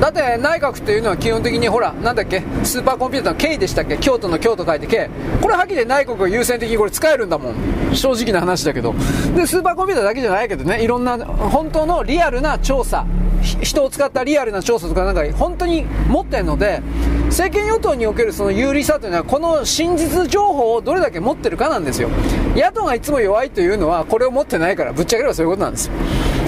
[0.01, 7.55] だって内閣っていうのは基本的にほら、なんだっけ、スーパーコンピューターの K でしたっけ、京都の京都書いて K、これはっきり内閣が優先的にこれ使えるんだもん、
[7.93, 8.95] 正直な話だけど、
[9.35, 13.05] でスーパーコンピューターだけじゃないけどね、いろんな本当のリアルな調査、
[13.43, 16.81] 人を使ったリアルな調査とかなんか本当に持ってるので、
[17.27, 22.09] 政権与党におけるその有利さというのはこの真実情報をどれだけ持ってるかなんですよ。
[22.55, 25.93] 野党がいつも弱いというのはこれを持ってないからぶっちゃければそういうことなんですよ。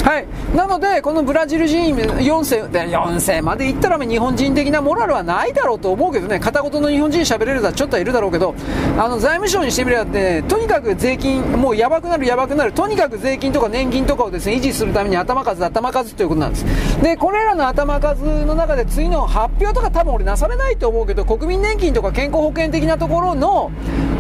[0.04, 8.54] はい、なので、このブラジル人4世4世まで行ったら日本人的なモラルはないだろうと思うけどね、片言の日本人喋れるだちょっとはいるだろうけど、
[8.98, 16.66] あの財務省にしてみれば、ね、とにかく税金、もうやばくなる、やばくなる、とにかく税金とか年金とかをです、ね、維持するために頭数、頭数ということなんです。
[17.02, 23.72] で、これらの頭数の中で次の発表とか多分俺なされないと思うけど、国民年金とか健康保険的なところの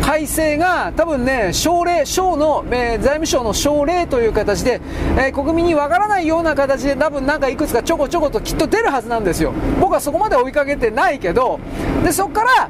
[0.01, 4.81] 改正が多分ね、省令、省の、えー、財務省の省令という形で、
[5.17, 9.53] えー、国民にわからないような形で多分なんかいくつかちょこちょこときっと出るはずなんですよ。
[9.79, 11.59] 僕はそこまで追いかけてないけど
[12.03, 12.69] でそこから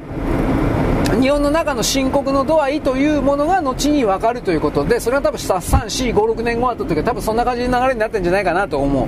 [1.19, 9.07] 日本の中の深刻の度合いというものが後に分かるということで、それは多分3、4、5、6年後後というか、多分そんな感じの流れになってるんじゃないかなと思う。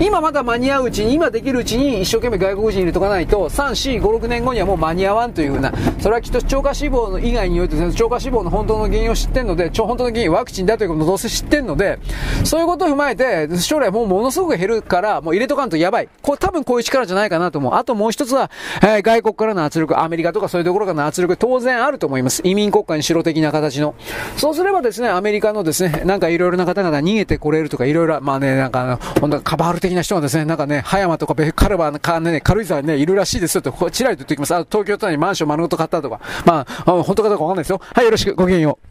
[0.00, 11.98] 今まだ間に合ううちに、今できるうちに一生懸命外国人入れとかないと、3、4、5、6年後にはもう間に合わんというふうな、それはきっと超過死亡の以外において、超過死亡の本当の原因を知ってるので、超本当の原因ワクチンだということをどうせ知ってるので、
[12.44, 16.08] そういうことを踏まえて、将来もうものすごく減るから、もう入れとかんとやばい。
[16.22, 17.74] これ多分こういう力じゃないかなと思う。
[17.74, 18.50] あともう一つは、
[18.82, 22.42] えー、外国からの圧力、アメリカとかそういうところからの圧力、当然あると思います。
[22.44, 23.94] 移民国家にしろ的な形の。
[24.36, 34.54] そうすればですね、アメリカのですね、なんかいろいろな方々逃げてこれるとかいろいろ、まあね、なんか、本当カバール的な人がですね、なんかね、葉山とかベカルバーかね、軽井沢にね、いるらしいですよと、ちらりと言ってきます。
[34.54, 36.20] あ東京都内にマンション丸ごと買ったとか。
[36.44, 37.80] まあ、本当かどうかわかんないですよ。
[37.94, 38.90] はい、よろしく、ごきげんよう。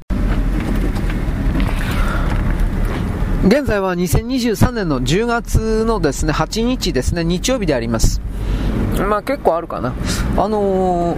[3.48, 8.22] 現在は2023年の10月のですね、8日ですね、日曜日であります。
[9.08, 9.94] まあ結構あるかな。
[10.38, 11.18] あのー、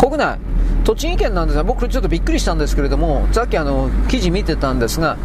[0.00, 0.38] 国内、
[0.84, 5.16] 栃木県なんですが、僕ちょっとびっくりしたんですけれども、さっきあの、記事見てたんですが、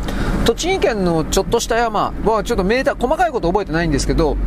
[0.46, 4.38] 栃木県のちょっとした山はちょっとメーター、細かいこと覚えてないんですけど、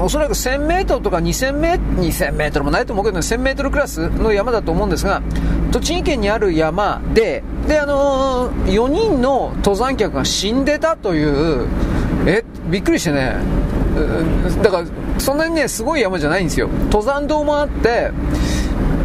[0.00, 5.22] おそらく1000メートルとか2000メ2000メートルもないと思うけど、ね、1000メートルクラスの山だと思うんですが、
[5.72, 11.66] 栃木県にある山で、で、あのー、4人の登山客が死んでたという、
[12.26, 13.36] え、びっくりしてね、
[14.62, 14.84] だから、
[15.18, 16.68] そんなにね、すごい山じゃないんですよ。
[16.86, 18.10] 登山道もあって、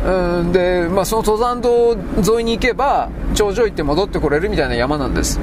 [0.06, 1.98] うんで、まあ、その登山道
[2.38, 5.40] 沿いに行けば頂上行って戻ってこれるみたいな山なんです。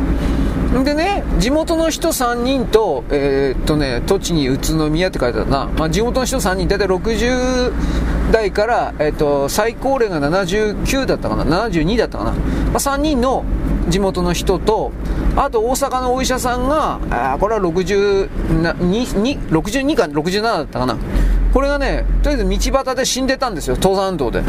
[0.84, 7.72] でね地元の人3人と,、えー、っとね栃木宇都宮って書いてあるな、まあ、地元の人3人大体60
[8.32, 11.44] 代から、えー、っと最高齢が79だったかな。
[11.68, 13.44] 72だったかな、まあ、3人の
[13.88, 14.92] 地元の人と
[15.36, 18.28] あと大阪のお医者さんがあこれは62
[19.48, 20.96] 62か67だったかな。
[21.56, 24.42] これがね、とりあえず道端で死んでたんですよ、登山道で。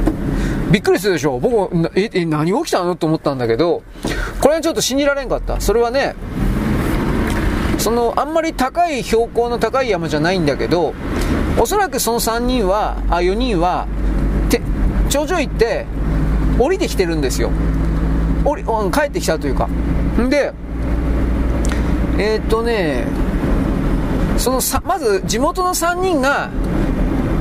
[0.73, 2.97] びっくりするでしょ僕、え、え、何起きたの？
[2.97, 3.81] と思ったんだけど、
[4.41, 5.61] これはちょっと信じられんかった。
[5.61, 6.15] それはね、
[7.77, 10.93] その、あんまり高い標高の高い山じゃないんだけど、
[11.57, 13.87] おそらくその3人は、あ、4人は、
[14.49, 14.61] て、
[15.07, 15.85] 頂上行って、
[16.59, 17.51] 降りてきてるんですよ。
[18.43, 19.67] 降り、帰ってきたというか。
[20.19, 20.51] んで、
[22.17, 23.07] えー、っとね、
[24.37, 26.49] そのさ、まず地元の3人が、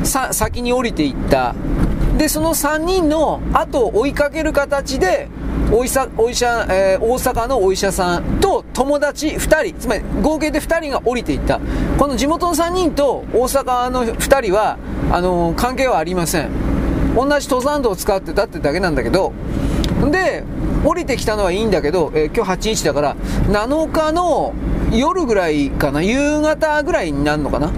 [0.07, 1.55] さ先に降りていった。
[2.17, 5.29] でその3人の後を追いかける形で
[5.71, 11.61] お医者お医者、えー、大阪のお医者さんと友達2人つまり合計で2人が降りていった。
[11.99, 14.79] この地元の3人と大阪の2人は
[15.13, 16.51] あのー、関係はありません。
[17.15, 19.33] 同じ登山道を使ってたってだけなんだけど。
[20.11, 20.45] で
[20.85, 23.17] 降りてきたのはいいんだけど、えー、今日8日だから
[23.49, 24.55] 7日の
[24.93, 27.73] 夜ぐらいかな夕方ぐらいになるのかな。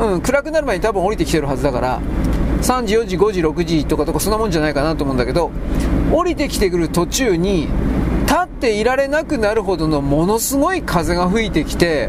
[0.00, 2.00] うん、暗くなる前に多分降りてきてるはずだから
[2.62, 5.50] 3時4時5時6時とかとかそんなもんじゃないかなと思うんだけど
[6.10, 7.68] 降りてきてくる途中に
[8.22, 12.08] 立っていられなくなるほどのものすごい風が吹いてきて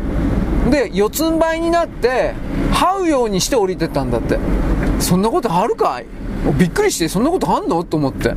[0.70, 2.34] で四つん這いになって
[2.72, 4.40] 這うようにして降りてったんだって。
[5.00, 6.06] そんなことあるかい？
[6.60, 7.84] びっくりしてそんなことあんの？
[7.84, 8.36] と思って。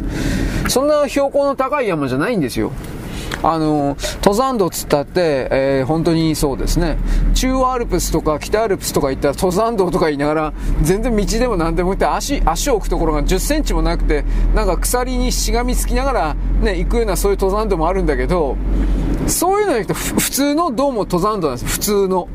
[0.69, 2.73] そんな標高の高い山じゃないんですよ。
[3.43, 6.99] あの、登山道つったって、えー、本当にそうですね、
[7.35, 18.57] 中央アルプスとか北アルプスとか行ったら登山道とか言いながら、全然道でも何でも行って足、足を置くところが10センチもなくて、なんか鎖にしがみつきながらね、行くようなそういう登山道もあるんだけど、
[19.27, 21.73] そういうのに行くと普通のどうも登山道なんです。
[21.73, 22.29] 普通の。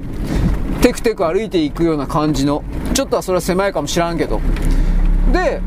[0.81, 2.63] テクテク歩いていくような感じの。
[2.93, 4.39] ちょっとはそれは狭いかもしらんけど。
[5.33, 5.61] で、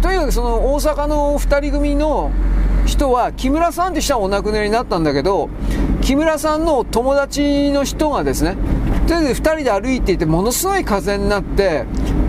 [0.00, 2.30] とにかくその大阪のお2人組の
[2.86, 5.50] 人は木村さんって人はお亡くなりになったんだけど
[6.00, 8.56] 木村さんの友達の人がですね
[9.06, 11.84] とりあえず2人で歩いていてものすごい風になって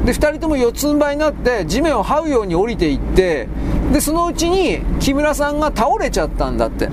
[0.06, 3.48] で2人とも四つん這いになって地面を這うように降りていって
[3.94, 6.90] でそのうちに木村さんが倒れちゃったんだって。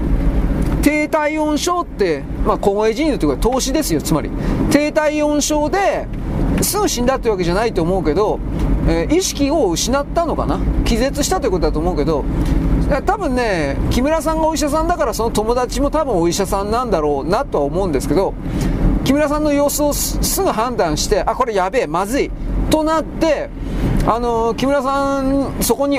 [0.84, 4.30] 低体温症って、まあ、小声人流というか投資ですよつまり。
[4.70, 6.06] 低体温症で
[6.60, 8.38] すぐ死んだってわけじゃないと思うけど、
[8.86, 10.60] えー、意識を失ったのかな？
[10.84, 12.22] 気絶したということだと思うけど
[13.06, 18.34] 多分ね木村さんがお医者さんだからその友達も多分お医者さんなんだろうなとは思うんですけど
[19.04, 22.30] 木村さんの様子をすぐ判断してあこれやべえまずい
[22.70, 23.50] となって
[24.06, 25.98] あの、木村さんそこに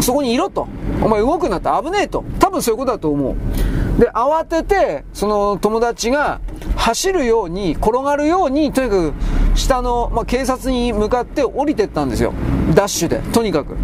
[0.00, 0.66] そこにいろと。
[1.00, 2.24] お前動くなって危ねえと。
[2.40, 4.00] 多分そういうことだと思う。
[4.00, 6.40] で慌ててその友達が
[6.76, 9.14] 走るように転がるようにとにかく
[9.54, 12.34] 下の、まあ、警察に向かって降りてったんですよ。
[12.74, 13.20] ダッシュで。
[13.32, 13.76] とにかく。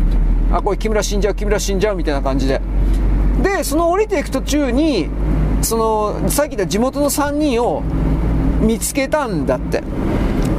[0.52, 2.60] あこれ木村死んじゃう木村死んじゃうみたいな感じで。
[3.42, 5.08] でその降りていく途中に
[5.62, 7.82] そのさっき言った地元の3人を
[8.60, 9.82] 見つけたんだって。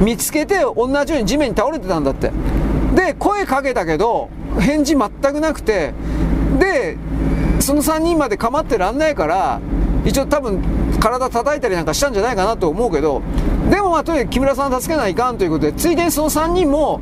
[0.00, 2.32] 見つけて同じように地面に倒れてたんだって。
[2.94, 5.94] で声かけたけど返事全くなくて。
[6.58, 6.96] で
[7.60, 9.60] その3人まで構ってらんないから
[10.04, 10.60] 一応多分
[11.00, 13.22] 体叩いたりなんかしたんじゃないかなと思うけど。
[13.70, 17.00] でもまあとにかく木村さん助けないかんということでついでにその3人も、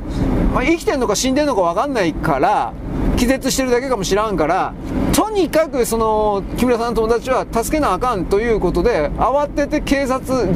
[0.54, 2.72] まあ、生きてんのか死んでんのか分かんないから
[3.16, 4.74] 気絶してるだけかもしらんから
[5.14, 10.54] とにかくその木村さんの友達は助けなあかんということで慌てて警察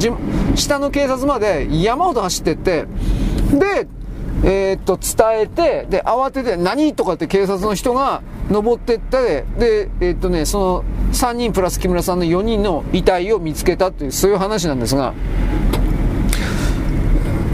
[0.55, 2.85] 下の警察まで山ほど走ってって
[3.53, 3.87] で
[4.43, 15.13] えー、っと伝えてで慌てて何とかって警察の人が登ってってでえー、っとねその3人プラス木村さんの4人の遺体を見つけたというそういう話なんですが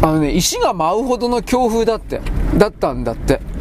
[0.02, 2.22] あのね石が舞うほどの強風だって
[2.58, 3.53] だったんだって。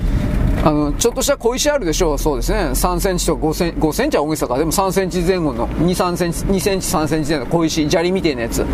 [0.64, 2.18] あの、ちょっとした小石あるでしょう。
[2.18, 2.58] そうですね。
[2.70, 4.58] 3センチとか5センチ、5センチは大げさか。
[4.58, 8.64] でも3センチ前後の、2、3センチ、2センチ、3センチ前後の小石、砂利みたいなやつ。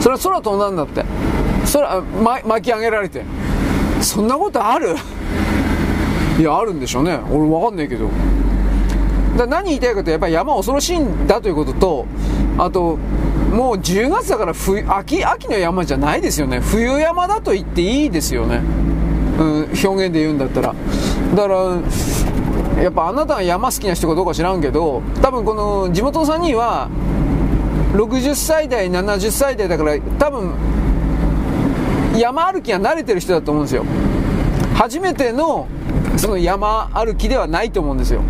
[0.00, 1.04] それは空飛んだんだって。
[1.72, 3.22] 空、ま、巻き上げられて。
[4.00, 4.94] そんなことある？
[6.38, 7.18] いや、あるんでしょうね。
[7.30, 8.08] 俺わかんないけど。
[9.36, 12.06] だ何言いたいかとやっぱり山恐ろしいんだということと、
[12.56, 12.98] あと、
[13.52, 16.60] もう10月だから冬、秋、秋の山じゃないですよね。
[16.60, 18.62] 冬山だと言っていいですよね。
[19.38, 20.74] うん、表現で言うんだったら。
[21.34, 26.88] だからやっぱあなたが山好きな人かどうか知らんけど多分この地元の3人は
[27.94, 30.54] 60歳代70歳代だから多分
[32.18, 33.84] 山歩きが慣れてる人だと思うんですよ。
[34.74, 35.66] 初めての
[36.16, 38.20] その山歩きではないと思うんですよ。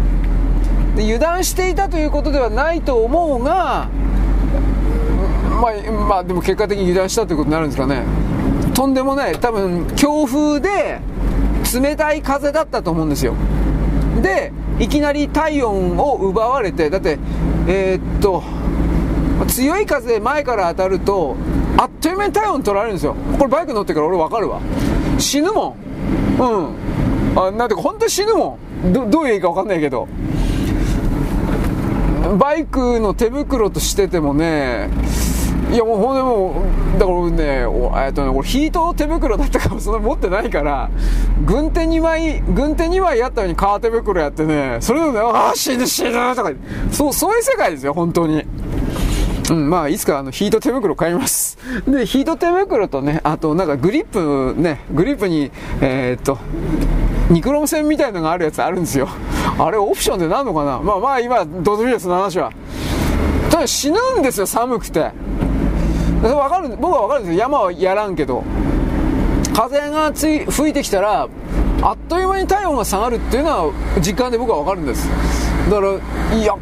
[0.97, 3.89] で油断していたということではないと思うが
[5.61, 8.03] まあ、まあ、でも結果的に油断したということになるんですかね。
[8.75, 9.39] とんでもない。
[9.39, 11.01] 多分強風で
[11.75, 13.35] 冷たい風だったと思うんですよ。
[14.23, 17.19] でいきなり体温を奪われてだって
[17.67, 18.43] えー、っと
[19.49, 21.37] 強い風で前から当たると
[21.77, 23.15] あっという間に体温取られるんですよ。
[23.39, 24.61] これバイク乗ってから俺分かるわ。
[25.19, 25.77] 死ぬも
[26.39, 26.41] ん。
[26.41, 27.39] うん。
[27.39, 28.93] あなんてか本当に死ぬもん。
[28.93, 30.09] どどういう意味か分かんないけど。
[32.39, 34.91] バイクの手袋としててもね
[35.73, 36.63] いやもうほんでも
[36.97, 40.89] う、だからね、えっとね、俺ヒート手袋だったからそんな持ってないから、
[41.45, 46.53] 軍手2枚、軍手2枚やったのに革手袋やってね、それでね、ああ、死ぬ死ぬとか、
[46.93, 48.45] そう、そういう世界ですよ、本当に。
[49.51, 51.59] うん、まあ、いつかあの、ヒート手袋買います。
[51.87, 56.39] で、ヒート手袋とね、あとなんかグリップね、グリップに、えー、っと、
[57.31, 59.09] ニクロム線みたいなのがあるやつあるんですよ。
[59.59, 60.81] あれオプションでなんのかな？
[60.81, 62.53] まあまあ今、どうでもいいです、話は。
[63.51, 65.13] ただ死ぬんですよ、寒くて。
[66.23, 67.41] 分かる僕は分かるんですよ。
[67.41, 68.43] 山はやらんけど。
[69.55, 71.27] 風がつい吹いてきたら
[71.81, 75.09] あっという間に体温が下がるっていうのは実感で僕は分かるんです。
[75.71, 76.55] だからいや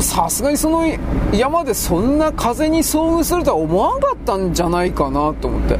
[0.00, 0.84] さすがにその
[1.32, 5.78] 山でそんな風に遭遇するとは思わんかったんじゃないかなと思って。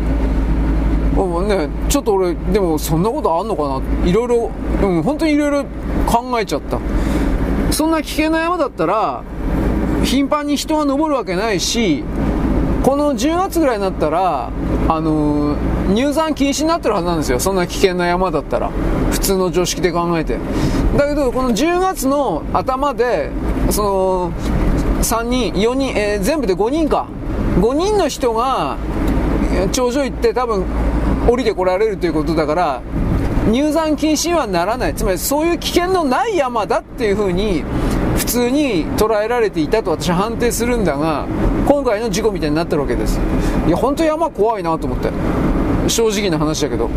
[1.49, 4.09] ね、ちょっと俺でもそんなことあんのかな。
[4.09, 4.51] いろいろ、
[4.83, 5.65] うん、本当にいろいろ
[6.07, 6.79] 考えちゃった。
[7.73, 9.25] そんな危険な山だったら
[10.05, 12.05] 頻繁に人が登るわけないし
[12.89, 14.51] この10月ぐらいになったら、
[14.89, 17.39] あのー、入山禁止になってるはずなんですよ。
[17.39, 18.71] そんな危険な山だったら。
[19.11, 20.39] 普通の常識で考えて。
[20.97, 23.29] だけど、この10月の頭で、
[23.69, 24.33] その、
[25.03, 27.09] 3人、4人、えー、全部で5人か。
[27.61, 28.79] 5人の人が、
[29.71, 30.65] 頂上行って多分、
[31.29, 32.81] 降りてこられるということだから、
[33.51, 34.95] 入山禁止にはならない。
[34.95, 37.65] つまり、そういう危険のない山だっていうふうに、
[38.29, 41.27] 通に捉えられていたと私は判定するんだが
[41.67, 43.19] 今回の事故みたいになってるわけです。
[43.67, 45.11] いや本当山怖いなと思って。
[45.89, 46.89] 正直な話だけど。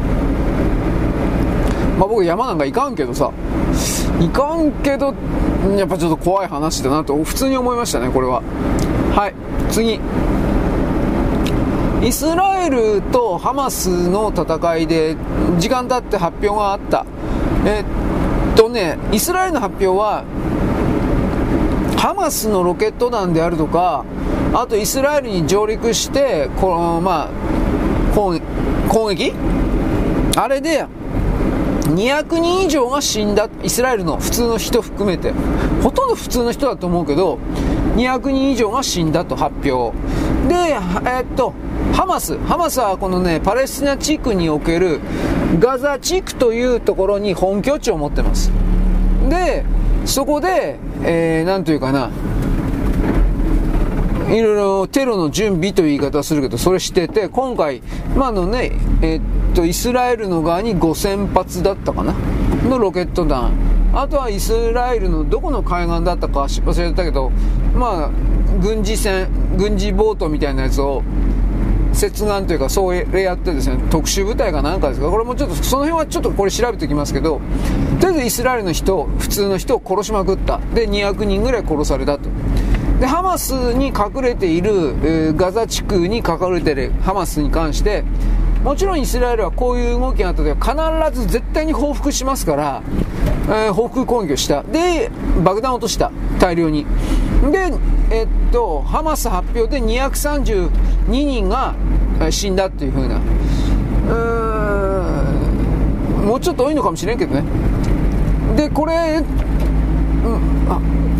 [1.97, 3.31] まあ僕山なんか行かんけどさ。
[4.19, 5.13] 行かんけど
[5.77, 8.41] やっぱちょっと怖い話だなと普通に思いましたねこれは。
[9.15, 9.33] はい
[9.71, 9.99] 次。
[12.03, 15.15] イスラエルとハマスの戦いで
[15.59, 17.05] 時間経って発表があった。
[17.65, 20.25] えっとねイスラエルの発表は
[22.01, 24.03] ハマスのロケット弾であるとか
[24.55, 27.29] あとイスラエルに上陸してこのまあ
[28.15, 28.39] 攻
[29.09, 29.33] 撃？
[30.35, 30.87] あれで
[31.83, 35.31] 200人以上が死んだイスラエルの普通の人含めて。
[35.83, 37.37] ほとんど普通の人だと思うけど
[37.95, 39.95] 200人以上が死んだと発表。
[40.47, 41.53] でえー、っと
[41.93, 42.35] ハマス。
[42.39, 45.01] ハマスはこのねパレスチナ地区における
[45.59, 48.51] ガザ地区というところに本拠地を持ってます。
[49.29, 49.63] で
[50.05, 52.09] そこで、えー、なんというかな
[54.29, 57.81] いろいろテロの準備という言い方をするけど、それしてて、今回、
[58.15, 58.71] まあのね、
[59.01, 59.19] えー、
[59.51, 62.15] っと、イスラエルの側に5000発だったかな
[62.63, 63.51] のロケット弾。
[63.93, 67.29] あとはイスラエルのどこの海岸だったか忘れたけど、
[67.75, 68.09] まあ、
[68.61, 71.03] 軍事船、軍事ボートみたいなやつを、
[71.93, 77.41] 接岸というか、そうやってですね、特殊部隊かなんかですか、これもちょっと、その辺はちょっとこれ調べておきますけど、
[77.99, 80.59] とりあえずイスラエルの人、普通の人を殺しまくった。
[80.73, 82.29] で、200人ぐらい殺されたと。
[82.99, 88.03] で、ハマスに隠れている、えー、ガザ地区に隠れているハマスに関して、
[88.63, 92.83] もちろんイスラエルはこういう動きがあった時は必ず絶対に報復しますから、
[93.47, 94.61] えー、報復攻撃をした。
[94.63, 95.09] で、
[95.43, 96.11] 爆弾を落とした。
[96.39, 96.85] 大量に。
[97.51, 97.73] で、
[98.11, 100.69] えっと、ハマス発表で232
[101.07, 101.73] 人が
[102.29, 103.15] 死んだっていう風な。
[103.15, 107.43] うーん、もうちょっと多いのかもしれんけどね。
[108.57, 109.23] で、これ、
[110.23, 110.79] うん、あ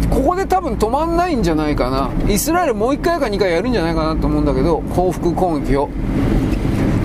[0.10, 5.90] ここで多分止まんないんじゃないかなイスラエルもう1回か2回やるんじゃないかなと思うんだけど報復攻撃を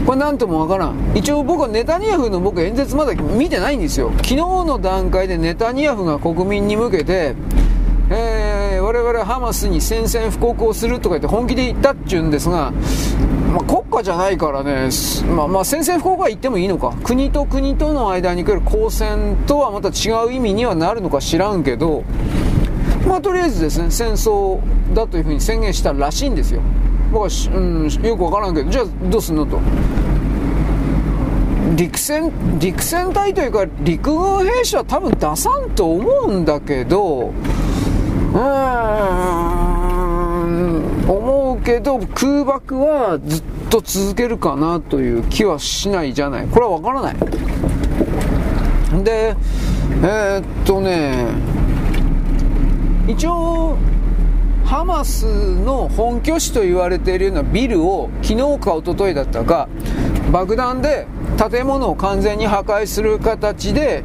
[0.05, 7.34] これ何ともわからん一応僕はネタニヤフの僕演説まだ見てないんですよ昨日の段階でネタニヤフが国民に向けて
[8.08, 8.45] えー、
[8.86, 12.70] 我々はハマスに宣戦布告をするとか言って本気で言ったっちゅうんですが、
[13.52, 14.90] まあ、国家じゃないからね、
[15.34, 16.94] まあ、まあ、宣戦布告は言ってもいいのか。
[17.02, 22.05] 国と国との間に来る交戦とはまた違う意味にはなるのか知らんけど
[23.08, 24.60] まあ、とりあえずですね戦争
[24.94, 26.60] だというふうに宣言したらしいんですよ。
[27.12, 29.58] 僕は、うん、よくわからんけどじゃあどうすんのと。
[31.74, 37.32] 陸戦陸戦隊というか陸軍兵士は多分出さんと思うんだけど
[38.36, 38.40] う
[40.47, 41.10] ん。
[41.10, 46.47] 思うけど空爆はずっと続けるかなという気はしないじゃない。
[46.47, 47.16] これはわからない。
[49.02, 49.34] で
[50.02, 51.26] えー、っとね
[53.08, 53.76] 一応
[54.65, 59.68] ハマスの本拠地と言われているようなビルを昨日か一昨日だったか
[60.32, 61.06] 爆弾で
[61.50, 64.02] 建物を完全に破壊する形で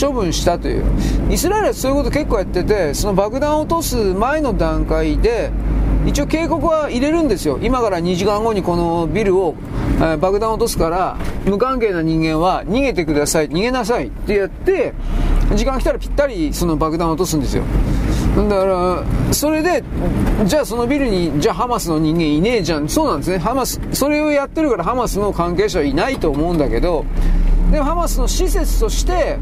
[0.00, 0.84] 処分したという。
[1.30, 5.50] イスラエルはそういうこと結構やっててその爆弾を落とす前の段階で
[6.04, 7.58] 一応警告は入れるんですよ。
[7.62, 9.54] 今から2時間後にこのビルを、
[9.98, 14.94] えー、爆弾を落とすから無関係な人間は逃げてください逃げなさいってやって
[15.54, 17.62] 時間来たらぴったりその爆弾を落とすんですよ。
[18.36, 19.84] だからそれで
[20.46, 22.88] じゃあそのビルにじゃあハマスの人間いねえじゃん。
[22.88, 23.38] そうなんですね。
[23.38, 27.04] ハマスそれをやってるからハマスの関係者はいないと思うんだけど
[27.70, 29.38] でもハマスの施設として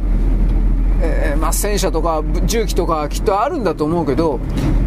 [1.00, 4.40] えー、まあ、戦車とか銃器とかきっとあるんだと思うけど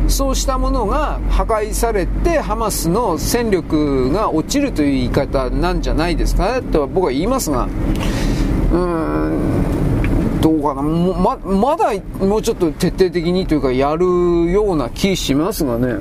[0.07, 7.65] そうしたものが破壊されてハマスの戦力が落ちるという言い方なんじゃないですかとは僕は言いますが。
[7.65, 10.81] うーんどうかな。
[10.81, 14.05] ままだもうちょっと徹底的にというかやる
[14.51, 15.99] ような気しますがね。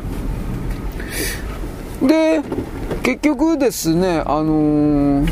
[2.03, 2.41] で
[3.03, 5.29] 結局ですねあのー、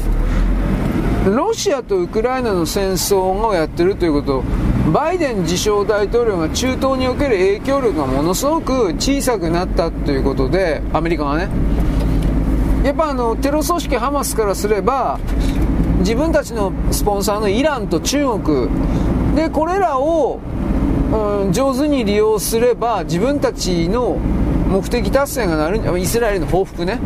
[1.35, 4.68] ロシアとウクライナの戦争をやってるということ。
[4.93, 11.49] バイデン自称大統領が中東における影響力がものすごく小さくなったということでアメリカがね。
[12.85, 15.19] やっぱあのテロ組織ハマスからすれば
[15.99, 18.69] 自分たちのスポンサーのイランと中国。
[19.37, 20.41] でこれらを、
[21.13, 24.17] うん、上手に利用すれば自分たちの
[24.69, 26.99] 目的達成がなるイスラエルの報復ね。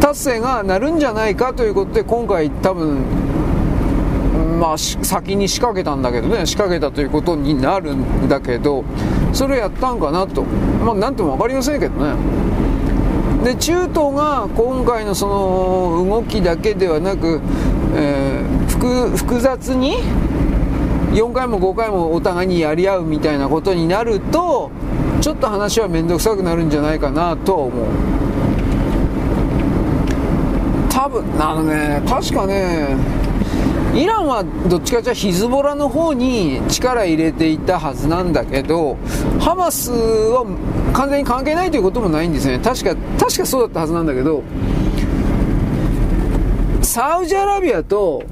[0.00, 3.04] 達成がなるんじゃないかということで今回多分
[4.58, 8.84] まあ、先に仕掛けたんだけどね仕掛けたということになるんだけど
[9.32, 10.42] それやったんかなと。
[10.84, 12.14] まあ何とも分かりませんけどね。
[13.44, 17.40] で中東が今回のその動きだけではなく
[17.94, 19.96] えー、複雑に
[21.12, 24.70] 4回も5回もお互いにやり合うみたいなことになると
[25.20, 27.86] ちょっと話は面倒くさくなるんじゃないかなとは思う。
[30.90, 32.96] 多分あのね確かね
[33.94, 38.96] イランはどっちかというとヒズボラの方に力入れていたはずなんだけど
[39.40, 40.44] ハマスは
[40.92, 42.62] 完全に関係ないということもないんですよね。
[42.62, 44.42] 確か確かそうだったはずなんだけど
[46.82, 48.22] サウジアラビアと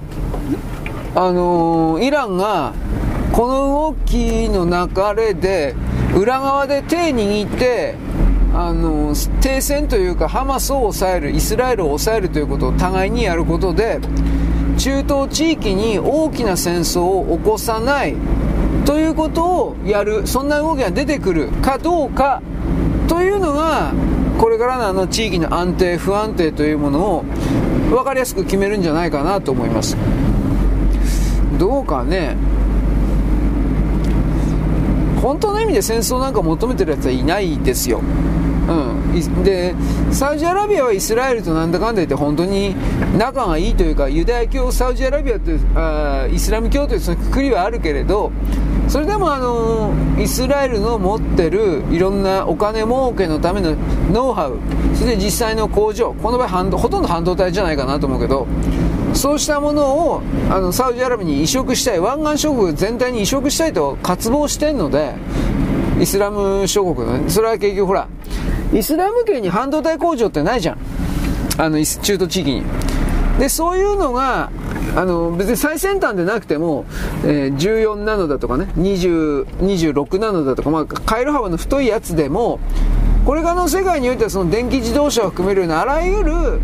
[1.14, 2.74] あのー、イランが
[3.32, 5.74] この動きの流れで
[6.14, 7.94] 裏側で手握って
[8.54, 14.00] あの停戦というかハマスを抑えるイスラエルを抑えるということを互いにやることで
[14.78, 18.14] 中東地域に大きな戦争を起こさない
[18.84, 22.42] ということをやるそんな動きが出てくるかどうか
[23.08, 23.92] というのが
[24.38, 27.24] これからのあの地域の安定不安定というものを
[27.90, 29.96] 分かりやすく決めるんじゃないかなと思います。
[31.58, 32.36] どうかね。
[35.22, 38.00] 本当の意味で戦争なんか求めてるやつはいないですよ、
[39.44, 39.74] で
[40.10, 42.74] サウジアラビアはイスラエルとなんだかんだ言って本当に
[43.18, 48.32] 仲がいいというかユダヤ教サウジアラビアというあイスラム教というそのくくりはあるけれど
[48.88, 53.74] それでもあのイスラエルの持ってるいろんなお金儲けのための
[54.12, 54.58] ノウハウ
[54.96, 58.46] それで実際の工場この場合ほとんど半導体じゃないかなと思うけど
[59.14, 65.14] そうしたものをあのサウジアラビアに移植したい湾岸諸国全体に移植したいと渇望してるので
[66.00, 68.08] イスラム諸国の、ね、それは結局ほら
[68.72, 70.78] イスラム圏に半導体工場ってないじゃん。
[71.58, 72.62] あの、中途地域に。
[73.38, 74.50] で、そういうのが、
[74.94, 76.84] あの、別に最先端でなくても、
[77.24, 82.60] えー、14ナノだとかね、20、26ナノだとか、まあ、回路幅の太いやつでも、
[83.26, 86.60] これからの世界においてはその電気自動車を含めるようなあらゆる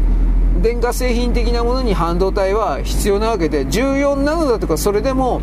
[0.63, 5.43] 電化製品的なものに半導体は必要なわけで、14ナノだとかそれでも、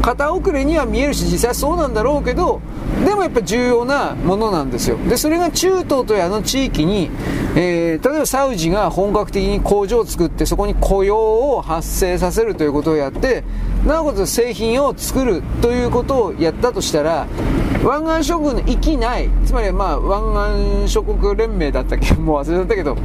[0.00, 2.60] 片遅れには見えるし実際そうなんだろうけど
[3.04, 4.96] でもやっぱ重要なものなんですよ。
[5.08, 7.10] でそれが中東というあの地域に、
[7.56, 11.18] えー、例えばサウジが本格的に工場を作ってそこに雇用
[11.54, 13.44] を発生させるということをやって
[13.86, 17.26] なおかつ製品を作るということをやったとしたら
[17.84, 22.96] 湾岸諸国の域内つまりまあ湾岸諸国連盟だったっけもう忘れちゃったけど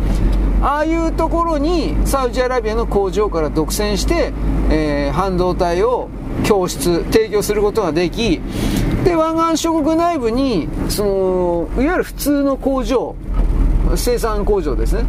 [0.66, 4.34] ああいうところにサウジアラビアの工場から独占して、
[4.72, 6.10] えー、半導体を
[6.44, 8.42] 教室提供することができ
[9.04, 13.16] で湾岸諸国内部にそのいわゆる普通の工場
[13.96, 15.04] 生産工場ですね。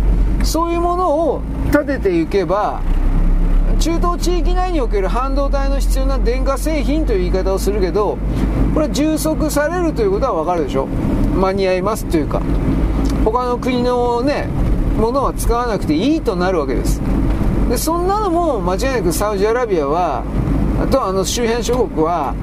[0.45, 2.83] そういうものを建てていけば
[3.81, 8.19] 中東地域内における半導体の必要な電化製品という言い方をするけど
[8.75, 10.85] これは充足されるということは分かるでしょ。
[10.85, 12.43] 間に合いますというか。
[13.25, 14.49] 他の国のね
[14.97, 17.01] ものは使わなくていいとなるわけです。
[17.69, 20.23] でそんなのも間違いなくサウジアラビアは
[20.83, 22.35] あとはあの周辺諸国は、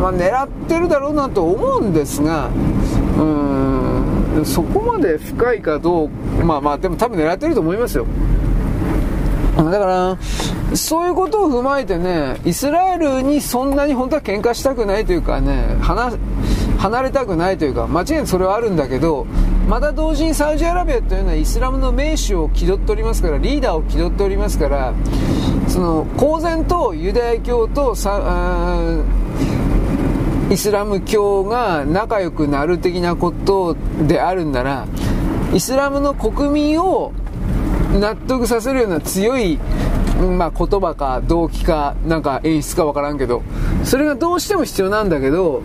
[0.00, 2.48] まあ、狙ってるだろうなと思うんですが
[3.18, 6.08] うんそこまで深いかどう
[6.44, 8.06] まあまあでも多分狙ってると思いますよ。
[9.56, 10.18] だから
[10.76, 15.76] そういうことを踏まえてねイスラエルにそんなに本当は喧嘩したくないというかね
[16.78, 19.26] 離れたくないというか間違いなくそれはあるんだけど
[19.68, 24.94] また同時にサウジアラビアというのはイスラムの名手を気取っておりますからリーダーを気取っておりますから
[25.68, 27.92] その公然とユダヤ教と
[30.50, 34.86] イスラム教が仲良くなる的なことであるんなら
[35.52, 37.12] イスラムの国民を
[37.92, 39.58] 納得させるような強い、
[40.18, 43.42] まあ、言葉か動機かなんか演出かわからんけど
[43.84, 45.62] それがどうしても必要なんだけど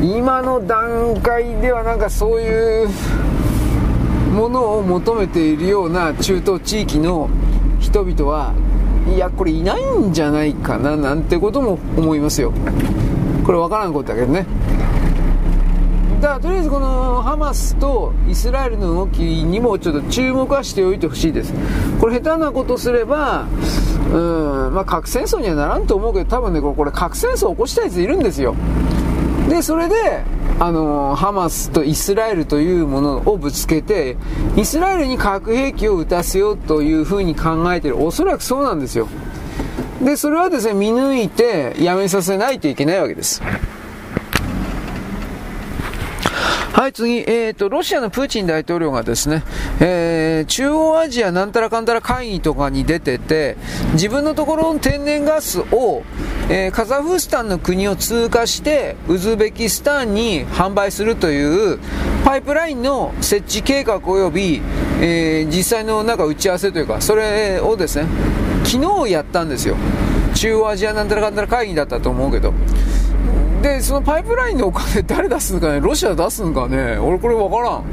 [0.00, 2.88] 今の段階ではなんかそういう
[4.32, 7.28] ものを求めているような中東地域の
[7.78, 8.54] 人々は
[9.06, 12.52] いやこれいないんじゃないかななんてことも思いますよ。
[13.44, 14.46] これ分からんことだけどね。
[16.24, 21.52] だからとりあえずこのハマスとイスラエルの動きにもちょっと注目はしておいてほしいです。
[22.00, 23.46] これ下手なことすれば
[24.10, 28.56] うんまあ核戦争にはならんと思うけど多分ねこれ核戦争を起こしたやついるんですよ。
[29.50, 30.24] でそれで
[30.60, 34.16] あのハマスとイスラエルというものをぶつけて
[34.56, 37.98] イスラエルに核兵器を撃たせようというふうに考えている。
[38.02, 39.08] おそらくそうなんですよ。
[40.02, 43.42] でそれはですね見抜いてやめさせないといけないわけです。
[46.74, 49.44] はい、次、えーと、ロシアのプーチン大統領がですね、
[49.78, 53.56] えー、中央アジアなんたらかんたら会議とかに出てて、
[53.92, 56.02] 自分のところの天然ガスを、
[56.50, 61.78] えー、カザフスタンの国を通過して、ウズベキスタンに販売するという
[62.24, 64.60] パイプラインの設置計画及び、
[65.00, 68.08] えー、実際のなんか打ち合わせというか、それをですね、
[68.64, 69.76] 昨日やったんですよ。
[70.34, 72.52] 中央アジアなんたらかんたら会議だったと思うけど。
[73.64, 75.80] で、そのパイプラインのお金 誰出すのかね？
[75.80, 76.98] ロシア出すのかね？
[76.98, 77.84] 俺これわからん。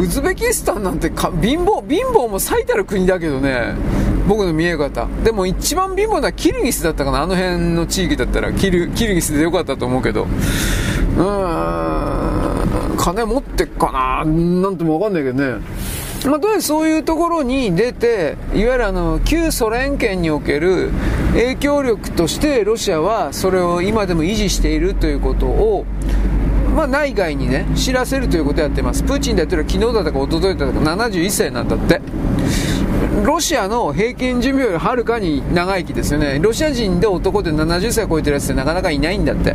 [0.00, 3.74] ウズベキスタンなんてか貧乏貧乏も最たる国だけどね。
[4.26, 5.06] 僕の見え方。
[5.22, 7.22] でも一番貧乏なのはキルギスだったかな？
[7.22, 8.52] あの辺の地域だったら。
[8.52, 10.24] キルキルギスでよかったと思うけど。
[10.24, 12.96] うーん。
[12.96, 14.24] 金持ってっかな？
[14.24, 15.60] なんともわかんないけどね。
[16.26, 20.90] まあ、とりあえずそういうところに出て、いわゆるあの旧ソ連圏における
[21.32, 25.86] 影響力としてロシアはそれを今でも維持しているということを、
[26.76, 29.02] まあ、内外にね、知らせるということをやってます。
[29.02, 32.00] プーチン大統領は昨日だったか一昨日だったか71歳なんだって。
[33.24, 36.38] ロシアの平均寿命よりはるかに長生きですよね。
[36.40, 39.54] ロシア人で男で70歳超えてるやつってなかなかいないんだって。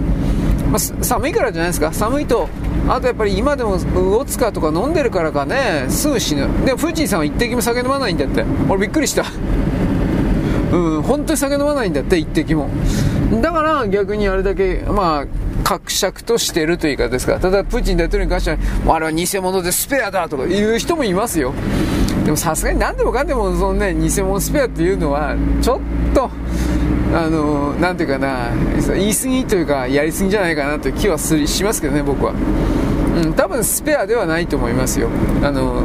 [0.72, 1.94] まあ、寒いからじゃないですか。
[1.94, 2.50] 寒いと
[2.88, 6.48] あとやっぱり今でもウォツカとか飲んでるからかね、すぐ死ぬ。
[6.66, 8.45] でもプーチンさんは一滴も酒飲まないんだって。
[8.69, 9.26] 俺びっくりした。
[10.72, 12.69] うん、本当に酒飲まないんだって、一滴も。
[13.42, 15.26] だから逆にあれだけ、まあ、
[15.64, 17.40] 格尺としてるという言い方ですか。
[17.40, 21.53] ただ、プーチン大統領に関しては、あれは偽物でスペアだとか言う人もいますよ。
[22.24, 25.80] でもさすがに何でもかんでも、そのね、偽物スペアっていうのは、ちょっ
[26.14, 26.30] と、
[27.14, 28.50] あの、なんていうかな、
[28.93, 32.34] 言い過ぎというか、やりすぎじゃないかなという気はすしますけどね、僕は。
[33.16, 35.09] うん、多分スペアではないと思いますよ。
[35.42, 35.84] あの、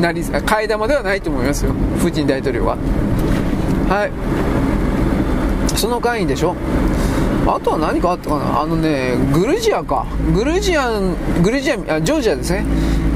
[0.00, 1.72] なり、替え玉ではないと思いますよ。
[2.00, 2.76] プーチン大統領は。
[3.88, 4.12] はい。
[5.76, 6.54] その間にでしょ。
[7.46, 10.06] あとは何かあったかなあのね、グルジアか。
[10.34, 11.00] グルジア、
[11.42, 12.64] グルジア、あ、ジョージアですね。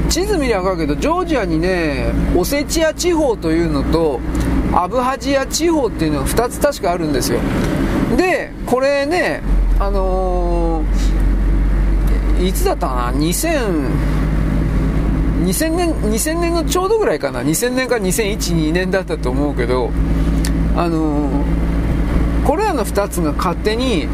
[0.09, 4.19] 地図見りゃ分かるけど、ジョージアにね、オセチア地方というのと、
[4.73, 7.39] アブハジア地方っていうのが2つ確かあるんですよ。
[8.17, 9.41] でこれね
[9.79, 13.89] あのー、いつだったかな？2000
[15.45, 19.89] 2000年 ,2000 年のちょうどぐらいかな？2000年か2001、2年だったと思うけど
[20.75, 24.07] あのー、これらの2つが勝手に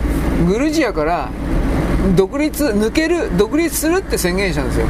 [0.47, 1.29] グルジアから
[2.15, 4.87] 独立抜ける独立するって宣言したんですよ。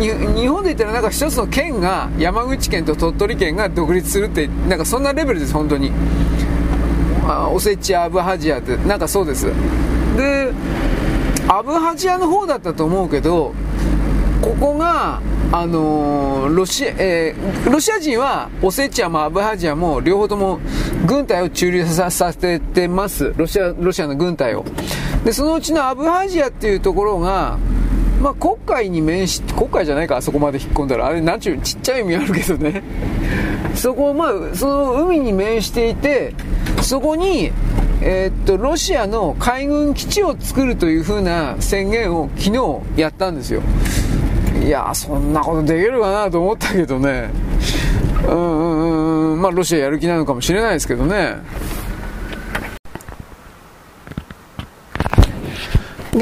[0.00, 5.92] 日本で言ったらなんか一つの県が山口県と鳥取県が独立するってなんかそんなレベルです本当に。
[7.24, 9.46] あオセチア・アブハジアってなんかそうです。
[10.16, 10.52] で
[11.48, 13.54] アブハジアの方だったと思うけど
[14.40, 15.20] ここが
[15.52, 20.60] あのー、ロシアえー、ロシア人はオセチアもアブハジアも両方とも
[21.06, 23.32] 軍隊を駐留させてます。
[23.36, 24.64] ロシアロシアの軍隊を。
[25.24, 27.58] でそのうちのアブハジアっていうところが
[28.22, 32.82] まあ、国海に面し、国海じゃないか、あそこまで引っ込んだら、あれ、なんちゅう、ちっちゃい海あるけどね。
[33.74, 36.32] そこ、まあ、その海に面していて、
[36.80, 37.50] そこに、
[38.00, 42.56] えー、っと、ロシアの海軍基地を作るという風な宣言を昨
[42.96, 43.60] 日やったんですよ。
[44.64, 47.30] いやそんなことできるかなと思ったけどね。
[48.28, 51.38] うんうんうん、まあ、ロシアやる気なのかもしれないですけどね。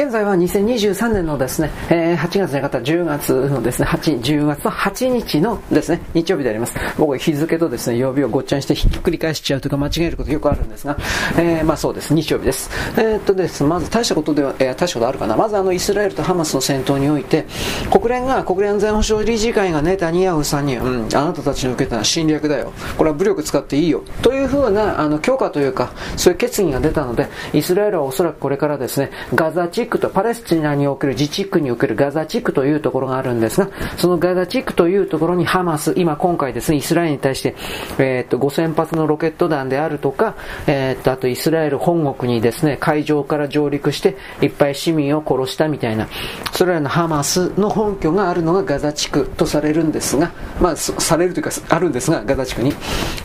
[0.00, 6.74] 現在は2023年のですね、えー、8月じゃなかった10月のですね、8、10月の8日のですね、日曜日であります。
[6.96, 10.96] 僕は日付とですね、曜日をごっちゃにしてひっくり返しちゃうとか間違えることよくあるんですが、
[11.36, 12.70] えー、まあそうです、日曜日です。
[12.96, 15.36] えー、っとです、まず大したことでは、えー、大したことあるかな。
[15.36, 17.44] まずあの、イスラエルとハマスの戦闘において、
[17.92, 22.72] 国連が、国連安全保障理事会がネタニヤフさんに、うん、あなたたちの受けたのは侵略だよ。
[22.96, 24.02] これは武力使っていいよ。
[24.22, 37.54] というふうな、あの、許可というか、そういう決議が出たので、イスラエルはおそらくこれからですね、ガザ地区とパレスチナにおける自治区におけるガザ地区というところがあるんですが、そのガザ地区というところにハマス、今今回ですね、イスラエルに対して、
[37.98, 40.34] えー、っと、5000発のロケット弾であるとか、
[40.66, 46.08] えー、っと、あとイスラエル本国にですね、海上から上陸して、いっぱい市民を殺したみたいな、
[46.52, 52.72] それらのハマスの本拠があるのがガザ地区とされるんですが、まあ、されるというか、あるんですが、ガザ地区に。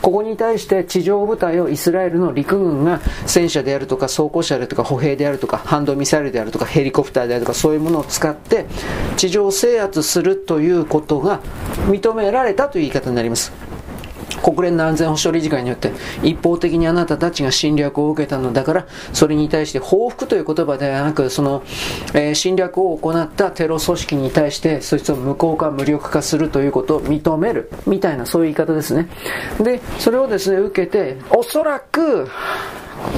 [0.02, 8.66] ここに対して地上部隊をイスラエルの陸軍が戦車であるとか、装甲車であるとか、歩兵であるとか、反動ミサイルであるとか、ヘリコプターであるとか、そういうものを使って
[9.16, 11.40] 地上制圧するということが
[11.88, 13.52] 認められたという言い方になります。
[14.42, 15.92] 国連の安全保障理事会によって
[16.22, 21.62] 一方的にあなたたちが侵略を受けたのだからそれに対して報復という言葉ではなくその、
[22.14, 29.08] えー、侵略を行ったテロ組織に対してそいつを無効化無力化するということを認めるみたいなそういう言い方ですね
[29.60, 32.28] でそれをですね受けておそらく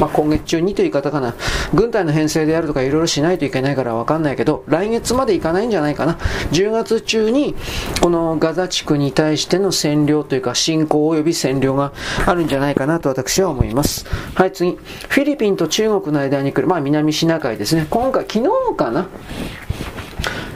[0.01, 1.35] まあ、今月中にという言い方かな。
[1.75, 6.19] 軍隊の編成であるとかいろいろしないといけないからわかんないけど、来月までいかないんじゃないかな。
[6.53, 7.55] 10月中に、
[8.01, 11.93] このガザ地区に対しての占領というか、侵攻及び占領が
[12.27, 14.07] あるんじゃないかなと私は思います。
[14.35, 14.79] はい、次。
[15.09, 17.87] フィリピンと中国の間に来る、まあ、南シナ海ですね。
[17.91, 19.09] 今回、昨日かな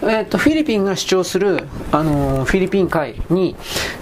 [0.02, 3.54] えっと、フィリピンが主張する、あのフィリピン海に、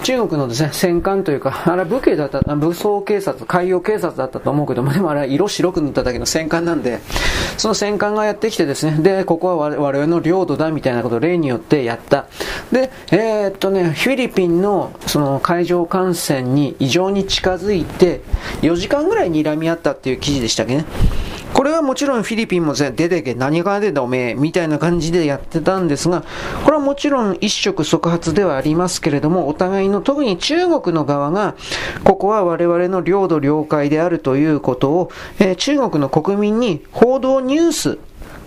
[0.03, 7.01] 中国のですね、戦艦というか、あれ武警だった、武装警察、海洋警察だったと思うけど、でもあれは色白く塗っただけの戦艦なんで、
[7.59, 12.27] その戦艦がやってきてですね、で、ここは我々の領土だみたいなことを例によってやった。
[12.73, 18.23] で、えー、っとね、フィリピンのその海上艦船に異常に近づいて、
[18.63, 20.87] 4時間ぐらいに睨み合ったっていう記事でしたっけね。
[21.55, 26.25] これはもちろんフィリピンも出てけ、何が出たおめえ、みたいな感じでやってたんですが、
[26.65, 31.57] これはもちろん一触即発ではありますけれども、お互いの、特に中国の側が、
[32.05, 37.99] ここは我々の領土領海であるということを、えー、中国の国民に報道ニュース、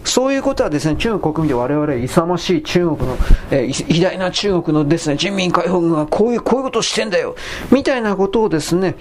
[0.03, 3.17] そういうことはですね、中国国民で我々勇ましい中国の、
[3.51, 7.35] えー、偉大な中国のですね、人民解放軍がこういう、こういうことをしてんだよ
[7.72, 8.95] みたいなことをですね、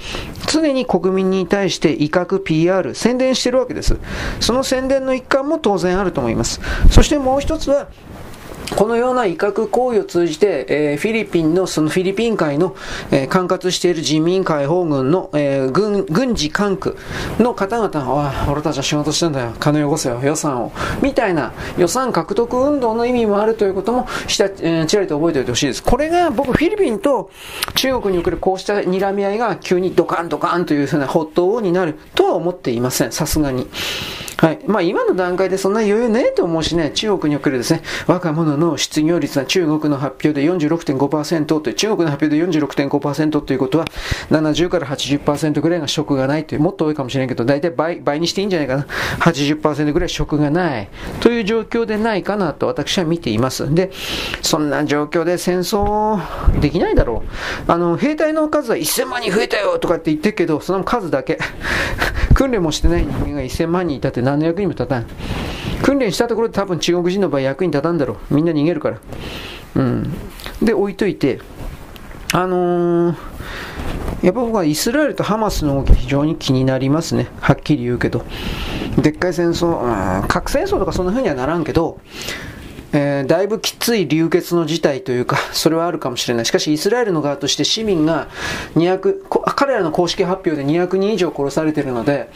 [0.47, 3.97] 常に国民に対して威嚇、PR、宣伝してるわけです。
[4.40, 6.60] その宣伝の一環も当然あると思います。
[6.90, 7.89] そしてもう一つは、
[8.76, 12.74] このような威嚇行為を通じて、えー、フィリピンの、そのフィリピン海の、
[13.10, 16.97] えー、管轄している人民解放軍の、えー、軍、軍事管区
[17.39, 25.82] の方々が、俺たちは仕事してんだよ、金をよこせよ、予算を、みたいな予算獲得運動の意味もあるということも、した、えー、ちらりと覚えておいてほしいです。
[25.82, 27.31] これが僕、フィリピンと
[27.74, 33.68] 中国におけるこうした睨み合いが急にドカンドカンというふうな発頭になるとは思っていません、さすがに。
[34.42, 34.58] はい。
[34.66, 43.84] まあ今の段階でそんな余裕ねえと思うしね、中国におけるですね、若者のの失業率は中国の発表で46.5%という、中国の発表で46.5%ということは、
[44.31, 48.86] 70から80%ぐらいが職がないという、もっと多いかもしれないけど、大体倍、倍にしていいんじゃないかな。
[49.20, 50.89] 80%ぐらい職がない
[51.20, 53.73] という状況でないかなと私は見ています。
[53.74, 53.91] で、
[54.42, 56.20] そんな状況で戦争
[56.60, 57.23] できないだろ
[57.68, 57.70] う。
[57.70, 61.39] あの、兵隊の数は1000万人増えたよとかって言ってるけど、その数だけ。
[62.34, 65.07] 訓練もしてない人間が1000万人いたって何の役にも立たん。
[65.82, 68.34] 訓練したところで多分中国人の場合役に立たんだろう。
[68.42, 68.98] みんな逃げるから。
[69.76, 70.12] うん。
[70.62, 71.40] で、置いといて、
[72.32, 73.16] あのー、
[74.22, 77.28] やっぱ僕はイスラエルとハマスの動き非常に気になりますね。
[77.40, 78.24] はっきり言うけど。
[78.98, 81.98] でっかい戦争、核戦争とかそんな風にはならんけど、
[82.92, 86.46] えー、だいぶきつい流血の事態というか、 それはあるかもしれない。
[86.46, 88.28] しかし、イスラエルの側として市民が
[88.76, 89.22] 200、
[89.54, 92.28] 彼らの公式発表で200人以上殺されているので、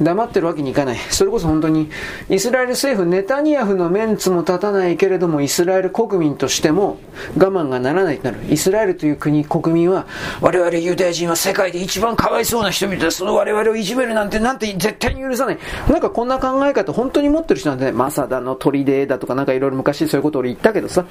[0.00, 0.96] 黙ってるわけにいかない。
[1.10, 1.90] それこそ本当に、
[2.30, 6.98] イスラエル政府、ネタニヤフのメンツも立たないけれども、イスラエル国民としても
[7.36, 8.38] 我慢がならないとなる。
[8.48, 10.06] イスラエルという国、国民は、
[10.40, 15.58] 我々ユダヤ人は世界で一番かわいそうな人々で、その我々をいじめるなんて、なんて絶対に許さない。
[15.90, 21.04] なんかこんな考え方、本当に持ってる人なんで、ね、マサダの砦だとかなんかいろいろ昔そういうこと俺言ったけどさ、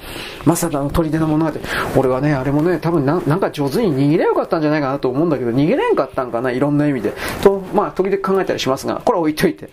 [0.44, 1.52] マサダの砦の物語。
[1.96, 7.12] 俺はね、あれもね、多分ななんか上手に逃げれよかったんじゃないかなと思うんだけど、逃げれんかったんかな、いろんな意味で。
[7.42, 9.68] と、まあ、時々考えたりしますが、これ置いといて。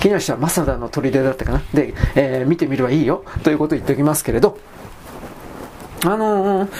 [0.00, 1.62] 気になる人はマサダの砦だったかな。
[1.72, 3.24] で、えー、見てみればいいよ。
[3.42, 4.58] ということを言っておきますけれど、
[6.04, 6.70] あのー、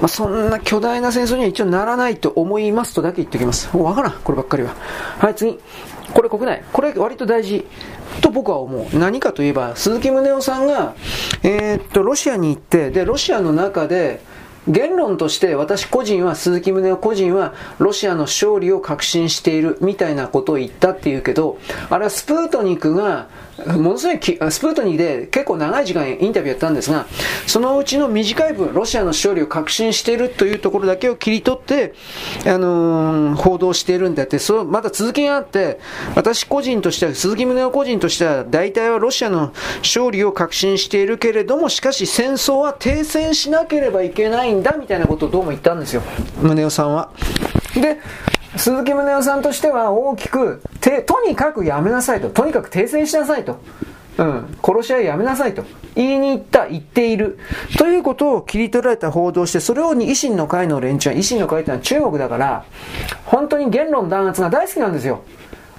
[0.00, 3.68] まあ、そんな巨大な戦争には一応ならないと思いますとだけ言っておきます。
[3.76, 4.74] わからん、こればっかりは。
[5.18, 5.58] はい、次。
[6.14, 6.62] これ国内。
[6.72, 7.66] これ割と大事。
[8.20, 8.98] と僕は思う。
[8.98, 10.94] 何かといえば、鈴木宗男さんが、
[11.42, 14.20] えー、っと、ロシアに行って、で、ロシアの中で、
[14.68, 21.58] 言論として私個人は、鈴木宗男個人はロシアの勝利を確信しているみたいなことを言ったっていうけど、
[21.88, 23.28] あれはスプートニクが
[23.66, 27.06] ものすごいスプートニクで結構長い時間インタビューやったんですが、
[27.46, 31.94] そのうちの短い分、ロシアの勝利を確信しているというところだけを切り取って、
[32.46, 35.78] あのー、報道しているんであって、そまだ続きがあって、
[36.14, 46.02] 私個人としては、鈴木宗男個人としては、大体はロシアの勝利を確信しているけれども、しかし戦争は停戦しなければいけないんだ、みたいなことをどうも言ったんですよ、
[46.42, 47.10] 宗男さんは？
[47.74, 47.98] で、
[48.56, 52.30] 鈴木宗男さんとしては大きくて、とにかくやめなさいと。
[52.30, 53.60] とにかく停戦しなさいと。
[54.18, 55.64] うん、殺し合いやめなさいと。
[55.94, 57.38] 言いに行った、言っている。
[57.78, 62.64] ということを切り取られた報道して、それを維新の会の連中は、維新の会ってのは中国だから、
[63.24, 65.22] 本当に言論弾圧が大好きなんですよ。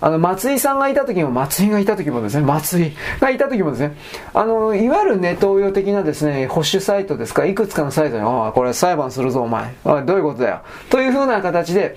[0.02, 3.96] あの、松井さんがいた時も、松井がいた時もですね、松井がいた時もですね、
[4.34, 9.76] あの、いわゆるネトウヨ的なですね、保守サイトですか、いくつかのサイトに、ああ、これ裁判するぞ、お前。
[9.86, 10.62] おい、どういうことだよ。
[10.90, 11.96] というふうな形で、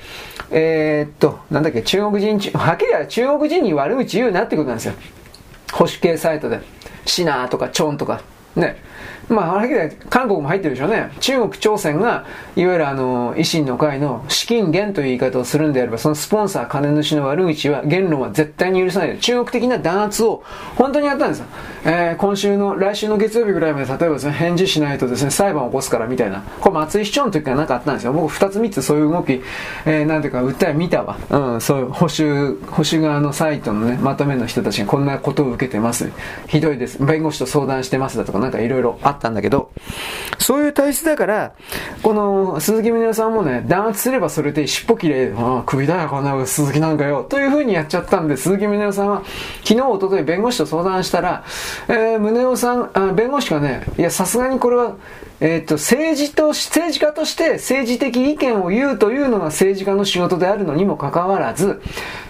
[0.50, 4.94] えー、っと、なんだっけ、中国人、はっきり言中国人に悪口言うなってことなんですよ。
[5.72, 6.60] 保守系サイトで。
[7.06, 8.20] シナーとかチョンとか、
[8.54, 8.76] ね。
[9.28, 11.10] まあ、あれで韓国も入ってるでしょうね。
[11.20, 12.24] 中国、朝鮮が、
[12.56, 19.18] いわゆるあの、維新の会の資金源という言い方をするんであれば、そのスポンサー、金主の悪口は、言論は絶対に許さない。
[19.18, 20.42] 中国的な弾圧を
[20.76, 21.46] 本当にやったんですよ。
[21.84, 26.42] えー、今週の、来週の月曜日ぐらいまで、例えばですね、返事しないとですね、裁判を起こすからみたいな。
[26.60, 28.12] これ松井市長の時からなんかあったんですよ。
[28.12, 29.40] 僕二つ三つそういう動き、
[29.86, 31.16] えー、なんていうか、訴え見たわ。
[31.30, 36.10] うん、そういう保守、保守側のサイトのね、まとめの人たちがこんなことを受けてます。
[36.46, 37.04] ひどいです。
[37.04, 39.70] 弁護士と相談してますだとか、なんかいろいろあったんだけど、
[40.38, 41.52] そういう体質だから、
[42.02, 49.22] この鈴木宗男さんもね、弾圧すればそれで尻尾切れ、ああ、首だよ、こんな鈴木なんかよ、という風にやっちゃったんで、鈴木宗男さんは、
[49.64, 51.44] 昨日、おととい弁護士と相談したら、
[51.88, 54.94] えー、宗男さん、あ弁護士がね、いや、さすがにこれは、
[55.40, 61.82] えっ、と、政治と、政治家として政治的意見を言うというのが政治家の仕事であるのにもかかわらず、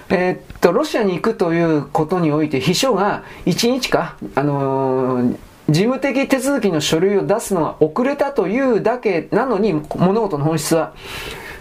[0.09, 5.37] えっ、と、ロシアに行くということにおいて秘書が1日か、あのー
[5.69, 10.93] 事務的手続きの書類を出すのが遅れたというだけなのに、物事の本質は。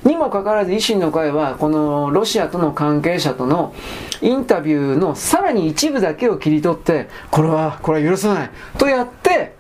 [0.04, 3.74] にもかかわらず維新の会は、このロシアとの関係者との
[4.22, 9.56] インタビューのさらに一部だけを切り取って、これは、これは許さないとやって、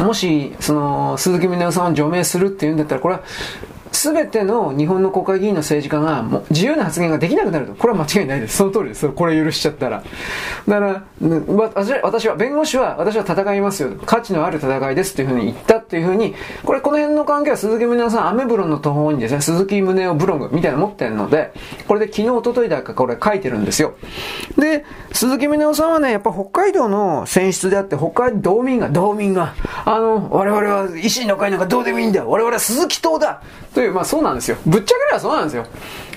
[0.00, 3.22] もし、その、鈴木宗男さんを除名するっていうんだったら、これは、
[3.92, 7.74] すべての日本の国会議員の政治家がもう自由な発言ができなくなると。
[7.74, 8.56] これは間違いないです。
[8.56, 9.08] その通りです。
[9.08, 10.02] これ許しちゃったら。
[10.68, 11.04] だから、
[12.02, 13.90] 私は、弁護士は、私は戦いますよ。
[14.04, 16.34] 価値のある戦いですっていうふうに言ったっていうふうに、
[16.64, 21.52] これこの辺の関係は鈴木宗男さん、アメブロの途方にですね、鈴木宗男ブログみたいなの持ってるので、
[21.88, 23.94] これで昨日、おとといだかこれ書いてるんですよ。
[24.58, 33.42] で、鈴木宗男さんはね、やっぱ北海道の選出であって、北海道民が、道民が、あの、我々は維新の会なんかどうでもいいんだ我々は鈴木党だ
[33.76, 34.56] という、まあそうなんですよ。
[34.64, 35.66] ぶっちゃければそうなんですよ。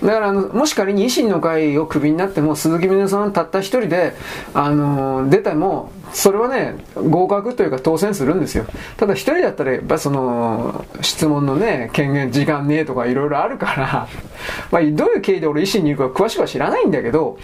[0.02, 4.14] だから、もし仮に維新の会をクビになっても、鈴木宗男さんたった一人で、
[4.54, 8.66] あの、出ても、それはね、合格というか当選するんですよ。
[8.96, 14.08] ただ一人だったら、やっぱその、質問のね、権限、時間ねえとかいろいろあるから、
[14.72, 17.38] まあどういう経緯で俺維新にいるか詳しくは知らないんだけど、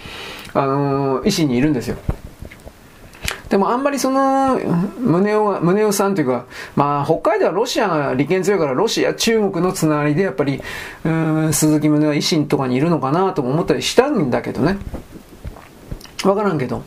[0.54, 1.98] あの、維新にいるんですよ。
[3.48, 4.58] でもあんまりその、
[4.98, 10.60] 宗男、宗男さんというか、まあ、北海道はロシアが利権強いから、ロシア、中国のつながりでやっぱり、
[11.04, 14.78] うん、鈴木宗男維新とかにいるのかなとも思ったりしたんだけどね。
[16.24, 16.82] わからんけど。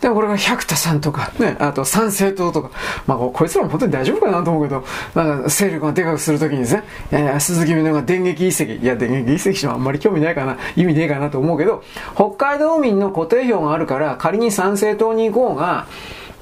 [0.00, 2.76] でこれが百田さんとか、ね、あと参政党とか、
[3.06, 4.84] まあこいつらも本当に大丈夫かなと思うけど、
[5.14, 11.82] なんか勢力がでかくするときにですね、えー、鈴木宗男が電撃移籍、いや電撃移籍してもあんまり興味ないかな、意味ねえかなと思うけど、
[12.14, 15.86] 北海道民の固定票があるから、仮に参政党に行こうが、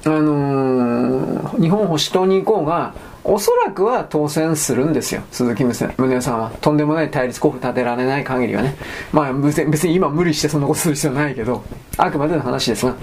[0.05, 2.93] あのー、日本保守党に行こうが、
[3.27, 5.23] おそらくは当選するんですよ。
[5.31, 6.51] 鈴木宗男さんは。
[6.61, 8.75] とんでもない対立候補立てられない限りはね。
[9.11, 11.63] まあ別に今無理してそんなことする必要ないけど、
[11.97, 12.95] あくまでの話ですが。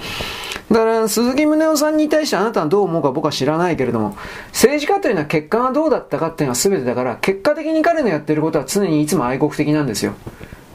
[0.71, 4.17] だから鈴木宗男さんに対してあなたはどう思うか僕は知らないけれども、
[4.53, 10.15] 政治家というのは結果がどうだったかっていうのは全てだから、結果的に彼のやってることは常にいつも愛国的なんですよ。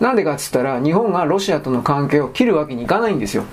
[0.01, 3.45] なんでかっつったら、日本がロシアとの関係を切るわけにいかないんですよ。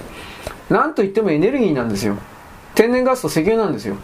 [0.68, 2.16] なんと言ってもエネルギーなんですよ。
[2.74, 3.97] 天然ガスと石油なんですよ。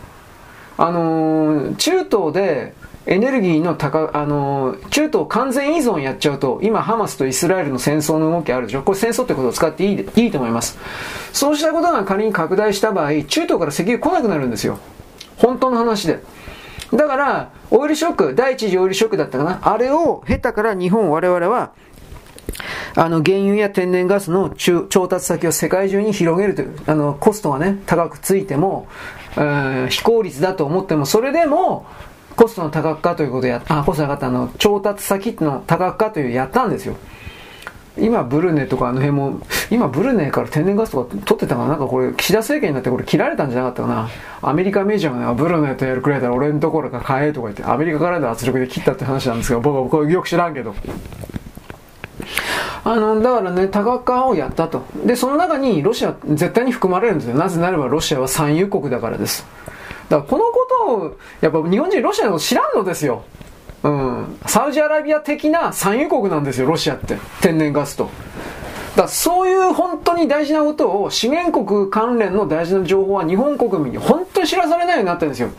[0.76, 2.74] あのー、中東で
[3.06, 8.82] エネルギーの高、あのー、中東完全依存やっちゃうと、今ハマスとイスラエルの戦争の動きあるでしょ？
[8.82, 10.78] これ戦争ってことを使っていいいいと思います。
[11.32, 14.78] そうしたことが仮に拡大した場合、中東から石油来なくなるんですよ。
[15.36, 16.20] 本当の話で。
[16.92, 19.60] だから、オイルショック、第一次オイルショックだったかな？
[19.62, 21.72] あれを経たから日本、我々は、
[22.96, 28.88] あの、原油や天然ガスの調達先を世界中に広げるという、あの、コストがね、高くついても、
[29.88, 31.86] 非効率だと思っても、それでも、
[32.36, 36.96] コストの多角化ということでやあ、コストがったの、調達先の多角化というやったんですよ。
[37.98, 44.08] 今、ブルネとかあの辺も、今、ブルネから天然ガスとか取ってたから、なんかこれ、岸田政権になってこれ切られたんじゃなかったかな。
[44.42, 50.74] アメリカメジャーがね、ブルネとやるくらいだら俺のところが買えとか言って、アメリカからの圧力で切ったって話なんですけど、僕はこれよく知らんけど。
[52.84, 54.82] あの、だからね、多角化をやったと。
[55.04, 57.36] で、その中にロシア絶対に含まれるんですよ。
[57.36, 59.46] なぜならばロシアは産油国だからです。
[60.08, 63.22] だからこのことを、やっぱ日本人ロシアの知らんのですよ。
[63.82, 64.38] うん。
[64.46, 67.16] サウジアラビア的な産油国なんですよ、ロシアって。
[67.40, 68.10] 天然ガスと。
[68.96, 75.50] だそういう本当に大事なことを資源国関連の大事な情報は日本国民に本当に知らされないようになってるんですよ。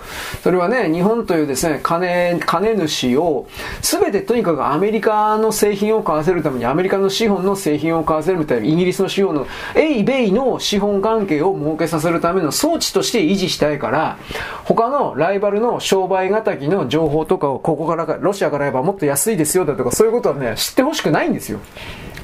[0.44, 3.48] それはね、日本というですね、金、金主を、
[3.82, 14.18] すべてとにかくアメリカの製品を買わせるために、アメリカの資本の製品を買わせるみたいな、イギリスの資本の、エイベイの資本関係を設けさせるための装置として維持したいから、
[14.66, 21.60] 他のライバルの商売敵の情報とかをここから、ロシアから言えばもっと安いですよだとか、そういうことはね、知ってほしくないんですよ。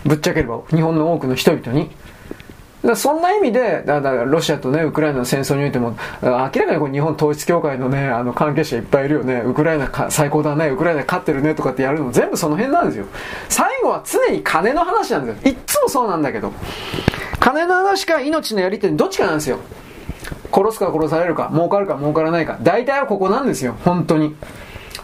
[0.07, 1.91] ぶっちゃければ、日本の多くの人々に。
[2.95, 13.05] そんな意味で、だからロシアとね、ウクライナの戦争においても、明らかにこう日本統一協会のね、あの関係者いっぱいいるよね、ウクライナか最高だね、ウクライナ勝ってるねとかってやるの全部その辺なんですよ。
[13.49, 15.51] 最後は常に金の話なんですよ。
[15.51, 16.53] いっつもそうなんだけど。
[17.39, 19.59] 金の話か命のやり手どっちかなんですよ。
[20.53, 22.57] 殺すか殺されるか、儲かるか儲からないか。
[22.61, 24.35] 大体はここなんですよ、本当に。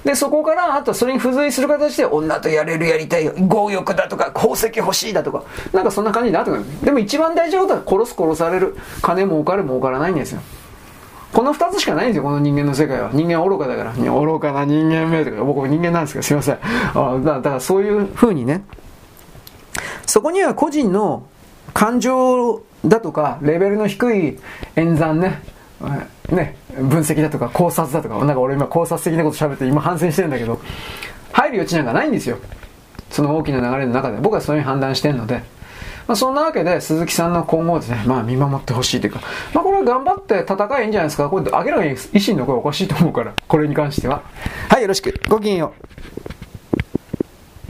[0.03, 6.63] で、そこから、あとそれに付随する形で、女とやれるやりたい、強欲だとか、宝石欲しいだとか、なんかそんな感じになってくる。
[6.83, 10.41] でも一番大事なことは、殺す殺される、金儲かる儲からないんですよ。
[11.31, 13.09] この二つしかないんですよ、この人間の世界は。
[13.13, 13.93] 人間は愚かだから。
[13.93, 16.59] 愚かな人間名とか、僕人間なんですけど、すいません。
[16.93, 18.63] あだだからそういう風にね、
[20.05, 21.23] そこには個人の
[21.73, 24.39] 感情だとか、レベルの低い
[24.75, 25.41] 演算ね、
[26.29, 30.59] ね、分析だとか考察だとか、なんか俺今考察的なこと喋って今反省してるんだけど、
[31.31, 32.37] 入る余地なんかないんですよ。
[33.09, 34.17] その大きな流れの中で。
[34.17, 35.43] 僕はそういうふうに判断してるので。
[36.07, 39.21] まあ、そんなわけで、鈴木さんの今後をですね、まあ見守ってほしいというか、
[39.53, 41.29] まあこれは頑張って戦えいいんじゃないですか。
[41.29, 44.21] これ明らかに維新の声おかしいと思うから、これに関しては。
[44.69, 45.13] はい、よろしく。
[45.29, 46.42] ごきげんよう。